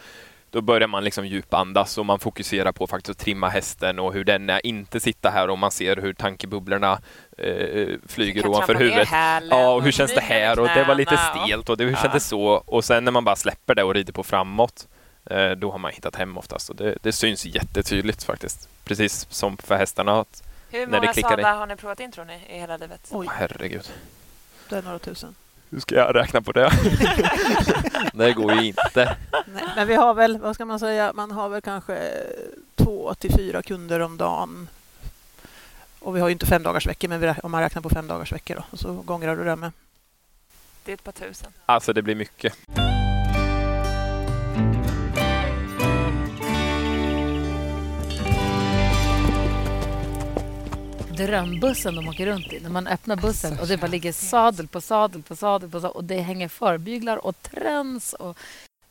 då 0.51 0.61
börjar 0.61 0.89
man 0.89 1.05
liksom 1.05 1.27
djupandas 1.27 1.99
och 1.99 2.07
man 2.07 2.19
fokuserar 2.19 2.73
på 2.73 2.87
faktiskt 2.87 3.11
att 3.11 3.25
trimma 3.25 3.49
hästen 3.49 3.99
och 3.99 4.13
hur 4.13 4.25
den 4.25 4.51
är. 4.51 4.67
Inte 4.67 5.01
sitta 5.01 5.31
här 5.31 5.51
och 5.51 5.59
man 5.59 5.71
ser 5.71 5.97
hur 5.97 6.13
tankebubblorna 6.13 6.99
eh, 7.39 7.89
flyger 8.07 8.47
ovanför 8.47 8.75
huvudet. 8.75 9.09
Ja, 9.51 9.75
och 9.75 9.83
hur 9.83 9.93
känns 9.93 10.15
det 10.15 10.21
här? 10.21 10.59
Och 10.59 10.69
det 10.69 10.85
var 10.85 10.95
lite 10.95 11.17
stelt 11.17 11.69
och 11.69 11.77
det 11.77 11.85
ja. 11.85 11.97
kändes 11.97 12.27
så. 12.27 12.45
Och 12.47 12.85
sen 12.85 13.05
när 13.05 13.13
man 13.13 13.25
bara 13.25 13.37
släpper 13.37 13.75
det 13.75 13.83
och 13.83 13.95
rider 13.95 14.13
på 14.13 14.23
framåt, 14.23 14.89
eh, 15.31 15.51
då 15.51 15.71
har 15.71 15.79
man 15.79 15.93
hittat 15.93 16.17
hem 16.17 16.39
oftast. 16.39 16.71
Och 16.71 16.77
det, 16.77 16.97
det 17.03 17.13
syns 17.13 17.47
jättetydligt 17.47 18.25
faktiskt. 18.25 18.69
Precis 18.85 19.27
som 19.31 19.57
för 19.57 19.77
hästarna. 19.77 20.21
Att 20.21 20.43
hur 20.71 20.87
många 20.87 21.15
sadlar 21.15 21.57
har 21.57 21.67
ni 21.67 21.77
provat 21.77 22.01
in 22.01 22.13
tror 22.13 22.25
ni 22.25 22.47
i 22.49 22.59
hela 22.59 22.77
livet? 22.77 23.09
Oj. 23.11 23.29
Herregud. 23.31 23.93
Det 24.69 24.77
är 24.77 24.83
några 24.83 24.99
tusen. 24.99 25.35
Hur 25.71 25.81
ska 25.81 25.95
jag 25.95 26.15
räkna 26.15 26.43
på 26.43 26.53
det? 26.53 26.71
det 28.13 28.33
går 28.33 28.55
ju 28.55 28.67
inte. 28.67 29.17
Nej, 29.47 29.65
men 29.77 29.89
vi 29.89 29.95
har 29.95 30.15
väl, 30.15 30.39
vad 30.39 30.55
ska 30.55 30.65
man 30.65 30.81
säga, 30.81 31.13
man 31.13 31.31
har 31.31 31.49
väl 31.49 31.61
kanske 31.61 32.13
två 32.75 33.15
till 33.15 33.33
fyra 33.33 33.63
kunder 33.63 34.01
om 34.01 34.17
dagen. 34.17 34.69
Och 35.99 36.17
vi 36.17 36.21
har 36.21 36.29
ju 36.29 36.33
inte 36.33 36.47
fem 36.47 36.63
dagars 36.63 36.87
veckor, 36.87 37.09
men 37.09 37.35
om 37.43 37.51
man 37.51 37.61
räknar 37.61 37.83
på 37.83 37.89
fem 37.89 38.07
dagars 38.07 38.33
veckor 38.33 38.63
då, 38.71 38.77
så 38.77 38.93
gångrar 38.93 39.37
du 39.37 39.45
det 39.45 39.57
med. 39.57 39.73
Det 40.85 40.93
är 40.93 40.95
ett 40.95 41.05
par 41.05 41.13
tusen. 41.13 41.53
Alltså 41.67 41.93
det 41.93 42.03
blir 42.03 42.15
mycket. 42.15 42.55
Drömbussen 51.17 51.95
de 51.95 52.09
åker 52.09 52.27
runt 52.27 52.53
i. 52.53 52.61
När 52.61 52.71
man 52.71 52.87
öppnar 52.87 53.17
bussen 53.17 53.59
och 53.61 53.67
det 53.67 53.77
bara 53.77 53.87
ligger 53.87 54.13
sadel 54.13 54.69
på 54.69 54.81
sadel 54.81 55.23
på 55.23 55.37
sadel 55.37 55.71
på 55.71 55.81
sadel 55.81 55.97
och 55.97 56.05
det 56.05 56.21
hänger 56.21 56.49
förbyglar 56.49 57.27
och 57.27 57.43
träns 57.43 58.13
och 58.13 58.39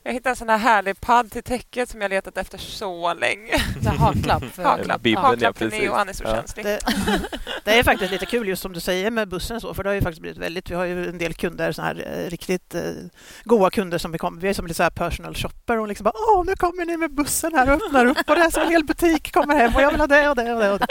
jag 0.06 0.14
hittade 0.14 0.30
en 0.30 0.36
sån 0.36 0.50
här 0.50 0.58
härlig 0.58 1.02
padd 1.02 1.32
till 1.32 1.44
täcket 1.44 1.90
som 1.90 2.02
jag 2.02 2.10
letat 2.10 2.38
efter 2.38 2.58
så 2.58 3.14
länge. 3.14 3.58
Haklapp. 4.00 4.44
För... 4.44 4.64
Haklapp, 4.64 5.02
Bibeln, 5.02 5.26
haklapp 5.26 5.62
ja, 5.62 5.70
till 5.70 5.80
Neo, 5.80 5.94
han 5.94 6.10
är 6.10 6.14
så 6.14 6.24
ja. 6.24 6.36
känslig. 6.36 6.66
Det, 6.66 6.80
det, 7.64 7.80
är 7.80 7.84
faktiskt 7.84 8.12
lite 8.12 8.26
kul 8.26 8.48
just 8.48 8.62
som 8.62 8.74
du 8.74 8.80
säger 8.80 9.12
med 9.12 9.28
bussen 9.28 9.62
så, 9.62 9.74
för 9.74 9.84
det 9.84 9.90
har 9.90 9.96
ju 9.96 10.02
faktiskt 10.02 10.22
blivit 10.22 10.38
väldigt, 10.38 10.70
vi 10.70 10.76
har 10.76 10.86
ju 10.86 11.10
en 11.10 11.18
del 11.18 11.34
kunder, 11.34 11.72
såna 11.72 11.88
här 11.88 12.24
eh, 12.26 12.30
riktigt 12.30 12.76
eh, 12.76 12.82
goa 13.44 13.70
kunder 13.70 13.98
som 13.98 14.12
vi 14.12 14.18
kommer, 14.18 14.42
vi 14.42 14.50
är 14.50 14.54
som 14.54 14.68
lite 14.68 14.78
så 14.78 14.84
här 14.84 14.90
personal 14.90 15.36
shopper 15.36 15.80
och 15.80 15.88
liksom 15.88 16.04
bara 16.04 16.14
åh, 16.16 16.46
nu 16.46 16.56
kommer 16.56 16.86
ni 16.86 16.98
med 16.98 17.14
bussen 17.14 17.54
här 17.56 17.70
och 17.70 17.86
öppnar 17.86 18.06
upp 18.06 18.30
och 18.30 18.36
det 18.36 18.42
är 18.42 18.50
som 18.50 18.64
en 18.64 18.72
hel 18.72 18.84
butik 18.84 19.32
kommer 19.34 19.56
hem 19.56 19.76
och 19.76 19.82
jag 19.82 19.92
vill 19.92 20.00
ha 20.00 20.08
det 20.08 20.30
och 20.30 20.36
det 20.36 20.54
och 20.54 20.60
det. 20.60 20.72
Och 20.72 20.80
det. 20.80 20.88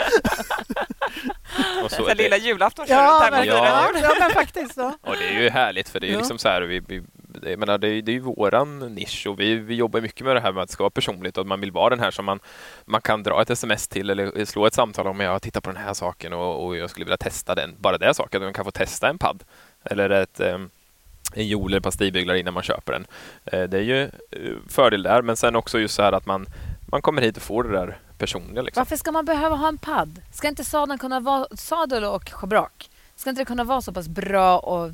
och 1.83 1.91
så 1.91 2.07
Den 2.07 2.17
lilla 2.17 2.37
julafton 2.37 2.85
ja, 2.89 3.27
men, 3.31 3.45
ja, 3.45 3.89
ja, 4.01 4.13
men 4.19 4.29
faktiskt. 4.29 4.77
Ja. 4.77 4.97
Och 5.01 5.15
det 5.17 5.27
är 5.27 5.41
ju 5.41 5.49
härligt 5.49 5.89
för 5.89 5.99
det 5.99 6.07
är 6.07 6.11
ju 6.11 6.17
liksom 6.17 6.37
så 6.37 6.49
här, 6.49 6.61
vi, 6.61 6.79
vi 6.79 7.03
jag 7.43 7.59
menar, 7.59 7.77
det, 7.77 7.87
är, 7.87 8.01
det 8.01 8.11
är 8.11 8.13
ju 8.13 8.19
våran 8.19 8.79
nisch 8.79 9.27
och 9.27 9.39
vi, 9.39 9.55
vi 9.55 9.75
jobbar 9.75 10.01
mycket 10.01 10.25
med 10.25 10.35
det 10.35 10.39
här 10.39 10.51
med 10.51 10.63
att 10.63 10.69
det 10.69 10.73
ska 10.73 10.83
vara 10.83 10.89
personligt 10.89 11.37
och 11.37 11.41
att 11.41 11.47
man 11.47 11.61
vill 11.61 11.71
vara 11.71 11.89
den 11.89 11.99
här 11.99 12.11
som 12.11 12.25
man, 12.25 12.39
man 12.85 13.01
kan 13.01 13.23
dra 13.23 13.41
ett 13.41 13.49
sms 13.49 13.87
till 13.87 14.09
eller 14.09 14.45
slå 14.45 14.65
ett 14.65 14.73
samtal 14.73 15.07
om 15.07 15.19
jag 15.19 15.41
tittar 15.41 15.61
på 15.61 15.69
den 15.69 15.83
här 15.83 15.93
saken 15.93 16.33
och, 16.33 16.65
och 16.65 16.77
jag 16.77 16.89
skulle 16.89 17.05
vilja 17.05 17.17
testa 17.17 17.55
den. 17.55 17.75
Bara 17.79 17.97
det 17.97 18.13
saken, 18.13 18.41
att 18.41 18.45
man 18.45 18.53
kan 18.53 18.65
få 18.65 18.71
testa 18.71 19.09
en 19.09 19.17
padd 19.17 19.43
eller 19.83 20.09
ett 20.09 20.39
eh, 20.39 20.57
en 21.33 21.47
jol 21.47 21.71
eller 21.71 21.81
pastillbyglar 21.81 22.35
innan 22.35 22.53
man 22.53 22.63
köper 22.63 22.93
den. 22.93 23.07
Eh, 23.45 23.63
det 23.63 23.77
är 23.77 23.81
ju 23.81 24.03
eh, 24.03 24.55
fördel 24.69 25.03
där, 25.03 25.21
men 25.21 25.37
sen 25.37 25.55
också 25.55 25.79
just 25.79 25.95
så 25.95 26.01
här 26.01 26.11
att 26.11 26.25
man, 26.25 26.45
man 26.85 27.01
kommer 27.01 27.21
hit 27.21 27.37
och 27.37 27.43
får 27.43 27.63
det 27.63 27.71
där 27.71 27.97
personliga. 28.17 28.61
Liksom. 28.61 28.81
Varför 28.81 28.95
ska 28.95 29.11
man 29.11 29.25
behöva 29.25 29.55
ha 29.55 29.67
en 29.67 29.77
padd? 29.77 30.21
Ska 30.31 30.47
inte 30.47 30.63
sadeln 30.63 30.99
kunna 30.99 31.19
vara 31.19 31.47
sadel 31.55 32.03
och 32.03 32.29
schabrak? 32.29 32.89
Ska 33.15 33.29
inte 33.29 33.41
det 33.41 33.45
kunna 33.45 33.63
vara 33.63 33.81
så 33.81 33.93
pass 33.93 34.07
bra 34.07 34.59
och 34.59 34.91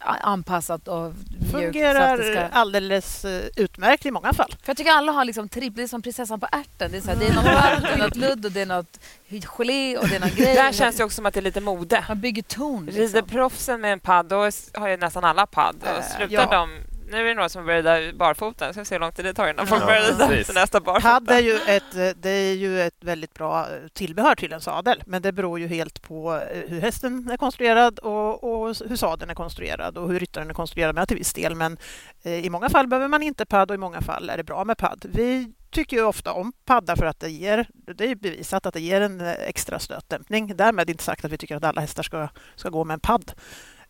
anpassat 0.00 0.88
och 0.88 1.12
mjukt. 1.28 1.52
Fungerar 1.52 2.16
ska... 2.16 2.58
alldeles 2.58 3.24
eh, 3.24 3.44
utmärkt 3.56 4.06
i 4.06 4.10
många 4.10 4.32
fall. 4.32 4.50
För 4.62 4.70
Jag 4.70 4.76
tycker 4.76 4.90
alla 4.90 5.12
har 5.12 5.24
liksom 5.24 5.48
tripp, 5.48 5.76
det 5.76 5.82
är 5.82 5.88
som 5.88 6.02
prinsessan 6.02 6.40
på 6.40 6.48
ärten. 6.52 6.90
Det 6.90 6.96
är, 6.96 7.00
så 7.00 7.10
här, 7.10 7.16
det 7.16 7.26
är 7.26 7.34
något 7.34 7.44
varmt, 7.44 7.82
det 7.82 7.88
är 7.88 7.98
något 7.98 8.16
ludd 8.16 8.44
och 8.44 8.52
det 8.52 8.60
är 8.60 8.66
något 8.66 9.00
gelé 9.28 9.96
och 9.96 10.08
det 10.08 10.16
är 10.16 10.20
någon 10.20 10.34
grej. 10.34 10.54
Där 10.54 10.72
känns 10.72 10.96
det 10.96 11.04
också 11.04 11.16
som 11.16 11.26
att 11.26 11.34
det 11.34 11.40
är 11.40 11.42
lite 11.42 11.60
mode. 11.60 12.04
Man 12.08 12.20
bygger 12.20 12.42
ton. 12.42 12.86
Liksom. 12.86 13.02
Rider 13.02 13.22
proffsen 13.22 13.80
med 13.80 13.92
en 13.92 14.00
padd, 14.00 14.26
då 14.26 14.36
har 14.74 14.88
ju 14.88 14.96
nästan 14.96 15.24
alla 15.24 15.46
padd. 15.46 15.76
Och 15.80 15.88
eh, 15.88 16.16
slutar 16.16 16.34
ja. 16.34 16.46
de 16.50 16.70
nu 17.10 17.20
är 17.20 17.24
det 17.24 17.34
några 17.34 17.48
som 17.48 17.66
börjar 17.66 18.00
rida 18.00 18.18
barfota. 18.18 18.72
Ska 18.72 18.80
vi 18.80 18.84
se 18.84 18.94
hur 18.94 19.00
långt 19.00 19.16
det 19.16 19.34
tar 19.34 19.50
innan 19.50 19.66
folk 19.66 19.86
börjar 19.86 20.02
rida 20.12 20.44
till 20.44 20.54
nästa 20.54 20.80
barfota. 20.80 21.08
Padd 21.08 21.30
är 21.30 21.40
ju, 21.40 21.54
ett, 21.54 22.22
det 22.22 22.30
är 22.30 22.54
ju 22.54 22.80
ett 22.80 22.96
väldigt 23.00 23.34
bra 23.34 23.66
tillbehör 23.92 24.34
till 24.34 24.52
en 24.52 24.60
sadel, 24.60 25.02
men 25.06 25.22
det 25.22 25.32
beror 25.32 25.60
ju 25.60 25.66
helt 25.66 26.02
på 26.02 26.34
eh, 26.34 26.70
hur 26.70 26.80
hästen 26.80 27.30
är 27.30 27.36
konstruerad 27.36 27.98
och, 27.98 28.44
och 28.44 28.76
hur 28.88 28.96
sadeln 28.96 29.30
är 29.30 29.34
konstruerad 29.34 29.98
och 29.98 30.12
hur 30.12 30.20
ryttaren 30.20 30.50
är 30.50 30.54
konstruerad 30.54 30.94
med 30.94 31.08
till 31.08 31.16
viss 31.16 31.32
del. 31.32 31.54
Men 31.54 31.78
eh, 32.22 32.44
i 32.44 32.50
många 32.50 32.68
fall 32.68 32.86
behöver 32.86 33.08
man 33.08 33.22
inte 33.22 33.46
padd 33.46 33.70
och 33.70 33.74
i 33.74 33.78
många 33.78 34.00
fall 34.00 34.30
är 34.30 34.36
det 34.36 34.44
bra 34.44 34.64
med 34.64 34.78
padd. 34.78 35.06
Vi 35.08 35.52
tycker 35.70 35.96
ju 35.96 36.04
ofta 36.04 36.32
om 36.32 36.52
paddar 36.64 36.96
för 36.96 37.06
att 37.06 37.20
det 37.20 37.30
ger, 37.30 37.68
det 37.72 38.04
är 38.04 38.14
bevisat 38.14 38.66
att 38.66 38.74
det 38.74 38.80
ger 38.80 39.00
en 39.00 39.20
eh, 39.20 39.32
extra 39.32 39.78
stötdämpning. 39.78 40.56
Därmed 40.56 40.90
inte 40.90 41.04
sagt 41.04 41.24
att 41.24 41.32
vi 41.32 41.38
tycker 41.38 41.56
att 41.56 41.64
alla 41.64 41.80
hästar 41.80 42.02
ska, 42.02 42.28
ska 42.54 42.68
gå 42.68 42.84
med 42.84 42.94
en 42.94 43.00
padd. 43.00 43.32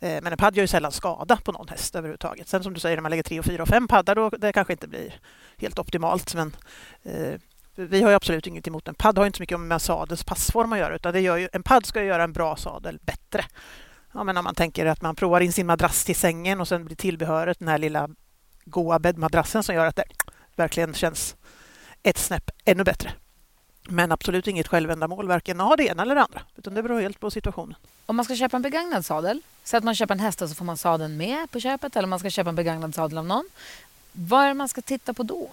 Eh, 0.00 0.22
men 0.22 0.26
en 0.26 0.36
padd 0.38 0.56
gör 0.56 0.62
ju 0.62 0.68
sällan 0.68 0.92
skada 0.92 1.36
på 1.36 1.52
någon 1.52 1.68
häst 1.68 1.96
överhuvudtaget. 1.96 2.48
Sen 2.48 2.62
som 2.62 2.74
du 2.74 2.80
säger, 2.80 2.96
när 2.96 3.02
man 3.02 3.10
lägger 3.10 3.22
tre, 3.22 3.38
och 3.38 3.44
fyra 3.44 3.62
och 3.62 3.68
fem 3.68 3.88
paddar, 3.88 4.14
då 4.14 4.30
det 4.30 4.52
kanske 4.52 4.72
inte 4.72 4.88
blir 4.88 5.20
helt 5.56 5.78
optimalt. 5.78 6.34
Men 6.34 6.56
eh, 7.02 7.34
vi 7.74 8.02
har 8.02 8.12
absolut 8.12 8.46
inget 8.46 8.68
emot 8.68 8.88
en 8.88 8.94
padd. 8.94 9.18
har 9.18 9.26
inte 9.26 9.36
så 9.36 9.42
mycket 9.42 9.60
med 9.60 9.82
sadels 9.82 10.24
passform 10.24 10.72
att 10.72 10.78
göra, 10.78 10.94
utan 10.94 11.12
det 11.12 11.20
gör 11.20 11.36
ju, 11.36 11.48
en 11.52 11.62
padd 11.62 11.86
ska 11.86 12.02
göra 12.02 12.24
en 12.24 12.32
bra 12.32 12.56
sadel 12.56 12.98
bättre. 13.02 13.44
Ja, 14.14 14.24
men 14.24 14.36
om 14.36 14.44
man 14.44 14.54
tänker 14.54 14.86
att 14.86 15.02
man 15.02 15.16
provar 15.16 15.40
in 15.40 15.52
sin 15.52 15.66
madrass 15.66 16.04
till 16.04 16.16
sängen 16.16 16.60
och 16.60 16.68
sen 16.68 16.84
blir 16.84 16.96
tillbehöret 16.96 17.58
den 17.58 17.68
här 17.68 17.78
lilla 17.78 18.08
goa 18.64 18.98
bäddmadrassen 18.98 19.62
som 19.62 19.74
gör 19.74 19.86
att 19.86 19.96
det 19.96 20.04
verkligen 20.56 20.94
känns 20.94 21.36
ett 22.02 22.18
snäpp 22.18 22.50
ännu 22.64 22.84
bättre. 22.84 23.12
Men 23.90 24.12
absolut 24.12 24.46
inget 24.46 24.68
självändamål, 24.68 25.28
varken 25.28 25.60
ha 25.60 25.76
det 25.76 25.84
ena 25.84 26.02
eller 26.02 26.14
det 26.14 26.22
andra. 26.22 26.40
Utan 26.56 26.74
det 26.74 26.82
beror 26.82 27.00
helt 27.00 27.20
på 27.20 27.30
situationen. 27.30 27.74
Om 28.06 28.16
man 28.16 28.24
ska 28.24 28.36
köpa 28.36 28.56
en 28.56 28.62
begagnad 28.62 29.06
sadel, 29.06 29.40
så 29.64 29.76
att 29.76 29.84
man 29.84 29.94
köper 29.94 30.14
en 30.14 30.20
häst 30.20 30.42
och 30.42 30.48
så 30.48 30.54
får 30.54 30.64
man 30.64 30.76
sadeln 30.76 31.16
med 31.16 31.50
på 31.50 31.60
köpet 31.60 31.96
eller 31.96 32.08
man 32.08 32.18
ska 32.18 32.30
köpa 32.30 32.50
en 32.50 32.56
begagnad 32.56 32.94
sadel 32.94 33.18
av 33.18 33.26
någon. 33.26 33.44
Vad 34.12 34.44
är 34.44 34.48
det 34.48 34.54
man 34.54 34.68
ska 34.68 34.80
titta 34.80 35.14
på 35.14 35.22
då? 35.22 35.50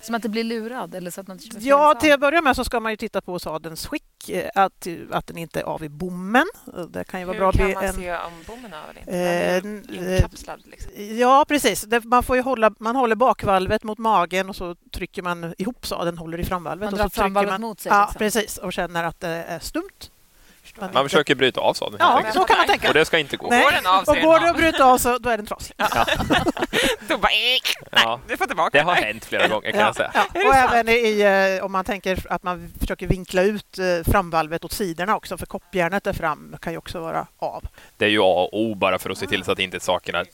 Som 0.00 0.14
att 0.14 0.22
det 0.22 0.28
blir 0.28 0.44
lurad? 0.44 0.94
Eller 0.94 1.10
så 1.10 1.20
att 1.20 1.28
man 1.28 1.38
ja, 1.58 1.94
till 1.94 2.12
att 2.12 2.20
börja 2.20 2.42
med 2.42 2.56
så 2.56 2.64
ska 2.64 2.80
man 2.80 2.92
ju 2.92 2.96
titta 2.96 3.20
på 3.20 3.38
sadelns 3.38 3.86
skick. 3.86 4.28
Eh, 4.28 4.50
att, 4.54 4.86
att 5.10 5.26
den 5.26 5.38
inte 5.38 5.60
är 5.60 5.64
av 5.64 5.84
i 5.84 5.88
bommen. 5.88 6.46
Det 6.88 7.04
kan 7.04 7.20
ju 7.20 7.26
vara 7.26 7.34
Hur 7.34 7.40
bra 7.40 7.52
kan 7.52 7.72
man 7.72 7.84
en, 7.84 7.92
se 7.94 8.12
om 8.12 8.32
bommen 8.46 8.72
är 8.72 8.78
av 8.78 8.90
eller 8.90 9.66
inte? 9.66 9.98
Eh, 9.98 10.14
inkapslad? 10.14 10.62
Liksom. 10.64 10.92
Ja, 11.18 11.44
precis. 11.48 11.86
Man, 12.04 12.22
får 12.22 12.36
ju 12.36 12.42
hålla, 12.42 12.74
man 12.78 12.96
håller 12.96 13.16
bakvalvet 13.16 13.82
mot 13.82 13.98
magen 13.98 14.48
och 14.48 14.56
så 14.56 14.74
trycker 14.92 15.22
man 15.22 15.54
ihop 15.58 15.86
sadeln, 15.86 16.18
håller 16.18 16.40
i 16.40 16.44
framvalvet. 16.44 16.90
Man 16.90 16.94
drar 16.94 17.06
och 17.06 17.12
så 17.12 17.20
framvalvet 17.20 17.52
man, 17.52 17.60
mot 17.60 17.80
sig? 17.80 17.92
Ja, 17.92 18.04
liksom. 18.04 18.18
precis. 18.18 18.58
Och 18.58 18.72
känner 18.72 19.04
att 19.04 19.20
det 19.20 19.28
är 19.28 19.58
stumt 19.58 20.10
man 20.80 20.90
Man 20.92 21.00
inte- 21.02 21.10
försöker 21.10 21.34
bryta 21.34 21.60
av 21.60 21.74
sadeln 21.74 21.96
Ja, 22.00 22.22
så 22.34 22.44
kan 22.44 22.56
man 22.58 22.66
tänka. 22.66 22.88
Och 22.88 22.94
det 22.94 23.04
ska 23.04 23.18
inte 23.18 23.36
gå. 23.36 23.46
Nej. 23.50 23.62
Går 23.62 23.70
den 23.70 23.86
av 23.86 24.04
så 24.04 24.10
Och 24.12 24.18
går 24.20 24.40
det 24.40 24.50
att 24.50 24.56
bryta 24.56 24.84
av 24.84 24.98
så 24.98 25.18
då 25.18 25.30
är 25.30 25.36
den 25.36 25.46
trasig. 25.46 25.76
Då 27.08 27.18
bara, 27.18 27.28
nej, 27.28 27.60
Ja. 27.90 28.20
du 28.28 28.36
får 28.36 28.46
tillbaka 28.46 28.78
Det 28.78 28.84
har 28.84 28.94
hänt 28.94 29.24
flera 29.24 29.48
gånger 29.48 29.70
kan 29.70 29.80
Ja, 29.80 29.86
jag 29.86 29.96
säga. 29.96 30.10
ja. 30.14 30.48
Och 30.48 30.54
även 30.54 30.88
i, 30.88 31.20
eh, 31.58 31.64
om 31.64 31.72
man 31.72 31.84
tänker 31.84 32.26
att 32.32 32.42
man 32.42 32.72
försöker 32.80 33.06
vinkla 33.06 33.42
ut 33.42 33.78
eh, 33.78 33.84
framvalvet 34.12 34.64
åt 34.64 34.72
sidorna 34.72 35.16
också, 35.16 35.38
för 35.38 35.46
koppjärnet 35.46 36.04
där 36.04 36.12
fram 36.12 36.56
kan 36.60 36.72
ju 36.72 36.78
också 36.78 37.00
vara 37.00 37.26
av. 37.38 37.64
Det 37.96 38.04
är 38.04 38.08
ju 38.08 38.20
A 38.20 38.48
och 38.52 38.60
O 38.60 38.74
bara 38.74 38.98
för 38.98 39.10
att 39.10 39.18
se 39.18 39.26
till 39.26 39.44
så 39.44 39.52
att 39.52 39.58
inte 39.58 39.80
sakerna... 39.80 40.24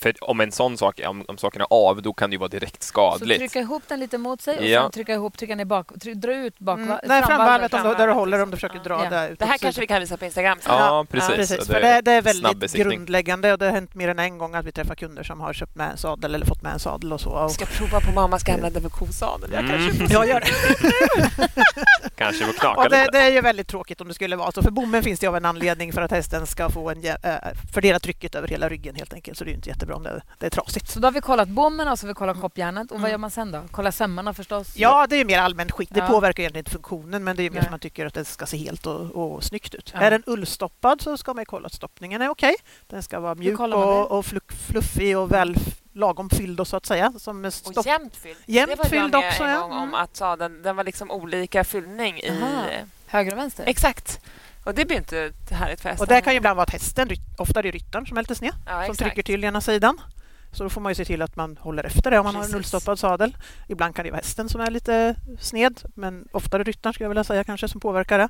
För 0.00 0.14
om 0.20 0.40
en 0.40 0.52
sån 0.52 0.76
sak, 0.78 1.00
om, 1.06 1.24
om 1.28 1.38
sakerna 1.38 1.64
är 1.64 1.74
av, 1.74 2.02
då 2.02 2.12
kan 2.12 2.30
det 2.30 2.34
ju 2.34 2.38
vara 2.38 2.48
direkt 2.48 2.82
Så 2.82 2.86
skadligt. 2.88 3.38
trycka 3.38 3.58
ihop 3.60 3.82
den 3.88 4.00
lite 4.00 4.18
mot 4.18 4.40
sig 4.42 4.58
och 4.58 4.64
Ja. 4.64 4.82
sen 4.82 4.90
trycka 4.90 5.12
ihop, 5.14 5.38
trycka 5.38 5.54
ner 5.54 5.64
bak, 5.64 5.88
try, 6.02 6.14
dra 6.14 6.34
ut 6.34 6.58
bak, 6.58 6.78
Mm. 6.78 6.98
Nej, 7.04 7.22
framvalvet 7.22 7.74
om 7.74 7.82
du, 7.82 7.94
där 7.94 8.06
du 8.06 8.12
håller 8.12 8.42
om 8.42 8.50
du 8.50 8.56
försöker 8.56 8.78
dra 8.78 9.04
Ja. 9.04 9.10
där 9.10 9.28
ut 9.28 9.38
Det 9.38 9.44
här 9.44 9.58
kanske 9.58 9.80
vi 9.80 9.86
sidan. 9.86 9.93
Kan 9.94 10.00
visa 10.00 10.16
på 10.16 10.24
Instagram 10.24 10.58
sen. 10.60 10.72
Ja, 10.74 11.06
precis. 11.10 11.34
precis. 11.34 11.58
Och 11.58 11.66
För 11.66 11.80
det, 11.80 12.00
det 12.00 12.12
är 12.12 12.22
väldigt 12.22 12.72
grundläggande 12.72 13.52
och 13.52 13.58
det 13.58 13.64
har 13.64 13.72
hänt 13.72 13.94
mer 13.94 14.08
än 14.08 14.18
en 14.18 14.38
gång 14.38 14.54
att 14.54 14.64
vi 14.66 14.72
träffar 14.72 14.94
kunder 14.94 15.22
som 15.22 15.40
har 15.40 15.52
köpt 15.52 15.74
med 15.76 15.90
en 15.90 15.96
sadel 15.96 16.34
eller 16.34 16.46
fått 16.46 16.62
med 16.62 16.72
en 16.72 16.78
sadel 16.78 17.12
och 17.12 17.20
så. 17.20 17.30
Och, 17.30 17.50
ska 17.50 17.64
prova 17.66 18.00
på 18.00 18.12
mammas 18.12 18.42
gamla 18.42 18.70
Devokosadel. 18.70 19.50
Jag 19.52 19.64
Mm. 19.64 19.70
kanske 19.78 19.98
får 20.06 20.12
jag 20.12 20.28
gör 20.28 20.40
det. 20.40 20.46
Kanske 22.16 22.44
får 22.44 22.52
knaka 22.52 22.80
Och 22.80 22.90
det, 22.90 22.98
lite. 23.00 23.10
det 23.12 23.18
är 23.18 23.30
ju 23.30 23.40
väldigt 23.40 23.68
tråkigt 23.68 24.00
om 24.00 24.08
det 24.08 24.14
skulle 24.14 24.36
vara 24.36 24.52
så. 24.52 24.62
För 24.62 24.70
bommen 24.70 25.02
finns 25.02 25.20
det 25.20 25.26
av 25.26 25.36
en 25.36 25.44
anledning 25.44 25.92
för 25.92 26.02
att 26.02 26.10
hästen 26.10 26.46
ska 26.46 26.70
få 26.70 26.90
en, 26.90 27.04
äh, 27.04 27.14
fördela 27.74 27.98
trycket 28.00 28.34
över 28.34 28.48
hela 28.48 28.68
ryggen 28.68 28.94
helt 28.94 29.12
enkelt. 29.14 29.38
Så 29.38 29.44
det 29.44 29.48
är 29.48 29.52
ju 29.52 29.56
inte 29.56 29.68
jättebra 29.68 29.96
om 29.96 30.02
det, 30.02 30.22
det 30.38 30.46
är 30.46 30.50
trasigt. 30.50 30.88
Så 30.90 30.98
då 31.00 31.06
har 31.06 31.12
vi 31.12 31.20
kollat 31.20 31.48
bommen 31.48 31.88
och 31.88 31.98
så 31.98 32.06
har 32.06 32.08
vi 32.08 32.14
kollat 32.14 32.40
koppjärnet. 32.40 32.90
Och 32.90 32.96
vad 32.96 33.00
Mm. 33.00 33.10
gör 33.10 33.18
man 33.18 33.30
sen 33.30 33.52
då? 33.52 33.62
Kolla 33.70 33.92
sömmarna 33.92 34.34
förstås? 34.34 34.72
Ja, 34.76 35.06
det 35.06 35.16
är 35.16 35.18
ju 35.18 35.24
mer 35.24 35.38
allmän 35.38 35.70
skit. 35.72 35.88
Det 35.92 36.00
Ja. 36.00 36.06
påverkar 36.08 36.40
egentligen 36.42 36.60
inte 36.60 36.70
funktionen 36.70 37.24
men 37.24 37.36
det 37.36 37.42
är 37.42 37.50
mer 37.50 37.54
Nej. 37.54 37.62
som 37.64 37.70
man 37.70 37.80
tycker 37.80 38.06
att 38.06 38.14
det 38.14 38.24
ska 38.24 38.46
se 38.46 38.56
helt 38.56 38.86
och, 38.86 39.00
och 39.34 39.44
snyggt 39.44 39.74
ut. 39.74 39.83
Ja. 39.94 40.00
Är 40.00 40.10
den 40.10 40.22
ullstoppad 40.26 41.00
så 41.00 41.16
ska 41.16 41.34
man 41.34 41.42
ju 41.42 41.46
kolla 41.46 41.66
att 41.66 41.74
stoppningen 41.74 42.22
är 42.22 42.28
okej. 42.28 42.54
Den 42.86 43.02
ska 43.02 43.20
vara 43.20 43.34
mjuk 43.34 43.60
och, 43.60 44.10
och 44.18 44.26
fluff, 44.26 44.42
fluffig 44.68 45.18
och 45.18 45.32
väl 45.32 45.56
lagom 45.92 46.30
fylld 46.30 46.60
och 46.60 46.68
så 46.68 46.76
att 46.76 46.86
säga. 46.86 47.12
Som 47.18 47.40
med 47.40 47.48
Och 47.48 47.54
stopp... 47.54 47.86
jämnt 47.86 48.16
fylld. 48.16 48.36
Jämnt 48.46 48.70
det 48.70 48.76
var 48.76 48.84
fylld 48.84 49.14
jag 49.14 49.20
med 49.20 49.28
också, 49.30 49.42
en 49.44 49.50
ja. 49.50 49.60
gång 49.60 49.72
om 49.72 49.82
Mm. 49.82 49.94
att 49.94 50.16
sadeln, 50.16 50.62
den 50.62 50.76
var 50.76 50.84
liksom 50.84 51.10
olika 51.10 51.64
fyllning 51.64 52.20
i... 52.20 52.30
Aha. 52.30 52.64
Höger 53.06 53.32
och 53.32 53.38
vänster? 53.38 53.64
Exakt. 53.66 54.20
Och 54.64 54.74
det 54.74 54.84
blir 54.84 54.96
inte 54.96 55.32
härligt 55.50 55.80
för 55.80 55.88
hästen. 55.88 56.04
Och 56.04 56.08
det 56.08 56.20
kan 56.20 56.32
ju 56.32 56.36
ibland 56.36 56.56
vara 56.56 56.62
att 56.62 56.70
hästen, 56.70 57.08
ofta 57.38 57.58
är 57.58 57.62
det 57.62 57.70
ryttaren 57.70 58.06
som 58.06 58.16
är 58.16 58.22
lite 58.22 58.34
sned, 58.34 58.54
ja, 58.66 58.86
som 58.86 58.96
trycker 58.96 59.22
till 59.22 59.44
ena 59.44 59.60
sidan. 59.60 60.00
Så 60.54 60.62
då 60.62 60.70
får 60.70 60.80
man 60.80 60.90
ju 60.90 60.94
se 60.94 61.04
till 61.04 61.22
att 61.22 61.36
man 61.36 61.56
håller 61.60 61.84
efter 61.84 62.10
det 62.10 62.18
om 62.18 62.24
man 62.24 62.34
har 62.34 62.42
en 62.42 62.50
Precis. 62.50 62.56
ullstoppad 62.74 62.98
sadel. 62.98 63.36
Ibland 63.68 63.94
kan 63.96 64.04
det 64.04 64.10
vara 64.10 64.18
hästen 64.18 64.48
som 64.48 64.60
är 64.60 64.70
lite 64.70 65.14
sned, 65.40 65.82
men 65.94 66.28
oftare 66.32 66.62
ryttaren 66.62 66.94
skulle 66.94 67.04
jag 67.04 67.08
vilja 67.08 67.24
säga 67.24 67.44
kanske 67.44 67.68
som 67.68 67.80
påverkar 67.80 68.18
det. 68.18 68.28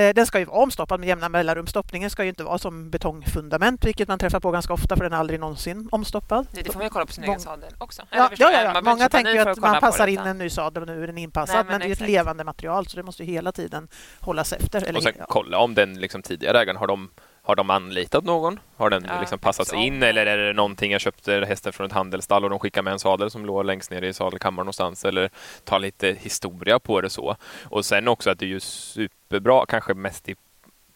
Eh, 0.00 0.14
Den 0.14 0.26
ska 0.26 0.38
ju 0.38 0.44
vara 0.44 0.58
omstoppad 0.62 1.00
med 1.00 1.08
jämna 1.08 1.28
mellanrum. 1.28 1.66
Stoppningen 1.66 2.10
ska 2.10 2.22
ju 2.22 2.28
inte 2.28 2.44
vara 2.44 2.58
som 2.58 2.90
betongfundament, 2.90 3.84
vilket 3.84 4.08
man 4.08 4.18
träffar 4.18 4.40
på 4.40 4.50
ganska 4.50 4.72
ofta 4.72 4.96
för 4.96 5.04
den 5.04 5.12
är 5.12 5.16
aldrig 5.16 5.40
någonsin 5.40 5.88
omstoppad. 5.92 6.46
Nej, 6.52 6.62
det 6.62 6.72
får 6.72 6.78
man 6.78 6.86
ju 6.86 6.90
kolla 6.90 7.06
på 7.06 7.12
sin 7.12 7.24
egen 7.24 7.40
sadel 7.40 7.72
också. 7.78 8.02
Ja, 8.10 8.30
ja, 8.36 8.52
ja, 8.52 8.62
ja. 8.74 8.80
Många 8.80 9.08
tänker 9.08 9.32
ju 9.32 9.38
att 9.38 9.58
man 9.58 9.80
passar 9.80 10.06
in 10.06 10.18
en 10.18 10.38
ny 10.38 10.50
sadel 10.50 10.82
och 10.82 10.88
nu 10.88 11.02
är 11.02 11.06
den 11.06 11.18
inpassad, 11.18 11.54
Nej, 11.56 11.64
men, 11.64 11.72
men 11.72 11.80
det 11.80 11.86
är 11.86 11.92
ett 11.92 12.10
levande 12.10 12.44
material 12.44 12.86
så 12.86 12.96
det 12.96 13.02
måste 13.02 13.24
ju 13.24 13.32
hela 13.32 13.52
tiden 13.52 13.88
hållas 14.20 14.52
efter. 14.52 14.82
Eller, 14.82 14.96
Och 14.96 15.02
sen 15.02 15.12
ja. 15.18 15.24
kolla 15.28 15.58
om 15.58 15.74
den 15.74 16.00
liksom 16.00 16.22
tidigare 16.22 16.60
ägaren, 16.60 16.76
har 16.76 16.86
de, 16.86 17.10
har 17.42 17.56
de 17.56 17.70
anlitat 17.70 18.24
någon? 18.24 18.58
Har 18.76 18.90
den 18.90 19.04
Ja, 19.08 19.20
liksom 19.20 19.38
passats 19.38 19.72
in 19.72 20.02
eller 20.02 20.26
är 20.26 20.36
det 20.36 20.52
någonting 20.52 20.92
jag 20.92 21.00
köpte 21.00 21.44
hästen 21.48 21.72
från 21.72 21.86
ett 21.86 21.92
handelsstall 21.92 22.44
och 22.44 22.50
de 22.50 22.58
skickar 22.58 22.82
med 22.82 22.92
en 22.92 22.98
sadel 22.98 23.30
som 23.30 23.46
låg 23.46 23.64
längst 23.64 23.90
ner 23.90 24.02
i 24.02 24.12
sadelkammaren 24.12 24.64
någonstans 24.64 25.04
eller 25.04 25.30
ta 25.64 25.78
lite 25.78 26.16
historia 26.20 26.78
på 26.78 27.00
det 27.00 27.10
så. 27.10 27.36
Och 27.64 27.84
sen 27.84 28.08
också 28.08 28.30
att 28.30 28.38
det 28.38 28.44
är 28.44 28.48
ju 28.48 28.60
superbra, 28.60 29.66
kanske 29.66 29.94
mest 29.94 30.28
i 30.28 30.36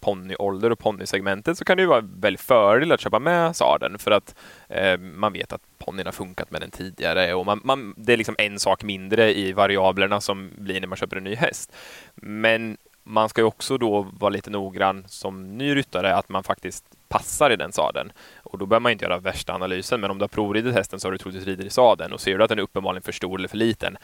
ponnyålder 0.01 0.73
och 0.73 0.79
ponnysegmentet 0.79 1.59
så 1.59 1.65
kan 1.65 1.77
det 1.77 1.81
ju 1.81 1.87
vara 1.87 2.01
väldigt 2.01 2.41
fördel 2.41 2.93
att 2.93 3.01
köpa 3.01 3.19
med 3.19 3.57
sadeln 3.57 3.99
för 3.99 4.11
att 4.11 4.35
eh, 4.69 4.99
man 4.99 5.33
vet 5.33 5.53
att 5.53 5.63
ponnyn 5.79 6.07
har 6.07 6.13
funkat 6.13 6.51
med 6.51 6.61
den 6.61 6.71
tidigare 6.71 7.35
och 7.35 7.47
man, 7.47 7.61
man, 7.65 7.95
det 7.97 8.13
är 8.13 8.17
liksom 8.17 8.35
en 8.39 8.59
sak 8.59 8.83
mindre 8.83 9.39
i 9.39 9.53
variablerna 9.53 10.21
som 10.21 10.51
blir 10.59 10.81
när 10.81 10.89
man 10.89 10.97
köper 10.97 11.17
en 11.17 11.25
ny 11.25 11.35
häst. 11.35 11.73
Men 12.15 12.77
man 13.05 13.29
ska 13.29 13.41
ju 13.41 13.45
också 13.47 13.79
då 13.79 14.03
vara 14.03 14.31
lite 14.31 14.51
noggrann 14.51 15.05
som 15.09 15.59
ny 15.59 15.75
ryttare 15.77 16.15
att 16.15 16.29
man 16.29 16.45
faktiskt 16.45 16.85
passar 17.09 17.51
i 17.51 17.57
den 17.57 17.73
sadeln. 17.73 18.13
Och 18.37 18.59
då 18.59 18.67
behöver 18.67 18.83
man 18.83 18.93
inte 18.93 19.05
göra 19.05 19.19
värsta 19.19 19.53
analysen, 19.55 20.01
men 20.01 20.11
om 20.11 20.19
du 20.19 20.23
har 20.23 20.29
provridit 20.29 20.75
hästen 20.75 21.01
så 21.01 21.07
har 21.09 21.13
du 21.13 21.19
troligtvis 21.19 21.47
ridit 21.47 21.67
i 21.67 21.71
sadeln 21.71 22.13
och 22.13 22.21
ser 22.21 22.39
du 22.39 22.45
att 22.45 22.49
den 22.49 22.59
är 22.59 22.63
uppenbarligen 22.63 23.03
för 23.03 23.13
stor 23.13 23.39
eller 23.39 23.49
för 23.49 23.57
liten, 23.57 23.97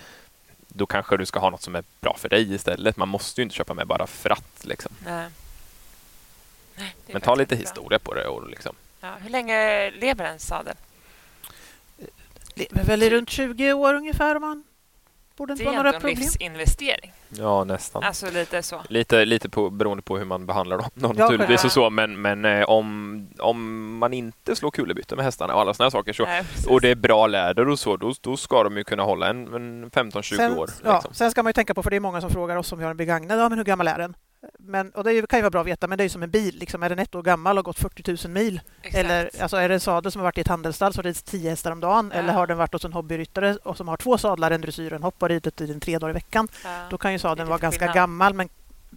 då 0.68 0.86
kanske 0.86 1.16
du 1.16 1.26
ska 1.26 1.38
ha 1.38 1.50
något 1.50 1.62
som 1.62 1.74
är 1.74 1.84
bra 2.00 2.16
för 2.18 2.28
dig 2.28 2.54
istället. 2.54 2.96
Man 2.96 3.08
måste 3.08 3.40
ju 3.40 3.42
inte 3.42 3.54
köpa 3.56 3.74
med 3.74 3.86
bara 3.86 4.06
för 4.06 4.30
att. 4.30 4.64
Liksom. 4.64 4.92
Nej. 5.06 5.28
Nej, 6.76 6.94
Men 7.06 7.20
ta 7.20 7.34
lite 7.34 7.54
bra. 7.54 7.60
historia 7.60 7.98
på 7.98 8.14
det. 8.14 8.26
Och 8.26 8.48
liksom. 8.50 8.76
Ja, 9.00 9.14
hur 9.22 9.30
länge 9.30 9.90
lever 9.90 10.24
en 10.24 10.38
sadel? 10.38 10.74
lever 12.54 12.84
väl 12.84 13.02
i 13.02 13.10
runt 13.10 13.30
20 13.30 13.72
år 13.72 13.94
ungefär 13.94 14.34
om 14.34 14.42
man 14.42 14.64
borde 15.40 15.54
Det 15.54 15.62
inte 15.62 15.62
är 15.62 15.66
vara 15.66 15.76
några 15.76 15.88
ändå 15.88 15.96
en 15.96 16.00
problem. 16.00 16.18
livsinvestering. 16.18 17.12
Ja, 17.28 17.64
nästan. 17.64 18.02
Alltså 18.04 18.30
lite 18.30 18.62
så. 18.62 18.80
Lite, 18.88 19.24
lite 19.24 19.48
på, 19.48 19.70
beroende 19.70 20.02
på 20.02 20.18
hur 20.18 20.24
man 20.24 20.46
behandlar 20.46 20.78
dem 20.78 20.90
då, 20.94 21.08
Ja, 21.08 21.12
naturligtvis. 21.22 21.64
Och 21.64 21.72
så, 21.72 21.90
men 21.90 22.20
men 22.22 22.44
eh, 22.44 22.64
om, 22.64 23.28
om 23.38 23.98
man 23.98 24.12
inte 24.12 24.56
slår 24.56 24.70
kullerbyte 24.70 25.16
med 25.16 25.24
hästarna 25.24 25.54
och 25.54 25.60
alla 25.60 25.74
sådana 25.74 25.90
saker 25.90 26.12
så, 26.12 26.24
Nej, 26.24 26.44
och 26.68 26.80
det 26.80 26.88
är 26.88 26.94
bra 26.94 27.26
läder 27.26 27.68
och 27.68 27.78
så, 27.78 27.96
då, 27.96 28.12
då 28.20 28.36
ska 28.36 28.62
de 28.64 28.76
ju 28.76 28.84
kunna 28.84 29.02
hålla 29.02 29.28
en, 29.28 29.54
en 29.54 29.90
15-20 29.90 30.36
Sen, 30.36 30.58
år. 30.58 30.70
ja, 30.84 30.92
Liksom. 30.94 31.14
sen 31.14 31.30
ska 31.30 31.42
man 31.42 31.50
ju 31.50 31.54
tänka 31.54 31.74
på, 31.74 31.82
för 31.82 31.90
det 31.90 31.96
är 31.96 32.00
många 32.00 32.20
som 32.20 32.30
frågar 32.30 32.56
oss 32.56 32.72
om 32.72 32.78
vi 32.78 32.84
har 32.84 32.90
en 32.90 32.96
begagnad, 32.96 33.38
ja 33.40 33.48
men 33.48 33.58
hur 33.58 33.64
gammal 33.64 33.88
är 33.88 33.98
den? 33.98 34.14
Men, 34.58 34.90
och 34.90 35.04
det 35.04 35.28
kan 35.28 35.38
ju 35.38 35.42
vara 35.42 35.50
bra 35.50 35.60
att 35.60 35.66
veta, 35.66 35.86
men 35.86 35.98
det 35.98 36.04
är 36.04 36.08
som 36.08 36.22
en 36.22 36.30
bil. 36.30 36.56
Liksom, 36.58 36.82
är 36.82 36.88
den 36.88 36.98
ett 36.98 37.14
år 37.14 37.22
gammal 37.22 37.58
och 37.58 37.64
gått 37.64 37.78
40 37.78 38.26
000 38.26 38.32
mil? 38.34 38.60
Exakt. 38.82 39.04
Eller 39.04 39.30
alltså, 39.40 39.56
är 39.56 39.68
det 39.68 39.74
en 39.74 39.80
sadel 39.80 40.12
som 40.12 40.20
har 40.20 40.24
varit 40.24 40.38
i 40.38 40.40
ett 40.40 40.48
handelsstall 40.48 40.94
så 40.94 41.02
rids 41.02 41.22
10 41.22 41.50
hästar 41.50 41.70
om 41.72 41.80
dagen? 41.80 42.10
Ja. 42.14 42.18
Eller 42.20 42.32
har 42.32 42.46
den 42.46 42.58
varit 42.58 42.72
hos 42.72 42.84
en 42.84 42.92
hobbyryttare 42.92 43.56
och 43.62 43.76
som 43.76 43.88
har 43.88 43.96
två 43.96 44.18
sadlar, 44.18 44.50
en 44.50 44.60
dressyr 44.60 44.92
och 44.92 44.96
en 44.96 45.02
hopp 45.02 45.22
och 45.22 45.28
ridit 45.28 45.60
i 45.60 45.66
den 45.66 45.80
tre 45.80 45.98
dagar 45.98 46.10
i 46.10 46.14
veckan? 46.14 46.48
Ja. 46.64 46.86
Då 46.90 46.98
kan 46.98 47.12
ju 47.12 47.18
sadeln 47.18 47.48
vara 47.48 47.58
ganska 47.58 47.78
skillnad. 47.78 47.94
gammal 47.94 48.34
men 48.34 48.48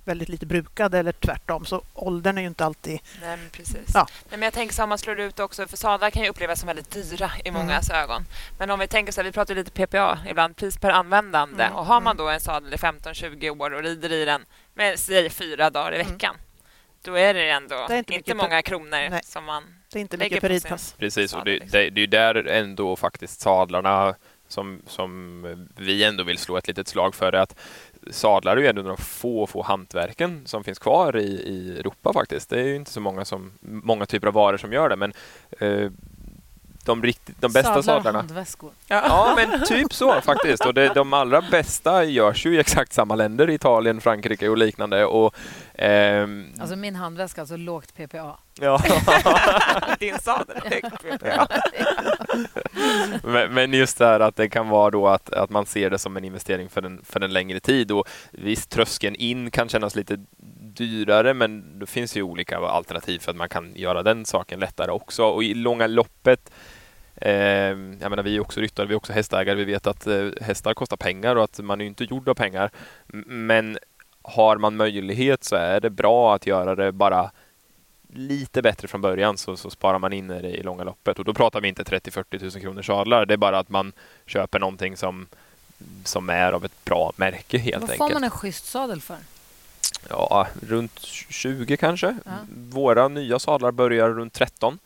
väldigt 0.06 0.30
lite 0.30 0.46
brukad 0.46 0.96
eller 0.96 1.12
tvärtom. 1.12 1.66
Så 1.66 1.82
åldern 1.94 2.38
är 2.38 2.42
ju 2.42 2.48
inte 2.48 2.66
alltid... 2.66 3.00
Nej, 3.22 3.38
men 3.38 3.50
precis. 3.50 3.92
Ja. 3.94 4.08
Nej, 4.30 4.40
men 4.40 4.42
jag 4.42 4.54
tänker 4.54 4.76
så 4.76 4.88
man 4.88 4.98
slår 4.98 5.20
ut 5.20 5.40
också, 5.40 5.68
för 5.68 5.78
sadlar 5.78 6.10
kan 6.10 6.24
ju 6.24 6.30
upplevas 6.30 6.60
som 6.60 6.68
väldigt 6.68 6.92
dyra 6.92 7.32
i 7.46 7.50
Mm. 7.50 7.62
mångas 7.62 7.90
ögon. 7.90 8.26
Men 8.60 8.70
om 8.70 8.80
vi 8.80 8.88
tänker 8.88 9.14
så 9.14 9.22
här, 9.22 9.26
vi 9.26 9.32
pratar 9.32 9.56
lite 9.56 9.72
PPA 9.72 10.20
ibland, 10.30 10.56
pris 10.56 10.78
per 10.78 10.90
användande. 10.90 11.64
Mm, 11.64 11.76
Och 11.76 11.86
har 11.86 12.02
man 12.02 12.12
mm. 12.16 12.26
då 12.26 12.30
en 12.30 12.40
sadel 12.40 12.74
i 12.74 12.78
15-20 12.78 13.62
år 13.62 13.74
och 13.74 13.84
rider 13.84 14.12
i 14.12 14.26
den 14.26 14.46
med 14.74 15.00
säg 15.00 15.30
fyra 15.30 15.70
dagar 15.70 15.92
i 15.92 15.96
Mm. 15.96 16.08
veckan, 16.12 16.36
då 17.02 17.14
är 17.16 17.34
det 17.34 17.50
ändå 17.50 17.86
Det 17.88 17.94
är 17.94 17.98
inte, 17.98 18.14
inte 18.14 18.36
många 18.36 18.62
kronor 18.62 18.90
Nej. 19.10 19.22
som 19.24 19.44
man... 19.46 19.64
Det 19.92 20.00
är 20.00 20.02
inte 20.02 20.18
Lägger 20.18 20.36
mycket 20.36 20.42
per 20.42 20.50
på 20.50 20.60
sin- 20.60 20.64
ridpass. 20.70 20.96
Precis, 21.00 21.34
och 21.34 21.46
det, 21.46 21.52
liksom. 21.52 21.70
det, 21.72 21.90
det 21.90 22.00
är 22.00 22.02
ju 22.02 22.08
där 22.08 22.48
ändå 22.48 22.96
faktiskt 22.96 23.42
sadlarna 23.42 24.16
som, 24.48 24.82
som 24.88 25.68
vi 25.78 26.04
ändå 26.04 26.24
vill 26.24 26.38
slå 26.38 26.58
ett 26.58 26.68
litet 26.68 26.88
slag 26.88 27.16
för 27.16 27.34
att 27.34 27.56
sadlar 28.12 28.58
är 28.58 28.62
ju 28.62 28.68
ändå 28.68 28.82
de 28.82 28.98
få, 28.98 29.48
få 29.48 29.62
hantverken 29.64 30.42
som 30.46 30.64
finns 30.64 30.80
kvar 30.80 31.18
i, 31.18 31.26
i 31.26 31.80
Europa 31.80 32.14
faktiskt. 32.14 32.50
Det 32.50 32.60
är 32.60 32.64
ju 32.66 32.76
inte 32.76 32.92
så 32.92 33.00
många, 33.00 33.26
som, 33.26 33.52
många 33.62 34.06
typer 34.06 34.28
av 34.28 34.34
varor 34.34 34.58
som 34.58 34.74
gör 34.74 34.90
det, 34.90 34.96
men 34.96 35.14
eh, 35.60 35.92
de, 36.86 37.04
riktigt, 37.04 37.42
de 37.42 37.52
bästa 37.52 37.64
Sadlar 37.74 37.82
sadlarna 37.82 38.20
handväskor. 38.20 38.72
Ja, 38.88 39.34
men 39.36 39.64
typ 39.66 39.94
så 39.94 40.22
faktiskt. 40.22 40.66
Och 40.66 40.74
det, 40.74 40.94
de 40.94 41.14
allra 41.14 41.42
bästa 41.42 42.04
görs 42.04 42.46
ju 42.46 42.56
i 42.56 42.60
exakt 42.60 42.94
samma 42.94 43.16
länder, 43.16 43.50
Italien, 43.50 44.02
Frankrike 44.02 44.50
och 44.50 44.58
liknande. 44.58 45.06
Och, 45.06 45.36
ehm, 45.74 46.46
Alltså 46.60 46.76
min 46.76 46.96
handväska, 46.96 47.42
alltså 47.42 47.58
lågt 47.58 47.94
PPA. 47.96 48.38
ja. 48.62 48.82
Din 50.00 50.20
sadel. 50.20 50.82
Ja. 51.24 51.48
men, 53.24 53.54
men 53.54 53.74
just 53.74 53.98
det 53.98 54.06
här 54.06 54.20
att 54.20 54.36
det 54.36 54.50
kan 54.50 54.70
vara 54.70 54.92
då 54.92 55.08
att, 55.08 55.34
att 55.34 55.50
man 55.50 55.66
ser 55.66 55.90
det 55.90 56.00
som 56.00 56.18
en 56.18 56.24
investering 56.26 56.70
för 56.70 56.84
en, 56.86 57.02
för 57.06 57.22
en 57.22 57.34
längre 57.34 57.60
tid. 57.60 57.92
Och 57.92 58.08
visst, 58.32 58.70
tröskeln 58.70 59.16
in 59.16 59.52
kan 59.52 59.70
kännas 59.70 59.96
lite 59.96 60.18
dyrare, 60.74 61.34
men 61.34 61.80
det 61.80 61.86
finns 61.86 62.18
ju 62.18 62.22
olika 62.22 62.58
alternativ 62.58 63.20
för 63.20 63.32
att 63.32 63.38
man 63.38 63.50
kan 63.50 63.76
göra 63.76 64.04
den 64.04 64.26
saken 64.26 64.60
lättare 64.60 64.92
också. 64.92 65.24
Och 65.24 65.44
i 65.44 65.54
långa 65.54 65.88
loppet 65.88 66.52
Eh, 67.16 67.32
jag 68.02 68.10
menar, 68.10 68.24
vi 68.24 68.36
är 68.36 68.40
också 68.40 68.60
ryttare, 68.60 68.88
vi 68.88 68.94
är 68.94 68.98
också 68.98 69.14
hästägare. 69.14 69.56
Vi 69.56 69.64
vet 69.64 69.88
att 69.88 70.08
eh, 70.08 70.30
hästar 70.42 70.74
kostar 70.74 70.98
pengar 70.98 71.36
och 71.36 71.44
att 71.44 71.60
man 71.60 71.82
är 71.82 71.86
inte 71.86 72.04
gjord 72.04 72.30
av 72.30 72.34
pengar. 72.34 72.72
Men 73.28 73.78
har 74.22 74.58
man 74.58 74.76
möjlighet 74.76 75.44
så 75.44 75.56
är 75.56 75.80
det 75.80 75.90
bra 75.90 76.36
att 76.36 76.48
göra 76.48 76.76
det 76.76 76.92
bara 76.92 77.32
lite 78.14 78.62
bättre 78.62 78.88
från 78.88 79.02
början 79.02 79.38
så, 79.38 79.58
så 79.58 79.70
sparar 79.70 80.00
man 80.00 80.14
in 80.14 80.28
det 80.28 80.50
i 80.50 80.64
långa 80.64 80.84
loppet. 80.84 81.20
Och 81.20 81.26
då 81.26 81.34
pratar 81.34 81.62
vi 81.62 81.68
inte 81.68 81.84
30-40 81.84 82.42
000 82.42 82.52
kronor 82.52 82.82
sadlar. 82.82 83.26
Det 83.26 83.34
är 83.34 83.38
bara 83.38 83.60
att 83.60 83.70
man 83.70 83.94
köper 84.26 84.60
någonting 84.60 84.98
som, 84.98 85.28
som 86.04 86.30
är 86.30 86.52
av 86.52 86.66
ett 86.66 86.86
bra 86.86 87.12
märke 87.16 87.58
helt 87.58 87.82
Vad 87.82 87.90
enkelt. 87.90 87.98
får 87.98 88.14
man 88.14 88.24
en 88.24 88.30
schysst 88.30 88.66
sadel 88.66 89.02
för? 89.02 89.18
Ja, 90.10 90.48
runt 90.68 91.00
20 91.30 91.78
kanske. 91.78 92.18
Ja. 92.26 92.32
Våra 92.70 93.08
nya 93.08 93.40
sadlar 93.40 93.72
börjar 93.72 94.10
runt 94.10 94.34
13. 94.34 94.80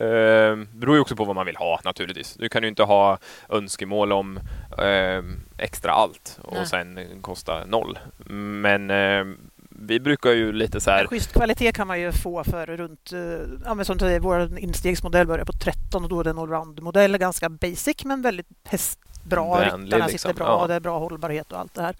Eh, 0.00 0.56
beror 0.72 0.94
ju 0.94 1.00
också 1.00 1.16
på 1.16 1.24
vad 1.24 1.36
man 1.36 1.46
vill 1.46 1.56
ha 1.56 1.80
naturligtvis. 1.84 2.34
Du 2.34 2.48
kan 2.48 2.62
ju 2.62 2.68
inte 2.68 2.82
ha 2.82 3.18
önskemål 3.48 4.12
om 4.12 4.40
eh, 4.78 5.22
extra 5.58 5.92
allt 5.92 6.38
och 6.42 6.54
Nej. 6.54 6.66
sen 6.66 6.98
kosta 7.20 7.64
noll. 7.66 7.98
Men, 8.26 8.90
eh, 8.90 9.24
vi 9.78 10.00
brukar 10.00 10.30
ju 10.30 10.52
lite 10.52 10.80
så 10.80 10.90
här... 10.90 11.06
schysst 11.06 11.32
kvalitet 11.32 11.72
kan 11.72 11.86
man 11.86 12.00
ju 12.00 12.12
få 12.12 12.44
för 12.44 12.66
runt, 12.66 13.12
eh, 13.12 13.20
ja, 13.64 13.74
men 13.74 13.84
som 13.84 13.96
du 13.96 14.04
säger, 14.04 14.20
vår 14.20 14.58
instegsmodell 14.58 15.26
börjar 15.26 15.44
på 15.44 15.52
13 15.52 16.02
och 16.04 16.08
då 16.08 16.20
är 16.20 16.24
det 16.24 16.30
en 16.30 16.38
allround-modell, 16.38 17.18
ganska 17.18 17.48
basic 17.48 18.04
men 18.04 18.22
väldigt 18.22 18.46
hästbra. 18.64 19.58
Vänlig, 19.60 19.86
Ryttarna 19.86 20.06
liksom. 20.06 20.18
sitter 20.30 20.34
bra, 20.34 20.58
Ja. 20.60 20.66
det 20.66 20.74
är 20.74 20.80
bra 20.80 20.98
hållbarhet 20.98 21.52
och 21.52 21.58
allt 21.58 21.74
det 21.74 21.82
här. 21.82 21.96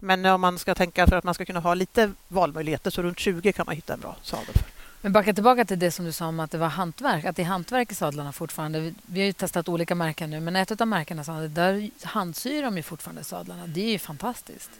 Men 0.00 0.26
om 0.26 0.40
man 0.40 0.58
ska 0.58 0.74
tänka 0.74 1.06
för 1.06 1.16
att 1.16 1.24
man 1.24 1.34
ska 1.34 1.44
kunna 1.44 1.60
ha 1.60 1.74
lite 1.74 2.12
valmöjligheter 2.28 2.90
så 2.90 3.02
runt 3.02 3.18
20 3.18 3.52
kan 3.52 3.66
man 3.66 3.74
hitta 3.74 3.92
en 3.94 4.00
bra 4.00 4.16
sadel. 4.22 4.54
För. 4.54 4.80
Men 5.02 5.12
backa 5.12 5.32
tillbaka 5.32 5.64
till 5.64 5.78
det 5.78 5.90
som 5.90 6.04
du 6.04 6.12
sa 6.12 6.26
om 6.26 6.40
att 6.40 6.50
det 6.50 6.58
var 6.58 6.68
hantverk, 6.68 7.24
att 7.24 7.36
det 7.36 7.42
är 7.42 7.46
hantverk 7.46 7.92
i 7.92 7.94
sadlarna 7.94 8.32
fortfarande. 8.32 8.80
Vi, 8.80 8.94
vi 9.06 9.20
har 9.20 9.26
ju 9.26 9.32
testat 9.32 9.68
olika 9.68 9.94
märken 9.94 10.30
nu, 10.30 10.40
men 10.40 10.56
ett 10.56 10.80
av 10.80 10.88
märkena 10.88 11.22
där 11.48 11.90
handsyr 12.02 12.62
de 12.62 12.76
ju 12.76 12.82
fortfarande 12.82 13.24
sadlarna. 13.24 13.66
Det 13.66 13.80
är 13.80 13.90
ju 13.90 13.98
fantastiskt. 13.98 14.70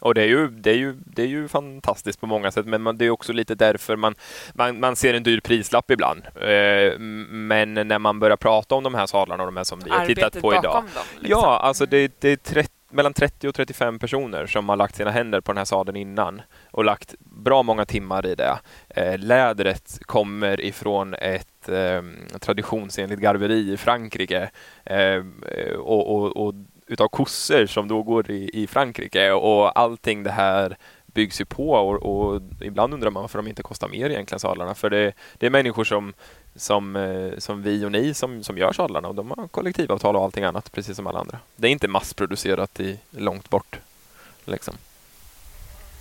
Och 0.00 0.14
det 0.14 0.22
är, 0.22 0.26
ju, 0.26 0.48
det, 0.48 0.70
är 0.70 0.74
ju, 0.74 0.96
det 1.04 1.22
är 1.22 1.26
ju 1.26 1.48
fantastiskt 1.48 2.20
på 2.20 2.26
många 2.26 2.50
sätt, 2.50 2.66
men 2.66 2.82
man, 2.82 2.98
det 2.98 3.04
är 3.04 3.10
också 3.10 3.32
lite 3.32 3.54
därför 3.54 3.96
man, 3.96 4.14
man, 4.52 4.80
man 4.80 4.96
ser 4.96 5.14
en 5.14 5.22
dyr 5.22 5.40
prislapp 5.40 5.90
ibland. 5.90 6.22
Eh, 6.24 6.98
men 7.28 7.74
när 7.74 7.98
man 7.98 8.20
börjar 8.20 8.36
prata 8.36 8.74
om 8.74 8.84
de 8.84 8.94
här 8.94 9.06
sadlarna 9.06 9.42
och 9.42 9.46
de 9.46 9.56
här 9.56 9.64
som 9.64 9.80
vi 9.84 9.90
har 9.90 10.06
tittat 10.06 10.40
på 10.40 10.52
idag. 10.52 10.62
dem. 10.74 10.84
liksom. 11.18 11.42
Ja, 11.42 11.58
alltså 11.58 11.86
det, 11.86 12.20
det 12.20 12.28
är 12.28 12.36
30, 12.36 12.70
mellan 12.90 13.14
30 13.14 13.48
och 13.48 13.54
35 13.54 13.98
personer 13.98 14.46
som 14.46 14.68
har 14.68 14.76
lagt 14.76 14.96
sina 14.96 15.10
händer 15.10 15.40
på 15.40 15.52
den 15.52 15.58
här 15.58 15.64
sadeln 15.64 15.96
innan 15.96 16.42
och 16.70 16.84
lagt 16.84 17.14
bra 17.18 17.62
många 17.62 17.84
timmar 17.84 18.26
i 18.26 18.34
det. 18.34 18.58
Eh, 18.88 19.18
lädret 19.18 19.98
kommer 20.02 20.60
ifrån 20.60 21.14
ett 21.14 21.68
eh, 21.68 22.02
traditionsenligt 22.40 23.20
garveri 23.20 23.72
i 23.72 23.76
Frankrike 23.76 24.50
eh, 24.84 25.22
och, 25.76 26.14
och, 26.16 26.36
och 26.36 26.54
utav 26.86 27.08
kossor 27.08 27.66
som 27.66 27.88
då 27.88 28.02
går 28.02 28.30
i, 28.30 28.50
i 28.62 28.66
Frankrike 28.66 29.32
och 29.32 29.78
allting 29.78 30.22
det 30.22 30.30
här 30.30 30.76
byggs 31.18 31.40
ju 31.40 31.44
på 31.44 31.70
och, 31.72 31.94
och 32.10 32.42
ibland 32.60 32.94
undrar 32.94 33.10
man 33.10 33.22
varför 33.22 33.38
de 33.38 33.48
inte 33.48 33.62
kostar 33.62 33.88
mer 33.88 34.10
egentligen 34.10 34.40
sadlarna 34.40 34.74
för 34.74 34.90
det, 34.90 35.12
det 35.38 35.46
är 35.46 35.50
människor 35.50 35.84
som 35.84 36.12
som, 36.56 36.96
eh, 36.96 37.38
som 37.38 37.62
vi 37.62 37.84
och 37.84 37.92
ni 37.92 38.14
som, 38.14 38.42
som 38.44 38.58
gör 38.58 38.72
sadlarna 38.72 39.08
och 39.08 39.14
de 39.14 39.30
har 39.30 39.48
kollektivavtal 39.48 40.16
och 40.16 40.22
allting 40.24 40.44
annat 40.44 40.72
precis 40.72 40.96
som 40.96 41.06
alla 41.06 41.18
andra. 41.18 41.38
Det 41.56 41.66
är 41.68 41.70
inte 41.72 41.88
massproducerat 41.88 42.80
i 42.80 42.98
långt 43.10 43.50
bort. 43.50 43.78
Liksom. 44.44 44.74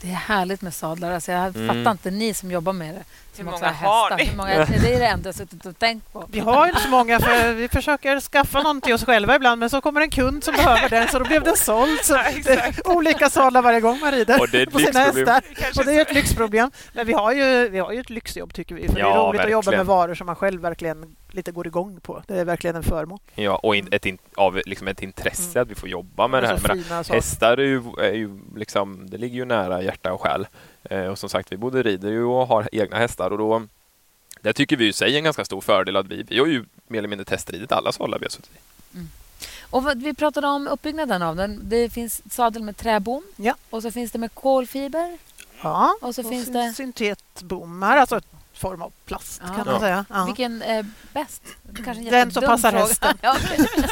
Det 0.02 0.08
är 0.10 0.14
härligt 0.14 0.62
med 0.62 0.74
sadlar. 0.74 1.12
Alltså 1.12 1.32
jag 1.32 1.56
Mm. 1.56 1.68
fattar 1.68 1.92
inte 1.92 2.12
ni 2.12 2.34
som 2.34 2.52
jobbar 2.52 2.74
med 2.74 2.96
det. 2.96 3.04
Hur 3.38 3.44
många 3.46 3.58
har 3.58 3.74
hästar. 3.74 4.18
ni? 4.18 4.24
Hur 4.26 4.38
många, 4.38 4.66
det 4.66 4.94
är 4.94 5.00
det 5.00 5.06
enda 5.08 5.28
jag 5.28 5.36
suttit 5.36 5.66
och 5.66 5.80
tänkt 5.80 6.14
på. 6.14 6.26
Vi 6.32 6.40
har 6.40 6.66
ju 6.66 6.70
inte 6.70 6.82
så 6.82 6.90
många 6.90 7.20
för 7.20 7.54
vi 7.54 7.68
försöker 7.68 8.20
skaffa 8.20 8.62
någon 8.62 8.82
till 8.82 8.94
oss 8.94 9.06
själva 9.06 9.36
ibland 9.36 9.60
men 9.60 9.70
så 9.70 9.82
kommer 9.82 10.02
en 10.02 10.10
kund 10.10 10.44
som 10.44 10.56
behöver 10.56 10.90
den 10.90 11.08
så 11.08 11.20
då 11.20 11.26
blev 11.26 11.44
den 11.44 11.56
såld. 11.58 12.00
Så 12.04 12.14
det 12.44 12.50
är 12.50 12.88
olika 12.98 13.30
sadlar 13.30 13.62
varje 13.62 13.80
gång 13.80 14.00
man 14.00 14.12
rider 14.12 14.40
Och 14.42 14.50
det 14.50 14.60
är 14.60 14.64
ett 14.68 14.74
på 14.74 14.80
sina 14.80 15.00
lyxproblem. 15.06 15.28
hästar. 15.56 15.82
Och 15.82 15.86
det 15.86 15.94
är 15.94 16.02
ett 16.02 16.14
lyxproblem. 16.14 16.72
Men 16.94 17.08
vi 17.08 17.14
har 17.14 17.32
ju, 17.34 17.70
vi 17.70 17.80
har 17.80 17.92
ju 17.92 18.00
ett 18.00 18.10
lyxjobb 18.10 18.54
tycker 18.54 18.76
vi. 18.76 18.88
För 18.88 18.96
det 18.96 19.02
är 19.02 19.06
Ja, 19.06 19.28
roligt 19.30 19.42
att 19.42 19.52
jobba 19.52 19.62
verkligen. 19.62 19.80
med 19.80 19.86
varor 19.86 20.16
som 20.16 20.26
man 20.26 20.36
själv 20.36 20.62
verkligen 20.62 21.16
lite 21.32 21.52
går 21.52 21.68
igång 21.68 22.00
på. 22.00 22.24
Det 22.28 22.40
är 22.40 22.46
verkligen 22.46 22.76
en 22.76 22.84
förmån. 22.84 23.20
Ja, 23.36 23.56
och 23.56 23.76
in, 23.76 23.88
ett, 23.92 24.06
in, 24.06 24.18
av 24.36 24.62
liksom 24.66 24.88
ett 24.88 25.02
intresse 25.02 25.62
att 25.62 25.68
vi 25.68 25.76
får 25.76 25.90
jobba 25.90 26.28
med 26.28 26.44
det 26.44 26.48
här. 26.48 26.56
Och 26.56 26.78
Men 26.90 27.04
hästar 27.10 27.58
är 27.58 27.64
ju, 27.64 27.82
är 28.02 28.14
ju 28.14 28.40
liksom, 28.56 29.10
det 29.10 29.18
ligger 29.18 29.36
ju 29.36 29.46
nära 29.46 29.82
hjärta 29.82 30.14
och 30.14 30.22
själ. 30.22 30.48
Eh, 30.90 31.06
och 31.06 31.20
som 31.20 31.30
sagt, 31.30 31.52
vi 31.52 31.58
både 31.58 31.84
rider 31.84 32.10
ju 32.10 32.24
och 32.24 32.48
har 32.48 32.70
egna 32.72 32.98
hästar 32.98 33.30
och 33.32 33.38
då 33.38 33.62
det 34.42 34.54
tycker 34.54 34.78
vi 34.78 34.84
ju 34.84 34.90
i 34.90 34.94
sig 34.94 35.14
är 35.14 35.18
en 35.18 35.24
ganska 35.24 35.46
stor 35.46 35.62
fördel 35.62 35.96
att 35.96 36.08
vi, 36.08 36.24
vi 36.24 36.40
har 36.40 36.46
ju 36.48 36.66
mer 36.88 36.98
eller 37.00 37.08
mindre 37.08 37.26
testridit 37.26 37.72
alla 37.72 37.92
sadlar 37.92 38.20
vi 38.20 38.26
har 38.26 38.30
suttit 38.30 38.52
i. 38.56 38.98
Och 39.70 39.84
vad, 39.84 40.04
vi 40.04 40.14
pratade 40.14 40.48
om 40.48 40.68
uppbyggnaden 40.68 41.22
av 41.22 41.36
den. 41.36 41.60
Det 41.64 41.90
finns 41.90 42.22
sadel 42.34 42.64
med 42.64 42.78
träbom 42.78 43.24
Ja. 43.36 43.54
och 43.70 43.82
så 43.82 43.92
finns 43.92 44.12
det 44.12 44.20
med 44.20 44.34
kolfiber. 44.34 45.18
Ja, 45.62 45.98
Och 46.02 46.16
så 46.16 46.24
finns 46.24 46.46
syn- 46.46 46.54
det- 46.54 46.74
syntetbommar, 46.74 47.98
alltså 47.98 48.18
ett 48.18 48.26
form 48.54 48.82
av 48.82 48.92
plast 49.06 49.42
Ja. 49.48 49.54
kan 49.54 49.66
man 49.66 49.74
Ja. 49.74 49.80
säga. 49.80 50.06
Ja. 50.10 50.26
Vilken 50.26 50.62
är 50.62 50.86
bäst? 51.14 51.42
Kanske 51.76 51.92
är 51.92 52.06
en 52.06 52.12
Den 52.12 52.32
som 52.32 52.44
passar 52.44 52.72
fråga. 52.72 52.86
hästen. 52.86 53.18
Ja. 53.22 53.36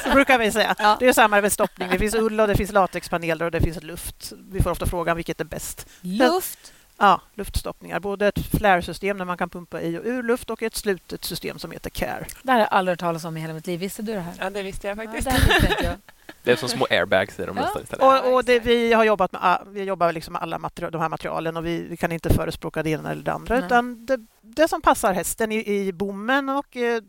Det 0.04 0.12
brukar 0.14 0.40
vi 0.40 0.52
säga. 0.52 0.76
Ja. 0.80 0.98
Det 1.00 1.08
är 1.08 1.14
samma 1.14 1.42
med 1.42 1.52
stoppning. 1.52 1.90
Det 1.90 2.00
finns 2.00 2.16
ull 2.16 2.40
och 2.40 2.48
det 2.48 2.56
finns 2.56 2.72
latexpaneler 2.72 3.46
och 3.46 3.52
det 3.52 3.62
finns 3.62 3.84
luft. 3.84 4.34
Vi 4.52 4.62
får 4.62 4.70
ofta 4.72 4.86
frågan 4.86 5.16
vilket 5.16 5.42
är 5.42 5.46
bäst. 5.46 5.88
Luft. 6.02 6.74
Ja, 6.98 7.22
luftstoppningar. 7.34 8.00
Både 8.00 8.28
ett 8.28 8.40
flare-system 8.58 9.18
där 9.18 9.26
man 9.26 9.38
kan 9.38 9.50
pumpa 9.50 9.82
i 9.82 9.98
och 9.98 10.02
ur 10.06 10.24
luft 10.24 10.50
och 10.50 10.64
ett 10.64 10.76
slutet 10.76 11.26
system 11.26 11.60
som 11.60 11.72
heter 11.72 11.90
CARE. 11.90 12.26
Det 12.44 12.52
här 12.52 12.60
har 12.60 12.60
jag 12.66 12.74
aldrig 12.74 12.92
hört 12.92 13.00
talas 13.00 13.26
om 13.26 13.38
i 13.38 13.42
hela 13.42 13.54
mitt 13.54 13.68
liv. 13.68 13.80
Visste 13.80 14.02
du 14.02 14.14
det 14.14 14.20
här? 14.20 14.34
Ja, 14.40 14.50
det 14.50 14.64
visste 14.64 14.88
jag 14.88 14.98
Ja, 14.98 15.04
faktiskt. 15.04 15.26
det 15.26 15.32
här 15.32 15.40
visste 15.48 15.68
inte 15.72 15.84
jag. 15.84 15.96
Det 16.44 16.52
är 16.52 16.56
som 16.56 16.70
små 16.70 16.88
airbags 16.90 17.40
i 17.40 17.46
de 17.46 17.58
Ja. 17.58 17.82
istället. 17.84 18.04
Och, 18.26 18.34
och 18.34 18.46
det, 18.46 18.60
vi 18.60 18.94
har 18.94 19.04
jobbat 19.04 19.32
med, 19.32 19.62
vi 19.68 19.84
jobbar 19.84 20.12
liksom 20.12 20.34
med 20.34 20.42
alla 20.42 20.60
material, 20.60 20.92
de 20.92 21.02
här 21.02 21.10
materialen 21.10 21.58
och 21.58 21.66
vi, 21.66 21.84
vi 21.84 21.98
kan 21.98 22.12
inte 22.12 22.34
förespråka 22.34 22.84
det 22.84 22.90
ena 22.90 23.12
eller 23.12 23.24
det 23.24 23.34
andra 23.34 23.56
Nej. 23.56 23.66
utan 23.66 24.06
det, 24.06 24.26
det 24.42 24.68
som 24.68 24.82
passar 24.82 25.14
hästen 25.14 25.52
i, 25.52 25.68
i 25.88 25.94
bommen 25.94 26.50
och 26.50 26.78
eh, 26.78 27.02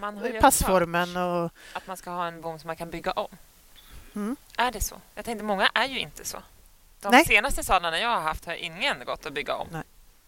Man 0.00 0.16
har 0.16 0.26
ju 0.26 0.40
passformen. 0.40 1.16
Och, 1.16 1.44
att 1.72 1.86
man 1.86 1.96
ska 1.96 2.10
ha 2.10 2.26
en 2.26 2.40
bom 2.40 2.58
som 2.58 2.66
man 2.66 2.76
kan 2.76 2.90
bygga 2.90 3.12
om. 3.12 3.28
Mm. 4.14 4.36
Är 4.56 4.72
det 4.72 4.80
så? 4.80 4.94
Jag 5.14 5.24
tänkte 5.24 5.44
många 5.44 5.66
är 5.74 5.86
ju 5.88 5.98
inte 6.00 6.24
så. 6.24 6.38
De 7.04 7.10
Nej. 7.16 7.24
senaste 7.24 7.64
sadlarna 7.64 7.98
jag 7.98 8.08
har 8.08 8.20
haft 8.20 8.44
har 8.44 8.54
ingen 8.54 9.04
gått 9.04 9.26
att 9.26 9.32
bygga 9.32 9.54
om. 9.54 9.68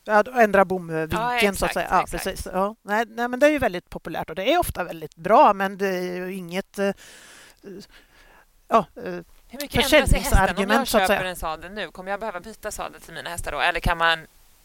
Ja, 0.05 0.22
då 0.22 0.33
ändra 0.33 0.64
bomvinkeln 0.64 1.22
Ja, 1.43 1.53
så 1.55 1.66
att 1.66 1.72
säga. 1.72 1.87
Ja, 1.91 2.03
exakt. 2.03 2.24
precis. 2.24 2.47
Ja. 2.53 2.74
Nej, 2.83 3.05
nej, 3.09 3.29
men 3.29 3.41
det 3.41 3.47
är 3.47 3.51
ju 3.51 3.59
väldigt 3.59 3.91
populärt 3.91 4.31
och 4.31 4.37
det 4.37 4.53
är 4.53 4.59
ofta 4.59 4.85
väldigt 4.85 5.16
bra 5.16 5.53
men 5.53 5.79
det 5.79 5.89
är 5.89 6.03
ju 6.16 6.35
inget 6.35 6.79
eh, 6.79 6.91
ja, 8.68 8.87
eh, 8.97 9.03
Hur 9.05 9.61
mycket 9.61 9.83
hästen? 9.83 10.03
Om 10.03 10.09
Försäljningsargument, 10.09 10.93
jag 10.93 11.09
köper 11.09 11.24
en 11.24 11.37
sadel 11.37 11.72
nu, 11.72 11.91
kommer 11.91 12.11
jag 12.11 12.20
behöva 12.20 12.41
byta 12.41 12.70
sadel 12.70 13.01
till 13.01 13.14
mina 13.14 13.31
hästar 13.31 13.53
då? 13.53 13.61
Eller 13.61 13.81
kan 13.81 13.99
man 13.99 14.18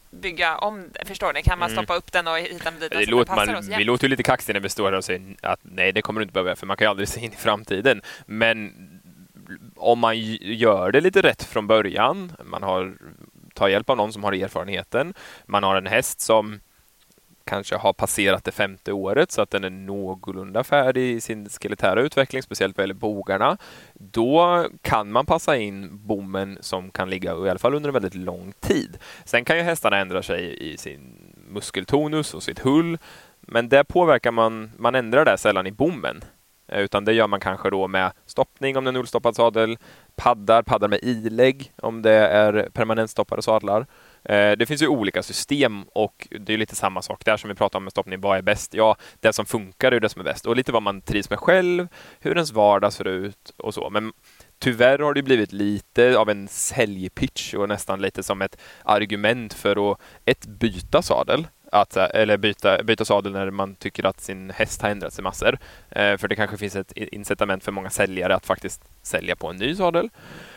bygga 0.10 0.58
om 0.58 0.90
Förstår 1.06 1.34
ni? 1.34 1.44
Kan 1.44 1.60
man 1.60 1.72
Mm. 1.72 1.84
stoppa 1.84 1.96
upp 1.96 2.12
den 2.12 2.28
och 2.28 2.38
hitta 2.38 2.70
och 2.70 2.76
dit 2.76 2.92
Det 2.92 3.06
låter, 3.06 3.34
passar 3.34 3.46
man, 3.46 3.56
oss 3.56 3.68
vi 3.68 3.84
låter 3.84 4.04
ju 4.06 4.10
lite 4.10 4.24
kaxiga 4.24 4.54
när 4.54 4.60
vi 4.60 4.70
står 4.70 4.86
här 4.86 4.98
och 4.98 5.06
säger 5.06 5.36
att 5.42 5.60
nej, 5.64 5.92
det 5.92 6.02
kommer 6.02 6.20
du 6.20 6.24
inte 6.24 6.34
behöva, 6.34 6.56
för 6.56 6.68
man 6.68 6.78
kan 6.78 6.86
ju 6.86 6.90
aldrig 6.90 7.08
se 7.08 7.22
in 7.26 7.34
i 7.34 7.36
framtiden. 7.36 8.02
Men 8.26 8.74
om 9.76 10.00
man 10.00 10.20
gör 10.42 10.92
det 10.92 11.02
lite 11.02 11.22
rätt 11.22 11.44
från 11.44 11.68
början, 11.68 12.32
man 12.44 12.64
har, 12.64 12.94
tar 13.54 13.68
hjälp 13.68 13.90
av 13.90 13.98
någon 13.98 14.14
som 14.14 14.24
har 14.24 14.34
erfarenheten, 14.34 15.14
man 15.46 15.64
har 15.64 15.76
en 15.76 15.88
häst 15.88 16.22
som 16.22 16.60
kanske 17.44 17.76
har 17.76 17.94
passerat 17.94 18.44
det 18.44 18.52
femte 18.52 18.92
året 18.94 19.32
så 19.32 19.42
att 19.42 19.50
den 19.50 19.64
är 19.64 19.70
någorlunda 19.70 20.64
färdig 20.64 21.12
i 21.12 21.22
sin 21.22 21.50
skeletära 21.50 22.02
utveckling, 22.02 22.44
speciellt 22.44 22.78
vad 22.78 22.84
gäller 22.84 22.94
bogarna. 22.94 23.58
Då 23.94 24.66
kan 24.82 25.12
man 25.12 25.26
passa 25.26 25.58
in 25.58 25.90
bommen 25.92 26.58
som 26.62 26.92
kan 26.92 27.10
ligga 27.10 27.32
i 27.32 27.50
alla 27.50 27.60
fall 27.60 27.76
under 27.76 27.90
en 27.90 27.94
väldigt 27.94 28.16
lång 28.16 28.54
tid. 28.60 28.98
Sen 29.26 29.46
kan 29.46 29.58
ju 29.58 29.64
hästarna 29.64 29.98
ändra 29.98 30.24
sig 30.24 30.72
i 30.74 30.78
sin 30.78 31.34
muskeltonus 31.48 32.34
och 32.34 32.44
sitt 32.44 32.60
hull, 32.60 32.98
men 33.40 33.70
det 33.70 33.84
påverkar 33.84 34.32
man, 34.32 34.72
man 34.78 34.96
ändrar 34.96 35.26
det 35.26 35.38
sällan 35.38 35.68
i 35.68 35.72
bommen. 35.72 36.24
Eh, 36.72 36.82
utan 36.82 37.06
det 37.06 37.14
gör 37.14 37.28
man 37.28 37.40
kanske 37.40 37.70
då 37.70 37.88
med 37.88 38.12
stoppning 38.26 38.78
om 38.78 38.84
det 38.84 38.88
är 38.88 38.92
en 38.92 38.98
ullstoppad 38.98 39.36
sadel, 39.36 39.78
paddar, 40.16 40.64
paddar 40.64 40.88
med 40.88 41.00
ilägg 41.04 41.72
om 41.78 42.02
det 42.02 42.12
är 42.12 42.70
permanentstoppade 42.74 43.42
sadlar. 43.42 43.88
Eh, 44.24 44.52
det 44.52 44.66
finns 44.66 44.82
ju 44.82 44.88
olika 44.88 45.24
system 45.24 45.84
och 45.84 46.28
det 46.40 46.54
är 46.54 46.58
lite 46.58 46.76
samma 46.76 47.02
sak 47.02 47.26
där 47.26 47.38
som 47.38 47.48
vi 47.48 47.56
pratade 47.56 47.78
om 47.78 47.84
med 47.84 47.92
stoppning. 47.92 48.22
Vad 48.22 48.38
är 48.38 48.42
bäst? 48.42 48.74
Ja, 48.74 48.96
det 49.20 49.34
som 49.34 49.46
funkar 49.46 49.92
är 49.92 50.00
det 50.00 50.10
som 50.10 50.20
är 50.20 50.26
bäst 50.26 50.46
och 50.46 50.56
lite 50.56 50.72
vad 50.72 50.84
man 50.84 51.02
trivs 51.02 51.30
med 51.30 51.40
själv, 51.40 51.88
hur 52.20 52.32
ens 52.32 52.52
vardag 52.52 52.94
ser 52.94 53.08
ut 53.08 53.54
och 53.58 53.74
så. 53.74 53.90
Men 53.90 54.14
tyvärr 54.60 55.00
har 55.00 55.14
det 55.14 55.24
blivit 55.24 55.54
lite 55.54 56.18
av 56.18 56.30
en 56.30 56.48
säljpitch 56.48 57.54
och 57.54 57.70
nästan 57.70 58.02
lite 58.02 58.24
som 58.24 58.42
ett 58.42 58.58
argument 58.84 59.54
för 59.54 59.92
att 59.92 60.00
ett 60.26 60.46
byta 60.46 61.02
sadel. 61.02 61.48
Att, 61.74 61.98
eller 61.98 62.38
byta, 62.38 62.84
byta 62.84 63.06
sadel 63.06 63.32
när 63.32 63.52
man 63.52 63.76
tycker 63.76 64.06
att 64.06 64.22
sin 64.22 64.50
häst 64.50 64.82
har 64.82 64.90
ändrat 64.90 65.14
sig 65.14 65.24
massor. 65.24 65.58
Eh, 65.90 66.18
för 66.18 66.28
det 66.28 66.36
kanske 66.36 66.58
finns 66.58 66.76
ett 66.76 66.92
incitament 66.96 67.64
för 67.64 67.72
många 67.72 67.90
säljare 67.90 68.36
att 68.36 68.46
faktiskt 68.46 68.82
sälja 69.02 69.36
på 69.36 69.48
en 69.48 69.56
ny 69.56 69.76
sadel. 69.76 70.10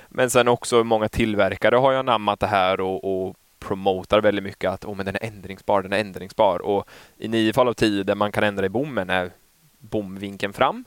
Men 0.09 0.31
sen 0.31 0.49
också 0.49 0.85
många 0.85 1.09
tillverkare 1.09 1.77
har 1.77 1.93
ju 1.93 1.99
anammat 1.99 2.41
det 2.41 2.47
här 2.47 2.81
och, 2.81 3.27
och 3.27 3.37
promotar 3.59 4.21
väldigt 4.21 4.45
mycket 4.45 4.71
att 4.71 4.85
oh, 4.85 4.97
men 4.97 5.07
den 5.07 5.15
är 5.15 5.25
ändringsbar, 5.25 5.83
den 5.83 5.93
är 5.93 5.99
ändringsbar. 5.99 6.59
Och 6.59 6.89
i 7.19 7.29
nio 7.29 7.53
fall 7.53 7.69
av 7.69 7.75
tio 7.75 8.03
där 8.03 8.15
man 8.15 8.33
kan 8.33 8.45
ändra 8.45 8.67
i 8.67 8.69
bommen 8.69 9.11
är 9.11 9.31
bomvinkeln 9.79 10.53
fram. 10.53 10.85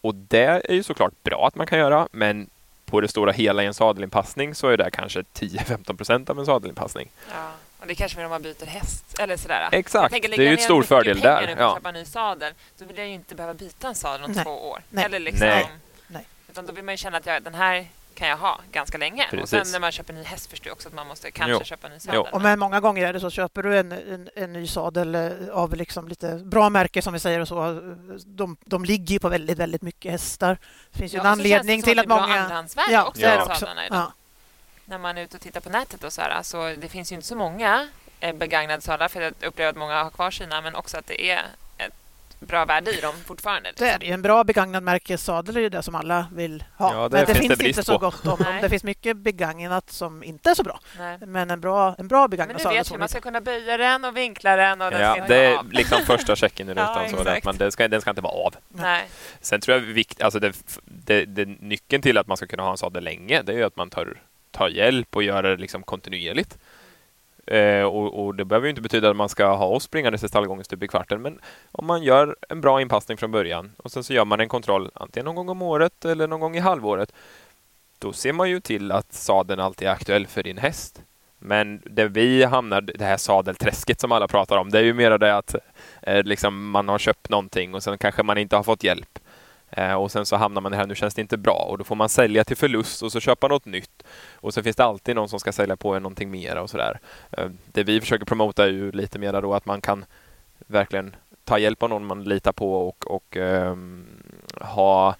Och 0.00 0.14
det 0.14 0.70
är 0.70 0.74
ju 0.74 0.82
såklart 0.82 1.22
bra 1.22 1.46
att 1.46 1.54
man 1.54 1.66
kan 1.66 1.78
göra, 1.78 2.08
men 2.12 2.50
på 2.84 3.00
det 3.00 3.08
stora 3.08 3.32
hela 3.32 3.62
i 3.62 3.66
en 3.66 3.74
sadelinpassning 3.74 4.54
så 4.54 4.68
är 4.68 4.76
det 4.76 4.90
kanske 4.90 5.20
10-15 5.20 5.96
procent 5.96 6.30
av 6.30 6.38
en 6.38 6.46
sadelinpassning. 6.46 7.10
Ja, 7.30 7.50
och 7.80 7.86
det 7.86 7.94
kanske 7.94 8.18
mer 8.18 8.24
om 8.24 8.30
man 8.30 8.42
byter 8.42 8.66
häst 8.66 9.04
eller 9.18 9.36
sådär. 9.36 9.60
Jag 9.60 9.74
Exakt, 9.74 10.12
tänker, 10.12 10.28
det 10.28 10.36
är 10.36 10.40
ju 10.40 10.52
ett 10.52 10.58
ner 10.58 10.64
stor 10.64 10.82
fördel 10.82 11.20
där. 11.20 11.46
på 11.46 11.52
att 11.52 11.58
Ja. 11.58 11.74
köpa 11.74 11.88
en 11.88 11.94
ny 11.94 12.04
sadel, 12.04 12.52
då 12.78 12.84
vill 12.84 12.98
jag 12.98 13.06
ju 13.06 13.12
inte 13.14 13.34
behöva 13.34 13.54
byta 13.54 13.88
en 13.88 13.94
sadel 13.94 14.24
om 14.24 14.32
Nej. 14.32 14.44
två 14.44 14.68
år. 14.70 14.82
Nej. 14.90 15.04
Eller 15.04 15.18
liksom, 15.18 15.46
Nej. 15.48 15.70
Nej. 16.08 16.26
Utan 16.50 16.66
då 16.66 16.72
vill 16.72 16.84
man 16.84 16.92
ju 16.92 16.96
känna 16.96 17.16
att 17.18 17.26
jag, 17.26 17.42
den 17.42 17.54
här 17.54 17.86
kan 18.14 18.28
jag 18.28 18.36
ha 18.36 18.60
ganska 18.72 18.98
länge. 18.98 19.24
Och 19.24 19.30
Precis. 19.30 19.50
sen 19.50 19.72
när 19.72 19.80
man 19.80 19.92
köper 19.92 20.12
en 20.12 20.18
ny 20.18 20.24
häst 20.24 20.50
förstår 20.50 20.66
jag 20.68 20.72
också 20.74 20.88
att 20.88 20.94
man 20.94 21.06
måste 21.06 21.30
kanske 21.30 21.52
Jo. 21.52 21.64
köpa 21.64 21.86
en 21.86 21.92
ny 21.92 22.00
sadel. 22.00 22.20
Och 22.32 22.42
men 22.42 22.58
många 22.58 22.80
gånger 22.80 23.06
är 23.06 23.12
det 23.12 23.20
så, 23.20 23.30
köper 23.30 23.62
du 23.62 23.78
en, 23.78 23.92
en, 23.92 24.28
en 24.36 24.52
ny 24.52 24.66
sadel 24.66 25.14
eh, 25.14 25.30
av 25.52 25.74
liksom 25.76 26.08
lite 26.08 26.34
bra 26.34 26.70
märke 26.70 27.02
som 27.02 27.12
vi 27.12 27.18
säger 27.18 27.40
och 27.40 27.48
så, 27.48 27.80
de, 28.26 28.56
de 28.64 28.84
ligger 28.84 29.12
ju 29.12 29.18
på 29.18 29.28
väldigt, 29.28 29.58
väldigt 29.58 29.82
mycket 29.82 30.12
hästar. 30.12 30.58
Det 30.92 30.98
finns 30.98 31.14
ju 31.14 31.16
Ja, 31.16 31.22
en 31.24 31.30
och 31.32 31.36
så 31.36 31.42
känns 31.42 31.50
det 31.50 31.54
anledning 31.58 31.82
som 31.82 31.88
till 31.88 31.98
att 31.98 32.06
det 32.08 32.14
är 32.14 32.16
bra 32.16 32.26
många... 32.26 32.40
andrahandsvärde 32.40 32.92
Ja, 32.92 33.06
också 33.06 33.66
är. 33.66 33.88
Ja. 33.90 34.12
När 34.88 34.98
man 34.98 35.18
är 35.18 35.22
ute 35.22 35.36
och 35.36 35.42
tittar 35.42 35.60
på 35.60 35.70
nätet 35.70 36.04
och 36.04 36.12
så 36.12 36.20
här, 36.20 36.30
alltså, 36.30 36.74
det 36.78 36.88
finns 36.88 37.12
ju 37.12 37.14
inte 37.14 37.26
så 37.26 37.36
många 37.36 37.88
eh, 38.20 38.34
begagnade 38.34 38.82
sadlar 38.82 39.08
för 39.08 39.20
jag 39.20 39.32
upplever 39.42 39.70
att 39.70 39.76
många 39.76 40.02
har 40.02 40.10
kvar 40.10 40.30
sina 40.30 40.60
men 40.60 40.74
också 40.74 40.96
att 40.96 41.06
det 41.06 41.30
är 41.30 41.44
ett 41.78 41.92
bra 42.40 42.64
värde 42.64 42.98
i 42.98 43.00
dem 43.00 43.14
fortfarande. 43.26 43.72
Det 43.76 43.88
är 43.88 43.98
det. 43.98 44.10
En 44.10 44.22
bra 44.22 44.44
begagnad 44.44 44.82
märkessadel 44.82 45.56
är 45.56 45.60
ju 45.60 45.68
det 45.68 45.82
som 45.82 45.94
alla 45.94 46.26
vill 46.32 46.64
ha. 46.76 46.94
Ja, 46.94 47.08
det 47.08 47.16
men 47.16 47.26
det 47.26 47.34
finns 47.34 47.48
det 47.48 47.56
finns 47.56 47.68
inte 47.78 47.82
så 47.82 47.98
gott 47.98 48.26
om 48.26 48.38
dem. 48.38 48.58
Det 48.62 48.68
finns 48.68 48.84
mycket 48.84 49.16
begagnat 49.16 49.90
som 49.90 50.24
inte 50.24 50.50
är 50.50 50.54
så 50.54 50.62
bra. 50.62 50.80
Nej. 50.98 51.18
Men 51.20 51.50
en 51.50 51.60
bra, 51.60 51.94
en 51.98 52.08
bra 52.08 52.20
Men 52.20 52.30
begagnad 52.30 52.60
sadel 52.60 52.78
vet 52.78 52.88
får 52.88 52.94
vi, 52.94 52.98
man 52.98 53.00
man 53.00 53.08
ska 53.08 53.20
kunna 53.20 53.40
böja 53.40 53.76
den 53.76 54.04
och 54.04 54.16
vinkla 54.16 54.56
den 54.56 54.82
och 54.82 54.90
den 54.90 55.00
Ja, 55.00 55.24
det 55.28 55.36
är 55.36 55.56
av. 55.56 55.72
liksom 55.72 56.02
första 56.06 56.36
checken 56.36 56.68
i 56.68 56.70
rutan. 56.72 57.04
Ja, 57.10 57.24
så 57.24 57.28
att 57.28 57.44
man, 57.44 57.56
den, 57.56 57.72
ska, 57.72 57.88
den 57.88 58.00
ska 58.00 58.10
inte 58.10 58.22
vara 58.22 58.46
av. 58.46 58.54
Nej. 58.68 59.08
Sen 59.40 59.60
tror 59.60 59.76
jag 59.76 59.84
vikt, 59.84 60.22
alltså 60.22 60.38
det, 60.38 60.52
det, 60.84 61.24
det, 61.24 61.44
nyckeln 61.44 62.02
till 62.02 62.18
att 62.18 62.26
man 62.26 62.36
ska 62.36 62.46
kunna 62.46 62.62
ha 62.62 62.70
en 62.70 62.78
sadel 62.78 63.04
länge, 63.04 63.42
det 63.42 63.52
är 63.52 63.56
ju 63.56 63.64
att 63.64 63.76
man 63.76 63.90
tar, 63.90 64.20
ta 64.50 64.68
hjälp 64.68 65.16
och 65.16 65.22
göra 65.22 65.50
det 65.50 65.56
liksom 65.56 65.82
kontinuerligt. 65.82 66.58
Eh, 67.46 67.82
och, 67.82 68.24
och 68.24 68.34
Det 68.34 68.44
behöver 68.44 68.66
ju 68.66 68.70
inte 68.70 68.82
betyda 68.82 69.10
att 69.10 69.16
man 69.16 69.28
ska 69.28 69.46
ha 69.46 69.66
oss 69.66 69.84
springandes 69.84 70.24
i 70.24 70.28
stallgången 70.28 70.64
stup 70.64 70.82
i 70.82 70.88
kvarten, 70.88 71.22
men 71.22 71.40
om 71.72 71.86
man 71.86 72.02
gör 72.02 72.36
en 72.48 72.60
bra 72.60 72.80
inpassning 72.80 73.18
från 73.18 73.30
början 73.30 73.72
och 73.76 73.92
sen 73.92 74.04
så 74.04 74.12
gör 74.12 74.24
man 74.24 74.40
en 74.40 74.48
kontroll 74.48 74.90
antingen 74.94 75.24
någon 75.24 75.34
gång 75.34 75.48
om 75.48 75.62
året 75.62 76.04
eller 76.04 76.26
någon 76.26 76.40
gång 76.40 76.56
i 76.56 76.60
halvåret, 76.60 77.12
då 77.98 78.12
ser 78.12 78.32
man 78.32 78.50
ju 78.50 78.60
till 78.60 78.92
att 78.92 79.12
sadeln 79.12 79.60
alltid 79.60 79.88
är 79.88 79.92
aktuell 79.92 80.26
för 80.26 80.42
din 80.42 80.58
häst. 80.58 81.02
Men 81.38 81.82
där 81.84 82.08
vi 82.08 82.44
hamnar, 82.44 82.80
det 82.80 83.04
här 83.04 83.16
sadelträsket 83.16 84.00
som 84.00 84.12
alla 84.12 84.28
pratar 84.28 84.56
om, 84.56 84.70
det 84.70 84.78
är 84.78 84.82
ju 84.82 84.94
mer 84.94 85.18
det 85.18 85.36
att 85.36 85.54
eh, 86.02 86.22
liksom 86.22 86.70
man 86.70 86.88
har 86.88 86.98
köpt 86.98 87.28
någonting 87.28 87.74
och 87.74 87.82
sen 87.82 87.98
kanske 87.98 88.22
man 88.22 88.38
inte 88.38 88.56
har 88.56 88.62
fått 88.62 88.84
hjälp. 88.84 89.17
Eh, 89.70 89.94
och 89.94 90.10
sen 90.12 90.26
så 90.26 90.36
hamnar 90.36 90.60
man 90.60 90.72
i 90.72 90.74
det 90.74 90.80
här, 90.80 90.86
nu 90.86 90.94
känns 90.94 91.14
det 91.14 91.20
inte 91.20 91.36
bra 91.36 91.66
och 91.70 91.78
då 91.78 91.84
får 91.84 91.96
man 91.96 92.08
sälja 92.08 92.44
till 92.44 92.56
förlust 92.56 93.02
och 93.02 93.12
så 93.12 93.20
köpa 93.20 93.48
något 93.48 93.64
nytt. 93.66 94.02
Och 94.34 94.54
sen 94.54 94.64
finns 94.64 94.76
det 94.76 94.84
alltid 94.84 95.16
någon 95.16 95.28
som 95.28 95.40
ska 95.40 95.52
sälja 95.52 95.76
på 95.76 95.94
en 95.94 96.02
någonting 96.02 96.30
mera 96.30 96.62
och 96.62 96.70
sådär. 96.70 97.00
Eh, 97.30 97.48
det 97.72 97.82
vi 97.84 98.00
försöker 98.00 98.24
promota 98.24 98.64
är 98.64 98.68
ju 98.68 98.92
lite 98.92 99.18
mer 99.18 99.42
då 99.42 99.54
att 99.54 99.66
man 99.66 99.80
kan 99.80 100.04
verkligen 100.66 101.16
ta 101.44 101.58
hjälp 101.58 101.82
av 101.82 101.88
någon 101.90 102.06
man 102.06 102.24
litar 102.24 102.52
på 102.52 102.88
och, 102.88 103.06
och 103.10 103.36
ehm, 103.36 104.06
ha, 104.60 105.14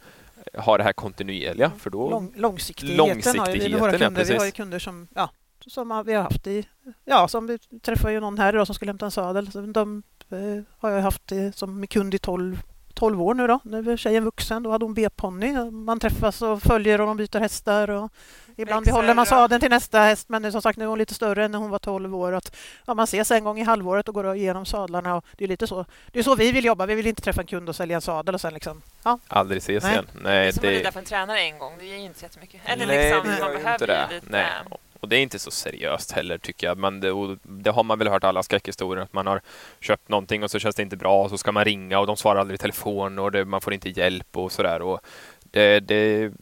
ha 0.55 0.78
det 0.78 0.84
här 0.84 0.92
kontinuerliga. 0.92 1.70
För 1.78 1.90
då, 1.90 2.11
Lång, 2.11 2.32
långsiktigheten, 2.36 2.99
har 3.01 3.09
ju 3.09 3.14
vi 3.14 3.22
Långsiktigheten, 3.22 3.80
våra 3.80 3.92
ja, 3.92 3.99
kunder. 3.99 4.24
vi 4.24 4.36
har 4.36 4.44
ju 4.44 4.51
kunder 4.51 4.78
som, 4.78 5.09
ja, 5.14 5.30
som 5.66 5.90
har- 5.90 6.05
vi 6.05 6.14
har 6.14 6.22
haft 6.22 6.46
i... 6.46 6.68
Ja, 7.05 7.28
som 7.28 7.46
vi 7.46 7.59
träffade 7.59 8.12
ju 8.14 8.20
någon 8.20 8.38
här 8.38 8.53
idag 8.53 8.66
som 8.66 8.74
skulle 8.74 8.90
hämta 8.90 9.05
en 9.05 9.11
sadel. 9.11 9.51
Så 9.53 9.61
de 9.61 10.03
eh, 10.30 10.62
har 10.78 10.90
jag 10.90 11.03
haft 11.03 11.32
som 11.55 11.86
kund 11.86 12.14
i 12.14 12.18
12, 12.18 12.62
12 12.99 13.22
år 13.22 13.34
nu 13.34 13.46
då. 13.46 13.61
Nu 13.62 13.92
är 13.92 13.96
tjejen 13.96 14.24
vuxen. 14.24 14.62
Då 14.62 14.70
hade 14.70 14.84
hon 14.84 14.94
B-ponny. 14.94 15.70
Man 15.70 16.01
träffas 16.01 16.42
och 16.42 16.62
följer 16.62 17.01
och 17.01 17.07
de 17.07 17.16
byter 17.16 17.40
hästar. 17.40 17.90
Och 17.90 18.12
ibland 18.57 18.80
Växer 18.86 18.92
behåller 18.92 19.14
man 19.14 19.26
sadeln 19.26 19.61
till 19.61 19.70
nästa 19.70 20.01
häst. 20.01 20.28
Men 20.28 20.53
som 20.53 20.62
sagt, 20.62 20.78
nu 20.78 20.84
är 20.84 20.88
hon 20.88 20.99
lite 20.99 21.14
större 21.14 21.44
än 21.44 21.51
när 21.51 21.59
hon 21.59 21.70
var 21.70 21.78
12 21.78 22.16
år. 22.16 22.32
Att, 22.32 22.57
ja, 22.86 22.94
man 22.94 23.05
ses 23.05 23.30
en 23.30 23.44
gång 23.44 23.59
i 23.59 23.62
halvåret 23.62 24.09
och 24.09 24.14
går 24.14 24.34
igenom 24.34 24.66
sadlarna. 24.66 25.16
Och 25.16 25.24
det 25.36 25.44
är 25.44 25.49
lite 25.49 25.66
så. 25.66 25.84
Det 26.12 26.18
är 26.18 26.22
så 26.22 26.34
vi 26.34 26.53
vill 26.53 26.64
jobba. 26.64 26.86
Vi 26.86 26.94
vill 26.94 27.07
inte 27.07 27.22
träffa 27.22 27.40
en 27.40 27.46
kund 27.46 27.68
och 27.68 27.76
sälja 27.76 27.96
en 27.96 28.03
sadel 28.03 28.34
och 28.34 28.40
sen 28.40 28.55
liksom... 28.55 28.82
Ja, 29.03 29.18
aldrig 29.28 29.59
ses 29.59 29.82
Nej. 29.84 29.92
igen. 29.92 30.07
Det 30.14 30.20
Nej, 30.22 30.49
är 30.49 30.53
som 30.53 30.61
att 30.61 30.64
rida 30.64 30.84
det, 30.84 30.92
för 30.92 30.99
en 31.01 31.05
tränare 31.07 31.40
en 31.40 31.59
gång, 31.59 31.72
det 31.78 31.84
ger 31.86 31.96
ju 31.96 32.05
inte 32.05 32.18
så 32.18 32.24
jättemycket. 32.24 32.61
Eller 32.64 32.86
nej, 32.86 33.05
liksom, 33.05 33.22
det 33.22 33.30
man 33.30 33.38
gör 33.38 33.59
ju 33.59 33.64
behöver 33.64 33.72
inte 33.72 33.84
ju 33.84 33.86
det. 33.86 34.14
lite... 34.14 34.26
Nej. 34.30 34.46
Och 35.01 35.09
det 35.09 35.16
är 35.16 35.22
inte 35.22 35.38
så 35.38 35.51
seriöst 35.51 36.12
heller 36.12 36.38
tycker 36.38 36.66
jag. 36.66 36.78
Men 36.78 37.01
det, 37.01 37.36
det 37.42 37.70
har 37.70 37.84
man 37.84 37.99
väl 37.99 38.09
hört 38.09 38.24
alla 38.24 38.42
skräckhistorier 38.42 39.03
att 39.03 39.12
man 39.12 39.26
har 39.26 39.40
köpt 39.80 40.09
någonting 40.09 40.42
och 40.42 40.51
så 40.51 40.59
känns 40.59 40.76
det 40.76 40.82
inte 40.82 40.96
bra 40.96 41.22
och 41.22 41.30
så 41.30 41.38
ska 41.38 41.53
man 41.53 41.64
ringa 41.64 41.99
och 41.99 42.07
de 42.07 42.16
svarar 42.16 42.40
aldrig 42.40 42.55
i 42.55 42.59
telefon 42.59 43.18
och 43.18 43.32
det, 43.32 43.44
man 43.44 43.61
får 43.61 43.74
inte 43.74 43.88
hjälp 43.88 44.36
och 44.36 44.53
sådär. 44.53 44.99
Det, 45.51 45.80
det, 45.80 46.32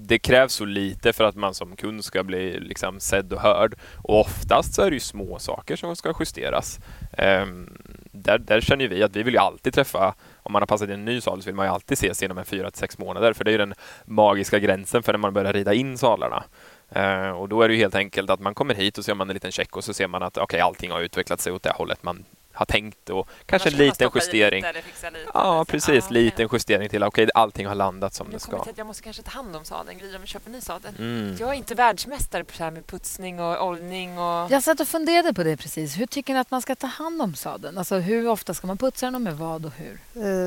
det 0.00 0.18
krävs 0.18 0.52
så 0.52 0.64
lite 0.64 1.12
för 1.12 1.24
att 1.24 1.36
man 1.36 1.54
som 1.54 1.76
kund 1.76 2.04
ska 2.04 2.24
bli 2.24 2.60
liksom 2.60 3.00
sedd 3.00 3.32
och 3.32 3.40
hörd. 3.40 3.74
Och 3.96 4.20
oftast 4.20 4.74
så 4.74 4.82
är 4.82 4.90
det 4.90 4.96
ju 4.96 5.00
små 5.00 5.38
saker 5.38 5.76
som 5.76 5.96
ska 5.96 6.14
justeras. 6.20 6.80
Um, 7.18 7.78
där, 8.12 8.38
där 8.38 8.60
känner 8.60 8.88
vi 8.88 9.02
att 9.02 9.16
vi 9.16 9.22
vill 9.22 9.34
ju 9.34 9.40
alltid 9.40 9.74
träffa, 9.74 10.14
om 10.42 10.52
man 10.52 10.62
har 10.62 10.66
passat 10.66 10.88
in 10.88 10.94
en 10.94 11.04
ny 11.04 11.20
sal 11.20 11.42
så 11.42 11.46
vill 11.46 11.54
man 11.54 11.66
ju 11.66 11.72
alltid 11.72 11.92
ses 11.92 12.22
inom 12.22 12.38
en 12.38 12.44
fyra 12.44 12.70
till 12.70 12.78
sex 12.78 12.98
månader. 12.98 13.32
För 13.32 13.44
det 13.44 13.50
är 13.50 13.52
ju 13.52 13.58
den 13.58 13.74
magiska 14.04 14.58
gränsen 14.58 15.02
för 15.02 15.12
när 15.12 15.18
man 15.18 15.34
börjar 15.34 15.52
rida 15.52 15.74
in 15.74 15.98
salarna. 15.98 16.44
Eh, 16.90 17.30
och 17.30 17.48
då 17.48 17.62
är 17.62 17.68
det 17.68 17.74
ju 17.74 17.80
helt 17.80 17.94
enkelt 17.94 18.30
att 18.30 18.40
man 18.40 18.54
kommer 18.54 18.74
hit 18.74 18.98
och 18.98 19.04
så 19.04 19.10
gör 19.10 19.14
man 19.16 19.30
en 19.30 19.34
liten 19.34 19.52
check 19.52 19.76
och 19.76 19.84
så 19.84 19.94
ser 19.94 20.08
man 20.08 20.22
att 20.22 20.36
okej, 20.38 20.60
allting 20.60 20.90
har 20.90 21.00
utvecklat 21.00 21.40
sig 21.40 21.52
åt 21.52 21.62
det 21.62 21.72
hållet 21.72 22.02
man 22.02 22.24
har 22.52 22.66
tänkt 22.66 23.10
och 23.10 23.28
kanske 23.46 23.68
en 23.68 23.76
liten 23.76 24.10
justering. 24.14 24.56
Lite 24.62 24.68
eller 24.68 24.80
fixa 24.82 25.10
lite 25.10 25.30
Ja, 25.34 25.52
eller 25.54 25.58
så. 25.60 25.64
precis. 25.64 26.04
okej. 26.04 26.22
Liten 26.24 26.48
justering 26.52 26.88
till 26.88 27.04
okej, 27.04 27.28
allting 27.34 27.66
har 27.66 27.74
landat 27.74 28.14
som 28.14 28.30
det 28.30 28.38
ska. 28.38 28.62
till 28.62 28.70
att 28.72 28.78
jag 28.78 28.86
måste 28.86 29.02
kanske 29.02 29.22
ta 29.22 29.30
hand 29.30 29.56
om 29.56 29.64
sadeln, 29.64 29.98
Gry, 29.98 30.08
om 30.14 30.20
jag 30.20 30.28
köper 30.28 30.46
en 30.46 30.52
ny 30.52 30.60
sadel. 30.60 30.94
Mm. 30.98 31.36
Jag 31.40 31.48
är 31.48 31.52
inte 31.54 31.74
världsmästare 31.74 32.44
på 32.44 32.52
det 32.58 32.64
här 32.64 32.70
med 32.70 32.86
putsning 32.86 33.40
och 33.40 33.66
oljning 33.68 34.18
och... 34.18 34.50
Jag 34.50 34.62
satt 34.62 34.80
och 34.80 34.88
funderade 34.88 35.34
på 35.34 35.42
det 35.44 35.56
precis. 35.56 35.98
Hur 35.98 36.06
tycker 36.06 36.34
ni 36.34 36.40
att 36.40 36.50
man 36.50 36.62
ska 36.62 36.74
ta 36.74 36.86
hand 36.86 37.22
om 37.22 37.34
sadeln? 37.34 37.78
Alltså 37.78 37.96
hur 37.96 38.28
ofta 38.28 38.54
ska 38.54 38.66
man 38.66 38.78
putsa 38.78 39.06
den 39.06 39.14
och 39.14 39.20
med 39.20 39.36
vad 39.36 39.66
och 39.66 39.72
hur? 39.76 39.98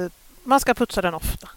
eh, 0.03 0.11
man 0.43 0.59
ska 0.59 0.73
putsa 0.73 1.01
den 1.01 1.13
ofta. 1.13 1.47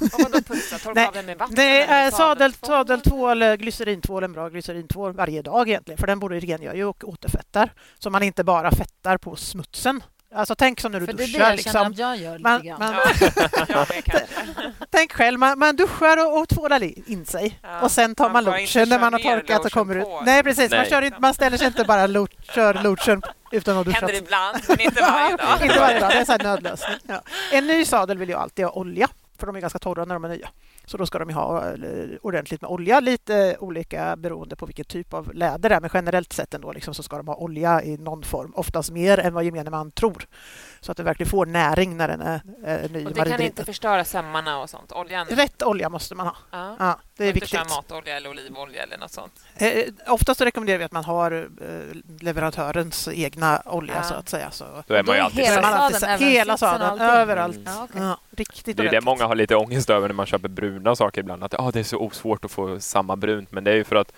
Och 0.00 0.20
vadå 0.20 0.40
putsa? 0.42 0.78
Torka 0.78 0.92
Nej, 0.94 1.06
av 1.06 1.14
den 1.14 1.26
med 1.26 1.38
vatten? 1.38 1.58
Eller 1.58 1.86
är 2.06 2.10
sadel, 2.10 2.52
sadeltvål? 2.62 3.42
eh, 3.42 3.54
glycerintvål, 3.54 4.24
en 4.24 4.32
bra 4.32 4.48
glycerintvål 4.48 5.12
varje 5.12 5.42
dag 5.42 5.68
egentligen. 5.68 5.98
För 5.98 6.06
den 6.06 6.18
både 6.18 6.40
rengör 6.40 6.74
ju 6.74 6.84
och 6.84 7.04
återfettar. 7.08 7.72
Så 7.98 8.10
man 8.10 8.22
inte 8.22 8.44
bara 8.44 8.70
fettar 8.70 9.18
på 9.18 9.36
smutsen. 9.36 10.02
Alltså 10.34 10.54
tänk 10.54 10.80
som 10.80 10.92
när 10.92 11.00
du 11.00 11.06
För 11.06 11.12
det 11.12 11.22
är 11.24 11.26
det 11.26 11.32
duschar. 11.32 11.50
jag 11.50 11.58
känner 11.60 11.88
Liksom. 11.88 11.92
att 11.92 11.98
jag 11.98 12.16
gör 12.16 12.38
lite 12.38 12.42
Man, 12.48 12.62
grann. 12.62 12.78
man, 12.78 12.94
Ja, 13.68 13.86
tänk 14.90 15.12
själv, 15.12 15.38
man, 15.38 15.58
man 15.58 15.76
duschar 15.76 16.26
och, 16.26 16.38
och 16.40 16.48
tvålar 16.48 17.08
in 17.10 17.26
sig. 17.26 17.58
Ja, 17.62 17.80
Och 17.80 17.90
sen 17.90 18.14
tar 18.14 18.24
man 18.30 18.32
man 18.32 18.44
lotion 18.44 18.88
när 18.88 18.98
man 19.00 19.12
har 19.12 19.20
torkat 19.20 19.64
och 19.64 19.72
kommer 19.72 19.94
ut. 19.96 20.06
Nej 20.24 20.42
precis, 20.42 20.70
man, 20.70 20.80
Nej. 20.80 20.90
kör 20.90 21.02
inte, 21.02 21.16
man 21.20 21.34
ställer 21.34 21.56
sig 21.58 21.66
inte 21.66 21.84
bara 21.84 22.06
lo, 22.06 22.26
kör 22.54 22.74
lotion 22.74 23.22
utan 23.52 23.78
att 23.78 23.84
duscha. 23.86 23.98
Händer 23.98 24.14
ibland, 24.22 24.58
men 24.68 24.80
inte 24.80 25.00
varje 25.02 25.36
dag. 25.36 25.62
inte 25.62 25.80
varje 25.80 26.00
dag, 26.00 26.10
det 26.10 26.28
är 26.28 26.40
en 26.40 26.46
nödlösning. 26.46 26.96
Ja. 27.06 27.22
En 27.52 27.66
ny 27.66 27.84
sadel 27.84 28.18
vill 28.18 28.28
ju 28.28 28.34
alltid 28.34 28.64
ha 28.64 28.72
olja, 28.72 29.08
för 29.42 29.46
de 29.46 29.56
är 29.56 29.60
ganska 29.60 29.78
torra 29.78 30.04
när 30.04 30.14
de 30.14 30.24
är 30.24 30.28
nya. 30.28 30.48
Så 30.84 30.96
då 30.96 31.06
ska 31.06 31.18
de 31.18 31.28
ju 31.28 31.34
ha 31.34 31.68
eh, 31.68 31.74
ordentligt 32.22 32.60
med 32.60 32.70
olja, 32.70 33.00
lite 33.00 33.56
olika 33.60 34.16
beroende 34.16 34.56
på 34.56 34.66
vilken 34.66 34.84
typ 34.84 35.14
av 35.14 35.34
läder 35.34 35.68
det 35.68 35.74
är, 35.74 35.80
men 35.80 35.90
generellt 35.94 36.32
sett 36.32 36.54
ändå 36.54 36.72
liksom, 36.72 36.94
så 36.94 37.02
ska 37.02 37.16
de 37.16 37.28
ha 37.28 37.34
olja 37.36 37.82
i 37.82 37.96
någon 37.98 38.22
form, 38.22 38.52
oftast 38.56 38.90
mer 38.90 39.18
än 39.20 39.34
vad 39.34 39.44
gemene 39.44 39.70
man 39.70 39.90
tror. 39.92 40.26
Så 40.80 40.90
att 40.92 40.96
det 40.96 41.02
verkligen 41.02 41.30
får 41.30 41.46
näring 41.46 41.96
när 41.96 42.08
den 42.08 42.20
är, 42.20 42.40
är 42.64 42.88
ny. 42.88 43.06
Och 43.06 43.12
det 43.12 43.30
kan 43.30 43.40
inte 43.40 43.64
förstöra 43.64 44.04
sömmarna 44.04 44.58
och 44.58 44.70
sånt? 44.70 44.92
Oljan? 44.92 45.26
Rätt 45.26 45.62
olja 45.62 45.88
måste 45.88 46.14
man 46.14 46.26
ha. 46.26 46.36
Ja. 46.50 46.76
Ja, 46.78 46.98
det 47.16 47.24
är 47.24 47.28
Inte 47.28 47.34
viktigt. 47.34 47.50
köra 47.50 47.64
matolja 47.64 48.16
eller 48.16 48.30
olivolja 48.30 48.82
eller 48.82 48.98
något 48.98 49.12
sånt? 49.12 49.32
Eh, 49.54 49.84
oftast 50.06 50.38
så 50.38 50.44
rekommenderar 50.44 50.78
vi 50.78 50.84
att 50.84 50.92
man 50.92 51.04
har 51.04 51.32
eh, 51.32 51.68
leverantörens 52.20 53.08
egna 53.08 53.62
olja 53.66 53.94
Ja. 53.96 54.02
så 54.02 54.14
att 54.14 54.28
säga. 54.28 54.50
Så. 54.50 54.64
Då 54.86 54.94
är 54.94 55.02
man 55.02 55.16
ju 55.16 55.20
alltid 55.22 55.44
hela 55.44 55.90
sadeln, 55.90 56.18
hela 56.22 56.56
sadeln, 56.56 57.00
överallt. 57.00 57.58
Ja, 57.64 57.86
okej. 57.90 58.02
Ja, 58.02 58.18
riktigt 58.36 58.76
Det 58.76 58.86
är 58.86 58.90
det 58.90 59.00
många 59.00 59.26
har 59.26 59.34
lite 59.34 59.56
ångest 59.56 59.90
över 59.90 60.08
när 60.08 60.14
man 60.14 60.26
köper 60.26 60.48
bruna 60.48 60.96
saker 60.96 61.20
ibland. 61.20 61.44
Att 61.44 61.54
ah, 61.58 61.70
det 61.70 61.78
är 61.78 61.84
så 61.84 62.10
svårt 62.10 62.44
att 62.44 62.50
få 62.50 62.80
samma 62.80 63.16
brunt. 63.16 63.52
Men 63.52 63.64
det 63.64 63.70
är 63.70 63.76
ju 63.76 63.84
för 63.84 63.96
att 63.96 64.12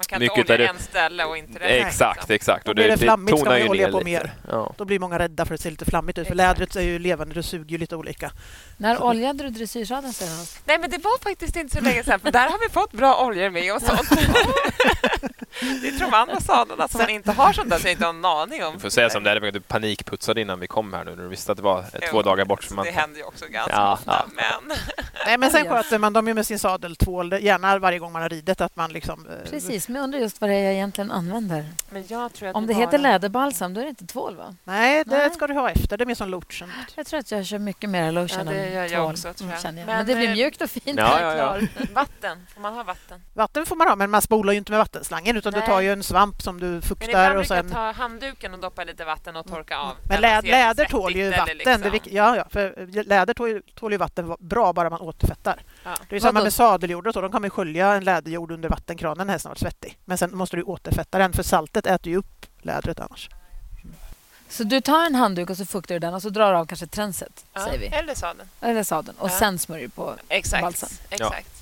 Man 0.00 0.04
kan 0.08 0.18
Mycket 0.20 0.38
inte 0.38 0.52
olja 0.54 0.66
det- 0.66 0.70
en 0.72 0.78
ställe 0.78 1.24
och 1.24 1.36
inte 1.36 1.58
det. 1.58 1.64
Exakt, 1.64 2.16
liksom. 2.20 2.34
exakt. 2.34 2.64
Då 2.64 2.70
Och 2.70 2.74
blir 2.74 2.88
det 2.88 2.98
flammigt, 2.98 3.38
ska 3.40 3.58
ju 3.58 3.68
olja 3.68 3.88
på 3.90 3.98
lite. 3.98 4.04
mer. 4.10 4.34
Ja. 4.50 4.74
Då 4.76 4.84
blir 4.84 4.98
många 4.98 5.18
rädda 5.18 5.46
för 5.46 5.54
att 5.54 5.58
det 5.60 5.62
ser 5.62 5.70
lite 5.70 5.84
flammigt 5.84 6.18
ut. 6.18 6.26
För 6.26 6.34
Exakt. 6.34 6.58
lädret 6.58 6.76
är 6.76 6.80
ju 6.80 6.98
levande, 6.98 7.34
det 7.34 7.42
suger 7.42 7.70
ju 7.70 7.78
lite 7.78 7.96
olika. 7.96 8.30
När 8.76 9.02
oljade 9.02 9.44
du 9.44 9.50
dressyrsadeln 9.50 10.12
senast? 10.12 10.62
Nej, 10.64 10.78
men 10.78 10.90
det 10.90 10.98
var 10.98 11.18
faktiskt 11.22 11.56
inte 11.56 11.76
så 11.76 11.82
länge 11.84 12.04
sedan, 12.04 12.20
för 12.20 12.30
där 12.30 12.48
har 12.48 12.58
vi 12.68 12.72
fått 12.74 12.92
bra 12.92 13.24
oljor 13.26 13.50
med 13.50 13.74
och 13.74 13.82
sånt. 13.86 14.08
det 15.60 15.88
är 15.88 15.98
de 16.00 16.14
andra 16.14 16.40
sadlarna 16.40 16.88
som 16.88 17.00
man 17.00 17.10
inte 17.10 17.32
har 17.32 17.52
sånt 17.52 17.70
där, 17.70 17.78
så 17.78 17.86
jag 17.86 17.92
inte 17.92 18.04
har 18.06 18.14
en 18.14 18.24
aning 18.24 18.64
om. 18.64 18.74
Du 18.74 18.80
får 18.80 18.90
säga 18.90 19.10
som 19.10 19.24
det 19.24 19.30
är, 19.30 19.52
du 19.52 19.60
panikputsade 19.60 20.40
innan 20.40 20.60
vi 20.60 20.66
kom 20.66 20.92
här 20.92 21.04
nu 21.04 21.16
när 21.16 21.22
du 21.22 21.28
visste 21.28 21.52
att 21.52 21.58
det 21.58 21.64
var 21.64 21.84
Jo, 21.94 22.00
två 22.10 22.22
dagar 22.22 22.44
bort. 22.44 22.64
Så 22.64 22.74
man, 22.74 22.84
Det 22.84 22.90
händer 22.90 23.18
ju 23.18 23.24
också 23.24 23.44
ganska 23.48 23.72
Ja, 23.76 23.92
ofta, 23.92 24.24
ja. 24.26 24.32
men... 24.68 24.76
Nej, 25.26 25.38
men 25.38 25.50
sen 25.50 25.68
sköter 25.68 25.98
man 25.98 26.12
dem 26.12 26.28
ju 26.28 26.34
med 26.34 26.46
sin 26.46 26.58
sadeltvål, 26.58 27.32
gärna 27.32 27.78
varje 27.78 27.98
gång 27.98 28.12
man 28.12 28.22
har 28.22 28.28
ridit. 28.28 28.60
Att 28.60 28.76
man 28.76 28.92
liksom, 28.92 29.26
eh, 29.28 29.50
Precis, 29.50 29.88
men 29.90 29.96
jag 29.96 30.04
undrar 30.04 30.18
just 30.20 30.40
vad 30.40 30.50
det 30.50 30.54
är 30.56 30.64
jag 30.64 30.72
egentligen 30.72 31.10
använder. 31.10 31.64
men 31.90 32.04
jag 32.08 32.32
tror 32.32 32.48
att 32.48 32.54
Om 32.56 32.66
det 32.66 32.74
bara- 32.74 32.80
heter 32.80 32.98
läderbalsam, 32.98 33.74
då 33.74 33.80
är 33.80 33.84
det 33.84 33.88
inte 33.90 34.06
tvål, 34.06 34.36
va? 34.36 34.54
Nej, 34.64 35.04
det 35.06 35.16
Nej. 35.18 35.30
ska 35.30 35.46
du 35.46 35.54
ha 35.54 35.70
efter. 35.70 35.96
Det 35.98 36.04
är 36.04 36.06
mer 36.06 36.14
som 36.14 36.28
lotion. 36.28 36.72
Jag 36.96 37.06
tror 37.06 37.20
att 37.20 37.30
jag 37.30 37.46
kör 37.46 37.58
mycket 37.58 37.90
mer 37.90 38.12
lotion 38.12 38.46
Ja, 38.46 38.52
det 38.52 38.70
gör 38.70 38.82
än 38.84 38.90
jag 38.90 38.90
tvål. 38.90 39.10
också, 39.12 39.32
tror 39.34 39.48
mm, 39.48 39.58
jag. 39.64 39.74
Men, 39.74 39.86
Men, 39.86 40.06
det 40.06 40.14
blir 40.14 40.28
eh, 40.28 40.32
mjukt 40.34 40.60
och 40.62 40.70
fint 40.70 40.98
Ja, 40.98 41.20
ja, 41.20 41.36
ja. 41.36 41.66
Vatten, 41.94 42.46
får 42.54 42.60
man 42.60 42.74
ha 42.74 42.82
vatten? 42.82 43.20
Vatten 43.34 43.66
får 43.66 43.76
man 43.76 43.88
ha, 43.88 43.96
men 43.96 44.10
man 44.10 44.22
spolar 44.22 44.52
ju 44.52 44.58
inte 44.58 44.72
med 44.72 44.78
vattenslangen 44.78 45.36
utan 45.36 45.52
Nej. 45.52 45.60
du 45.62 45.66
tar 45.66 45.80
ju 45.80 45.92
en 45.92 46.02
svamp 46.02 46.42
som 46.42 46.60
du 46.60 46.66
Men 46.66 46.82
fuktar 46.82 47.08
ibland 47.08 47.28
och 47.28 47.34
brukar 47.38 47.54
jag 47.56 47.64
sen... 47.64 47.72
ta 47.74 47.92
handduken 47.92 48.54
och 48.54 48.60
doppa 48.60 48.84
lite 48.84 49.04
vatten 49.04 49.36
och 49.36 49.46
torka 49.46 49.78
av. 49.78 49.92
Men 50.08 50.20
lä 50.20 50.28
ser 50.30 50.38
att 50.38 50.44
läder 50.44 50.84
tål 50.84 51.16
ju 51.16 51.30
vatten. 51.30 51.56
liksom. 51.90 52.14
ja, 52.16 52.36
ja, 52.36 52.44
för 52.50 52.86
läder 53.04 53.34
tål, 53.34 53.48
ju- 53.48 53.62
tål 53.74 53.92
ju 53.92 53.98
vatten 53.98 54.26
va- 54.26 54.36
bra 54.40 54.72
bara 54.72 54.90
man 54.90 55.00
återfettar. 55.00 55.62
Ja. 55.84 55.96
Det 56.08 56.16
är 56.16 56.20
samma 56.20 56.42
med 56.42 56.52
sadeljord 56.52 57.06
och 57.06 57.14
så. 57.14 57.20
De 57.20 57.32
kan 57.32 57.42
man 57.42 57.46
ju 57.46 57.50
skölja 57.50 57.94
en 57.94 58.04
läderjord 58.04 58.50
under 58.50 58.68
vattenkranen 58.68 59.26
när 59.26 59.34
hästen 59.34 59.48
har 59.48 59.54
varit 59.54 59.58
svettig. 59.60 59.98
Men 60.04 60.18
sen 60.18 60.36
måste 60.36 60.56
du 60.56 60.62
återfetta 60.62 61.18
den 61.18 61.32
för 61.32 61.42
saltet 61.42 61.86
äter 61.86 62.12
ju 62.12 62.16
upp 62.18 62.46
lädret 62.62 63.00
annars. 63.00 63.28
Så 64.48 64.64
du 64.64 64.80
tar 64.80 65.06
en 65.06 65.14
handduk 65.14 65.50
och 65.50 65.56
så 65.56 65.66
fuktar 65.66 65.94
du 65.94 65.98
den 65.98 66.14
och 66.14 66.22
så 66.22 66.30
drar 66.30 66.52
du 66.52 66.58
av 66.58 66.66
kanske 66.66 66.86
tränset, 66.86 67.44
Ja, 67.52 67.64
säger 67.64 67.78
vi. 67.78 67.86
Eller 67.86 68.14
sadeln. 68.14 68.48
Eller 68.60 68.82
sadeln. 68.82 69.18
Och 69.18 69.30
Ja. 69.30 69.38
sen 69.38 69.58
smörjer 69.58 69.84
du 69.84 69.90
på. 69.90 70.14
Exakt. 70.28 70.62
Balsam. 70.62 70.88
Exakt. 71.10 71.59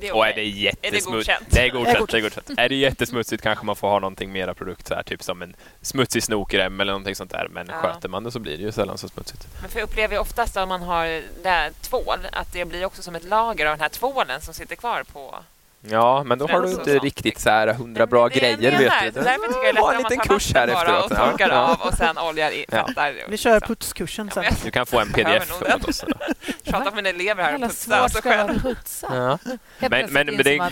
Det 0.00 0.08
är 0.08 0.16
Och 0.16 0.26
är 0.26 0.34
det 0.34 0.44
jättesmutsigt, 0.44 1.40
det 1.50 1.60
är 1.60 1.68
godkänt, 1.70 2.10
det 2.10 2.18
är 2.18 2.20
godkänt. 2.22 2.50
Är 2.56 2.68
det 2.68 2.74
jättesmutsigt 2.74 3.42
kanske 3.42 3.66
man 3.66 3.76
får 3.76 3.88
ha 3.88 3.98
någonting 3.98 4.32
mera 4.32 4.54
produkt 4.54 4.86
så 4.88 4.94
här, 4.94 5.02
typ 5.02 5.22
som 5.22 5.42
en 5.42 5.56
smutsig 5.82 6.22
snokrem 6.22 6.80
eller 6.80 6.92
någonting 6.92 7.14
sånt 7.14 7.30
där. 7.30 7.48
Men 7.50 7.66
Ja. 7.68 7.74
sköter 7.74 8.08
man 8.08 8.24
det 8.24 8.30
så 8.32 8.38
blir 8.38 8.56
det 8.56 8.62
ju 8.62 8.72
sällan 8.72 8.98
så 8.98 9.08
smutsigt. 9.08 9.46
Men 9.60 9.70
för 9.70 9.78
jag 9.78 9.84
upplever 9.84 10.14
ju 10.14 10.20
oftast 10.20 10.56
om 10.56 10.68
man 10.68 10.82
har 10.82 11.22
där 11.42 11.70
tvål 11.80 12.18
att 12.32 12.52
det 12.52 12.64
blir 12.64 12.84
också 12.84 13.02
som 13.02 13.14
ett 13.14 13.24
lager 13.24 13.66
av 13.66 13.72
den 13.72 13.80
här 13.80 13.88
tvålen 13.88 14.40
som 14.40 14.54
sitter 14.54 14.76
kvar 14.76 15.04
på... 15.12 15.34
Ja, 15.82 16.22
men 16.24 16.38
då 16.38 16.46
har 16.46 16.60
du 16.62 16.70
inte 16.70 16.84
sånt. 16.92 17.02
riktigt 17.02 17.38
så 17.40 17.50
här 17.50 17.74
hundra 17.74 18.06
bra 18.06 18.28
Det 18.28 18.34
grejer 18.38 18.56
vet 18.56 19.14
du. 19.14 19.20
Därför 19.20 19.46
tycker 19.48 19.64
jag 19.66 19.74
det 19.74 19.78
är 19.78 19.82
Ha 19.82 19.92
lättare 19.92 19.94
en 19.94 19.96
om 19.96 20.02
man 20.02 20.10
liten 20.10 20.18
tar 20.26 20.34
kurs 20.34 20.54
här 20.54 20.66
bara 20.66 20.80
efteråt. 20.80 21.10
och 21.10 21.16
torkar 21.16 21.48
ja. 21.48 21.56
av 21.80 21.80
och 21.88 21.94
sen 21.94 22.18
oljar 22.18 22.50
i 22.50 22.66
Ja. 22.70 22.88
Vi 23.28 23.36
kör 23.36 23.54
Liksom. 23.54 23.68
putskursen 23.68 24.30
sen. 24.30 24.44
Du 24.64 24.70
kan 24.70 24.86
få 24.86 25.00
en 25.00 25.12
pdf 25.12 25.62
åt 25.62 25.88
oss. 25.88 26.04
Tjatar 26.64 26.84
med 26.84 26.94
mina 26.94 27.08
elever 27.08 27.42
här 27.44 27.54
och 27.54 27.64
och 28.04 28.10
så 28.10 28.20
putsa. 28.62 29.06
Ja. 29.16 29.38
Men- 29.78 29.90
men- 30.12 30.26
men 30.26 30.36
det-. 30.36 30.70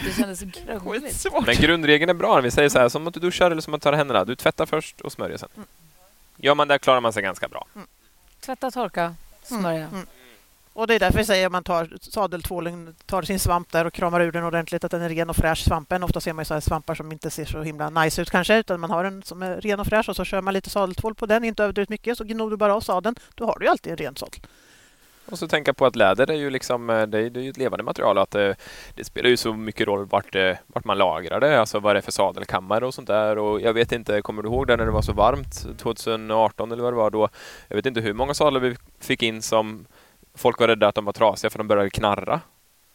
Men 1.47 1.57
grundregeln 1.57 2.11
är 2.11 2.15
bra. 2.15 2.41
Vi 2.41 2.51
säger 2.51 2.69
så 2.69 2.79
här, 2.79 2.89
som 2.89 3.07
att 3.07 3.15
du 3.15 3.21
duschar 3.21 3.51
eller 3.51 3.63
som 3.63 3.75
att 3.75 3.81
du 3.81 3.85
tar 3.85 3.93
händerna. 3.93 4.25
Du 4.25 4.37
tvättar 4.37 4.67
först 4.67 5.01
och 5.01 5.13
smörjer 5.13 5.37
sen. 5.37 5.49
Gör 6.37 6.55
man 6.55 6.69
det 6.69 6.79
klarar 6.79 7.01
man 7.01 7.13
sig 7.13 7.23
ganska 7.23 7.49
bra. 7.49 7.67
Tvätta, 8.41 8.71
torka, 8.71 9.15
smörja. 9.43 9.89
Och 10.79 10.87
det 10.87 10.95
är 10.95 10.99
därför 10.99 11.19
jag 11.19 11.27
säger 11.27 11.47
att 11.47 11.53
man 11.53 11.65
tar 11.65 11.89
sadeltvålen, 12.01 12.95
tar 13.07 13.23
sin 13.23 13.39
svamp 13.39 13.73
där 13.73 13.85
och 13.85 13.93
kramar 13.93 14.21
ur 14.21 14.33
den 14.33 14.45
ordentligt, 14.45 14.85
att 14.85 14.91
den 14.91 15.03
är 15.03 15.09
ren 15.09 15.31
och 15.31 15.37
fräsch, 15.37 15.65
svampen. 15.65 16.03
Ofta 16.03 16.21
ser 16.21 16.33
man 16.33 16.41
ju 16.41 16.45
så 16.45 16.55
här 16.55 16.61
svampar 16.61 16.95
som 16.95 17.13
inte 17.13 17.31
ser 17.31 17.45
så 17.45 17.63
himla 17.63 17.91
nice 17.91 18.23
ut 18.23 18.31
kanske, 18.31 18.59
utan 18.59 18.81
man 18.81 18.91
har 18.91 19.05
en 19.05 19.23
som 19.23 19.43
är 19.43 19.61
ren 19.61 19.81
och 19.81 19.87
fräsch 19.87 20.09
och 20.09 20.17
så 20.17 20.25
kör 20.25 20.41
man 20.41 20.55
lite 20.55 20.71
sadeltvål 20.71 21.15
på 21.15 21.27
den, 21.27 21.45
inte 21.45 21.63
överdrivet 21.63 21.89
mycket, 21.89 22.19
så 22.19 22.25
gnor 22.25 22.51
du 22.51 22.57
bara 22.57 22.75
av 22.75 22.81
sadeln. 22.81 23.17
Då 23.35 23.47
har 23.47 23.59
du 23.59 23.65
ju 23.65 23.71
alltid 23.71 23.93
en 23.93 23.97
ren 23.97 24.17
sadel. 24.17 24.41
Och 25.31 25.39
så 25.39 25.49
tänka 25.49 25.75
på 25.75 25.87
att 25.87 25.97
läder 25.97 26.31
är 26.31 26.37
ju 26.37 26.51
liksom, 26.51 26.91
eh, 26.91 27.07
det 27.07 27.19
är, 27.19 27.31
det 27.31 27.47
är 27.47 27.51
ett 27.51 27.57
levande 27.57 27.85
material 27.85 28.17
och 28.17 28.23
att 28.23 28.31
det, 28.31 28.57
det 28.95 29.05
spelar 29.05 29.31
ju 29.31 29.37
så 29.37 29.53
mycket 29.53 29.87
roll 29.87 30.07
vart, 30.07 30.35
eh, 30.35 30.57
vart 30.67 30.85
man 30.85 30.99
lagrar 30.99 31.41
det, 31.41 31.61
alltså 31.61 31.81
vad 31.81 31.95
det 31.95 31.99
är 31.99 32.03
för 32.03 32.13
sadelkammare 32.13 32.87
och 32.87 32.95
sånt 32.95 33.09
där. 33.09 33.39
Och 33.39 33.61
jag 33.61 33.73
vet 33.73 33.93
inte, 33.93 34.23
kommer 34.23 34.43
du 34.43 34.49
ihåg 34.49 34.67
det 34.67 34.77
när 34.77 34.85
det 34.85 34.91
var 34.91 35.03
så 35.03 35.13
varmt 35.13 35.79
2018 35.79 36.73
eller 36.73 36.83
vad 36.83 36.93
det 36.93 36.97
var 36.97 37.11
då? 37.11 37.29
Jag 37.69 37.77
vet 37.77 37.87
inte 37.87 38.01
hur 38.01 38.13
många 38.13 38.35
sadlar 38.35 38.61
vi 38.61 38.77
fick 39.01 39.23
in 39.23 39.43
som 39.43 39.87
folk 40.39 40.61
var 40.61 40.69
rädda 40.69 40.89
att 40.89 40.95
de 40.95 41.05
var 41.05 41.13
trasiga 41.13 41.51
för 41.51 41.59
de 41.59 41.69
började 41.69 41.91
knarra. 41.91 42.41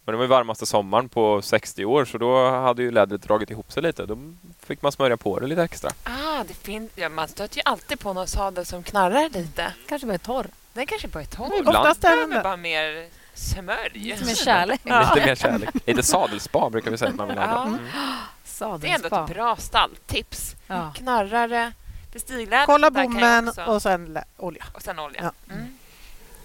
Men 0.05 0.13
det 0.13 0.17
var 0.17 0.23
ju 0.23 0.29
varmaste 0.29 0.65
sommaren 0.65 1.09
på 1.09 1.41
60 1.41 1.85
år 1.85 2.05
så 2.05 2.17
då 2.17 2.49
hade 2.49 2.83
ju 2.83 2.91
lädret 2.91 3.21
dragit 3.21 3.51
ihop 3.51 3.71
sig 3.71 3.83
lite. 3.83 4.05
Då 4.05 4.17
fick 4.59 4.81
man 4.81 4.91
smörja 4.91 5.17
på 5.17 5.39
det 5.39 5.47
lite 5.47 5.63
extra. 5.63 5.89
Ah, 6.03 6.43
det 6.47 6.53
finns, 6.53 6.91
ja, 6.95 7.09
man 7.09 7.27
stöter 7.27 7.57
ju 7.57 7.61
alltid 7.65 7.99
på 7.99 8.13
någon 8.13 8.27
sadel 8.27 8.65
som 8.65 8.83
knarrar 8.83 9.29
lite. 9.29 9.73
Kanske 9.87 10.07
bara 10.07 10.13
är 10.13 10.17
torr. 10.17 10.47
Den 10.73 10.85
kanske 10.85 11.07
bara 11.07 11.19
är 11.19 11.25
torr. 11.25 11.59
Ibland. 11.59 11.77
Oftast 11.77 12.03
är 12.03 12.27
den 12.27 12.43
bara 12.43 12.57
mer 12.57 13.07
smörj. 13.33 14.17
Med 14.25 14.37
kärlek. 14.37 14.81
Lite 14.85 15.25
mer 15.25 15.35
kärlek. 15.35 15.69
Lite 15.85 16.03
sadelspa 16.03 16.69
brukar 16.69 16.91
vi 16.91 16.97
säga 16.97 17.09
att 17.09 17.15
man 17.15 17.27
vill 17.27 17.37
ha. 17.37 17.45
Ja. 17.45 17.65
Mm. 17.65 18.79
Det 18.79 18.89
är 18.89 18.95
ändå 18.95 19.15
ett 19.15 19.35
bra 19.35 19.55
stalltips. 19.55 20.55
Ja. 20.67 20.91
Knarrare, 20.95 21.71
bestigläder. 22.13 22.65
Kolla 22.65 22.91
bommen 22.91 23.51
och 23.67 23.81
sen 23.81 24.17
olja. 24.37 24.65
och 24.73 24.81
sen 24.81 24.99
olja. 24.99 25.31
Mm. 25.49 25.77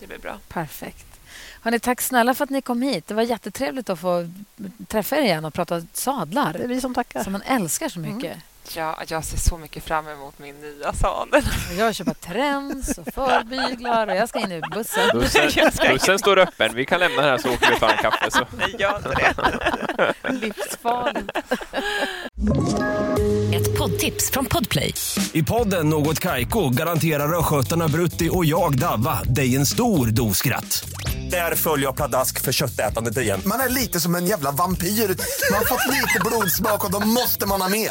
Det 0.00 0.06
blir 0.06 0.18
bra. 0.18 0.38
Perfekt. 0.48 1.06
Hörrni, 1.62 1.78
tack 1.80 2.00
snälla 2.00 2.34
för 2.34 2.44
att 2.44 2.50
ni 2.50 2.62
kom 2.62 2.82
hit. 2.82 3.06
Det 3.06 3.14
var 3.14 3.22
jättetrevligt 3.22 3.90
att 3.90 3.98
få 4.00 4.30
träffa 4.86 5.16
er 5.16 5.22
igen 5.22 5.44
och 5.44 5.54
prata 5.54 5.82
sadlar 5.92 6.52
Det 6.52 6.64
är 6.64 6.68
vi 6.68 6.80
som 6.80 6.94
tackar. 6.94 7.24
som 7.24 7.32
man 7.32 7.42
älskar 7.42 7.88
så 7.88 7.98
mycket. 8.00 8.36
Ja, 8.76 9.02
jag 9.08 9.24
ser 9.24 9.38
så 9.38 9.58
mycket 9.58 9.84
fram 9.84 10.08
emot 10.08 10.38
min 10.38 10.60
nya 10.60 10.92
sadel. 10.92 11.42
Jag 11.78 11.94
köper 11.94 12.14
träns 12.14 12.98
och 12.98 13.14
förbyglar 13.14 14.06
och 14.06 14.16
jag 14.16 14.28
ska 14.28 14.38
in 14.38 14.52
i 14.52 14.60
bussen. 14.74 15.08
Bussen, 15.12 15.50
bussen 15.92 16.18
står 16.18 16.38
öppen. 16.38 16.74
Vi 16.74 16.84
kan 16.86 17.00
lämna 17.00 17.22
här 17.22 17.38
så 17.38 17.52
åker 17.52 17.68
vi 17.68 17.74
och 17.76 17.80
tar 17.80 17.88
en 17.88 17.96
kaffe. 17.98 18.30
Så. 18.30 18.46
Nej, 18.58 18.76
gör 18.78 18.96
inte 18.96 19.08
det. 19.08 20.32
Livsfarligt. 20.32 21.30
Ett 23.54 23.78
poddtips 23.78 24.30
från 24.30 24.46
Podplay. 24.46 24.94
I 25.32 25.42
podden 25.42 25.88
Något 25.88 26.20
Kaiko 26.20 26.68
garanterar 26.68 27.38
östgötarna 27.38 27.88
Brutti 27.88 28.28
och 28.32 28.44
jag, 28.44 28.78
Davva, 28.78 29.22
dig 29.24 29.56
en 29.56 29.66
stor 29.66 30.06
dos 30.06 30.38
skratt. 30.38 30.84
Där 31.30 31.54
följer 31.54 31.86
jag 31.86 31.96
pladask 31.96 32.40
för 32.44 32.52
köttätandet 32.52 33.16
igen. 33.18 33.40
Man 33.44 33.60
är 33.60 33.68
lite 33.68 34.00
som 34.00 34.14
en 34.14 34.26
jävla 34.26 34.50
vampyr. 34.50 34.86
Man 35.50 35.58
har 35.58 35.64
fått 35.64 35.86
lite 35.94 36.20
blodsmak 36.24 36.84
och 36.84 36.92
då 36.92 37.00
måste 37.06 37.46
man 37.46 37.60
ha 37.60 37.68
mer. 37.68 37.90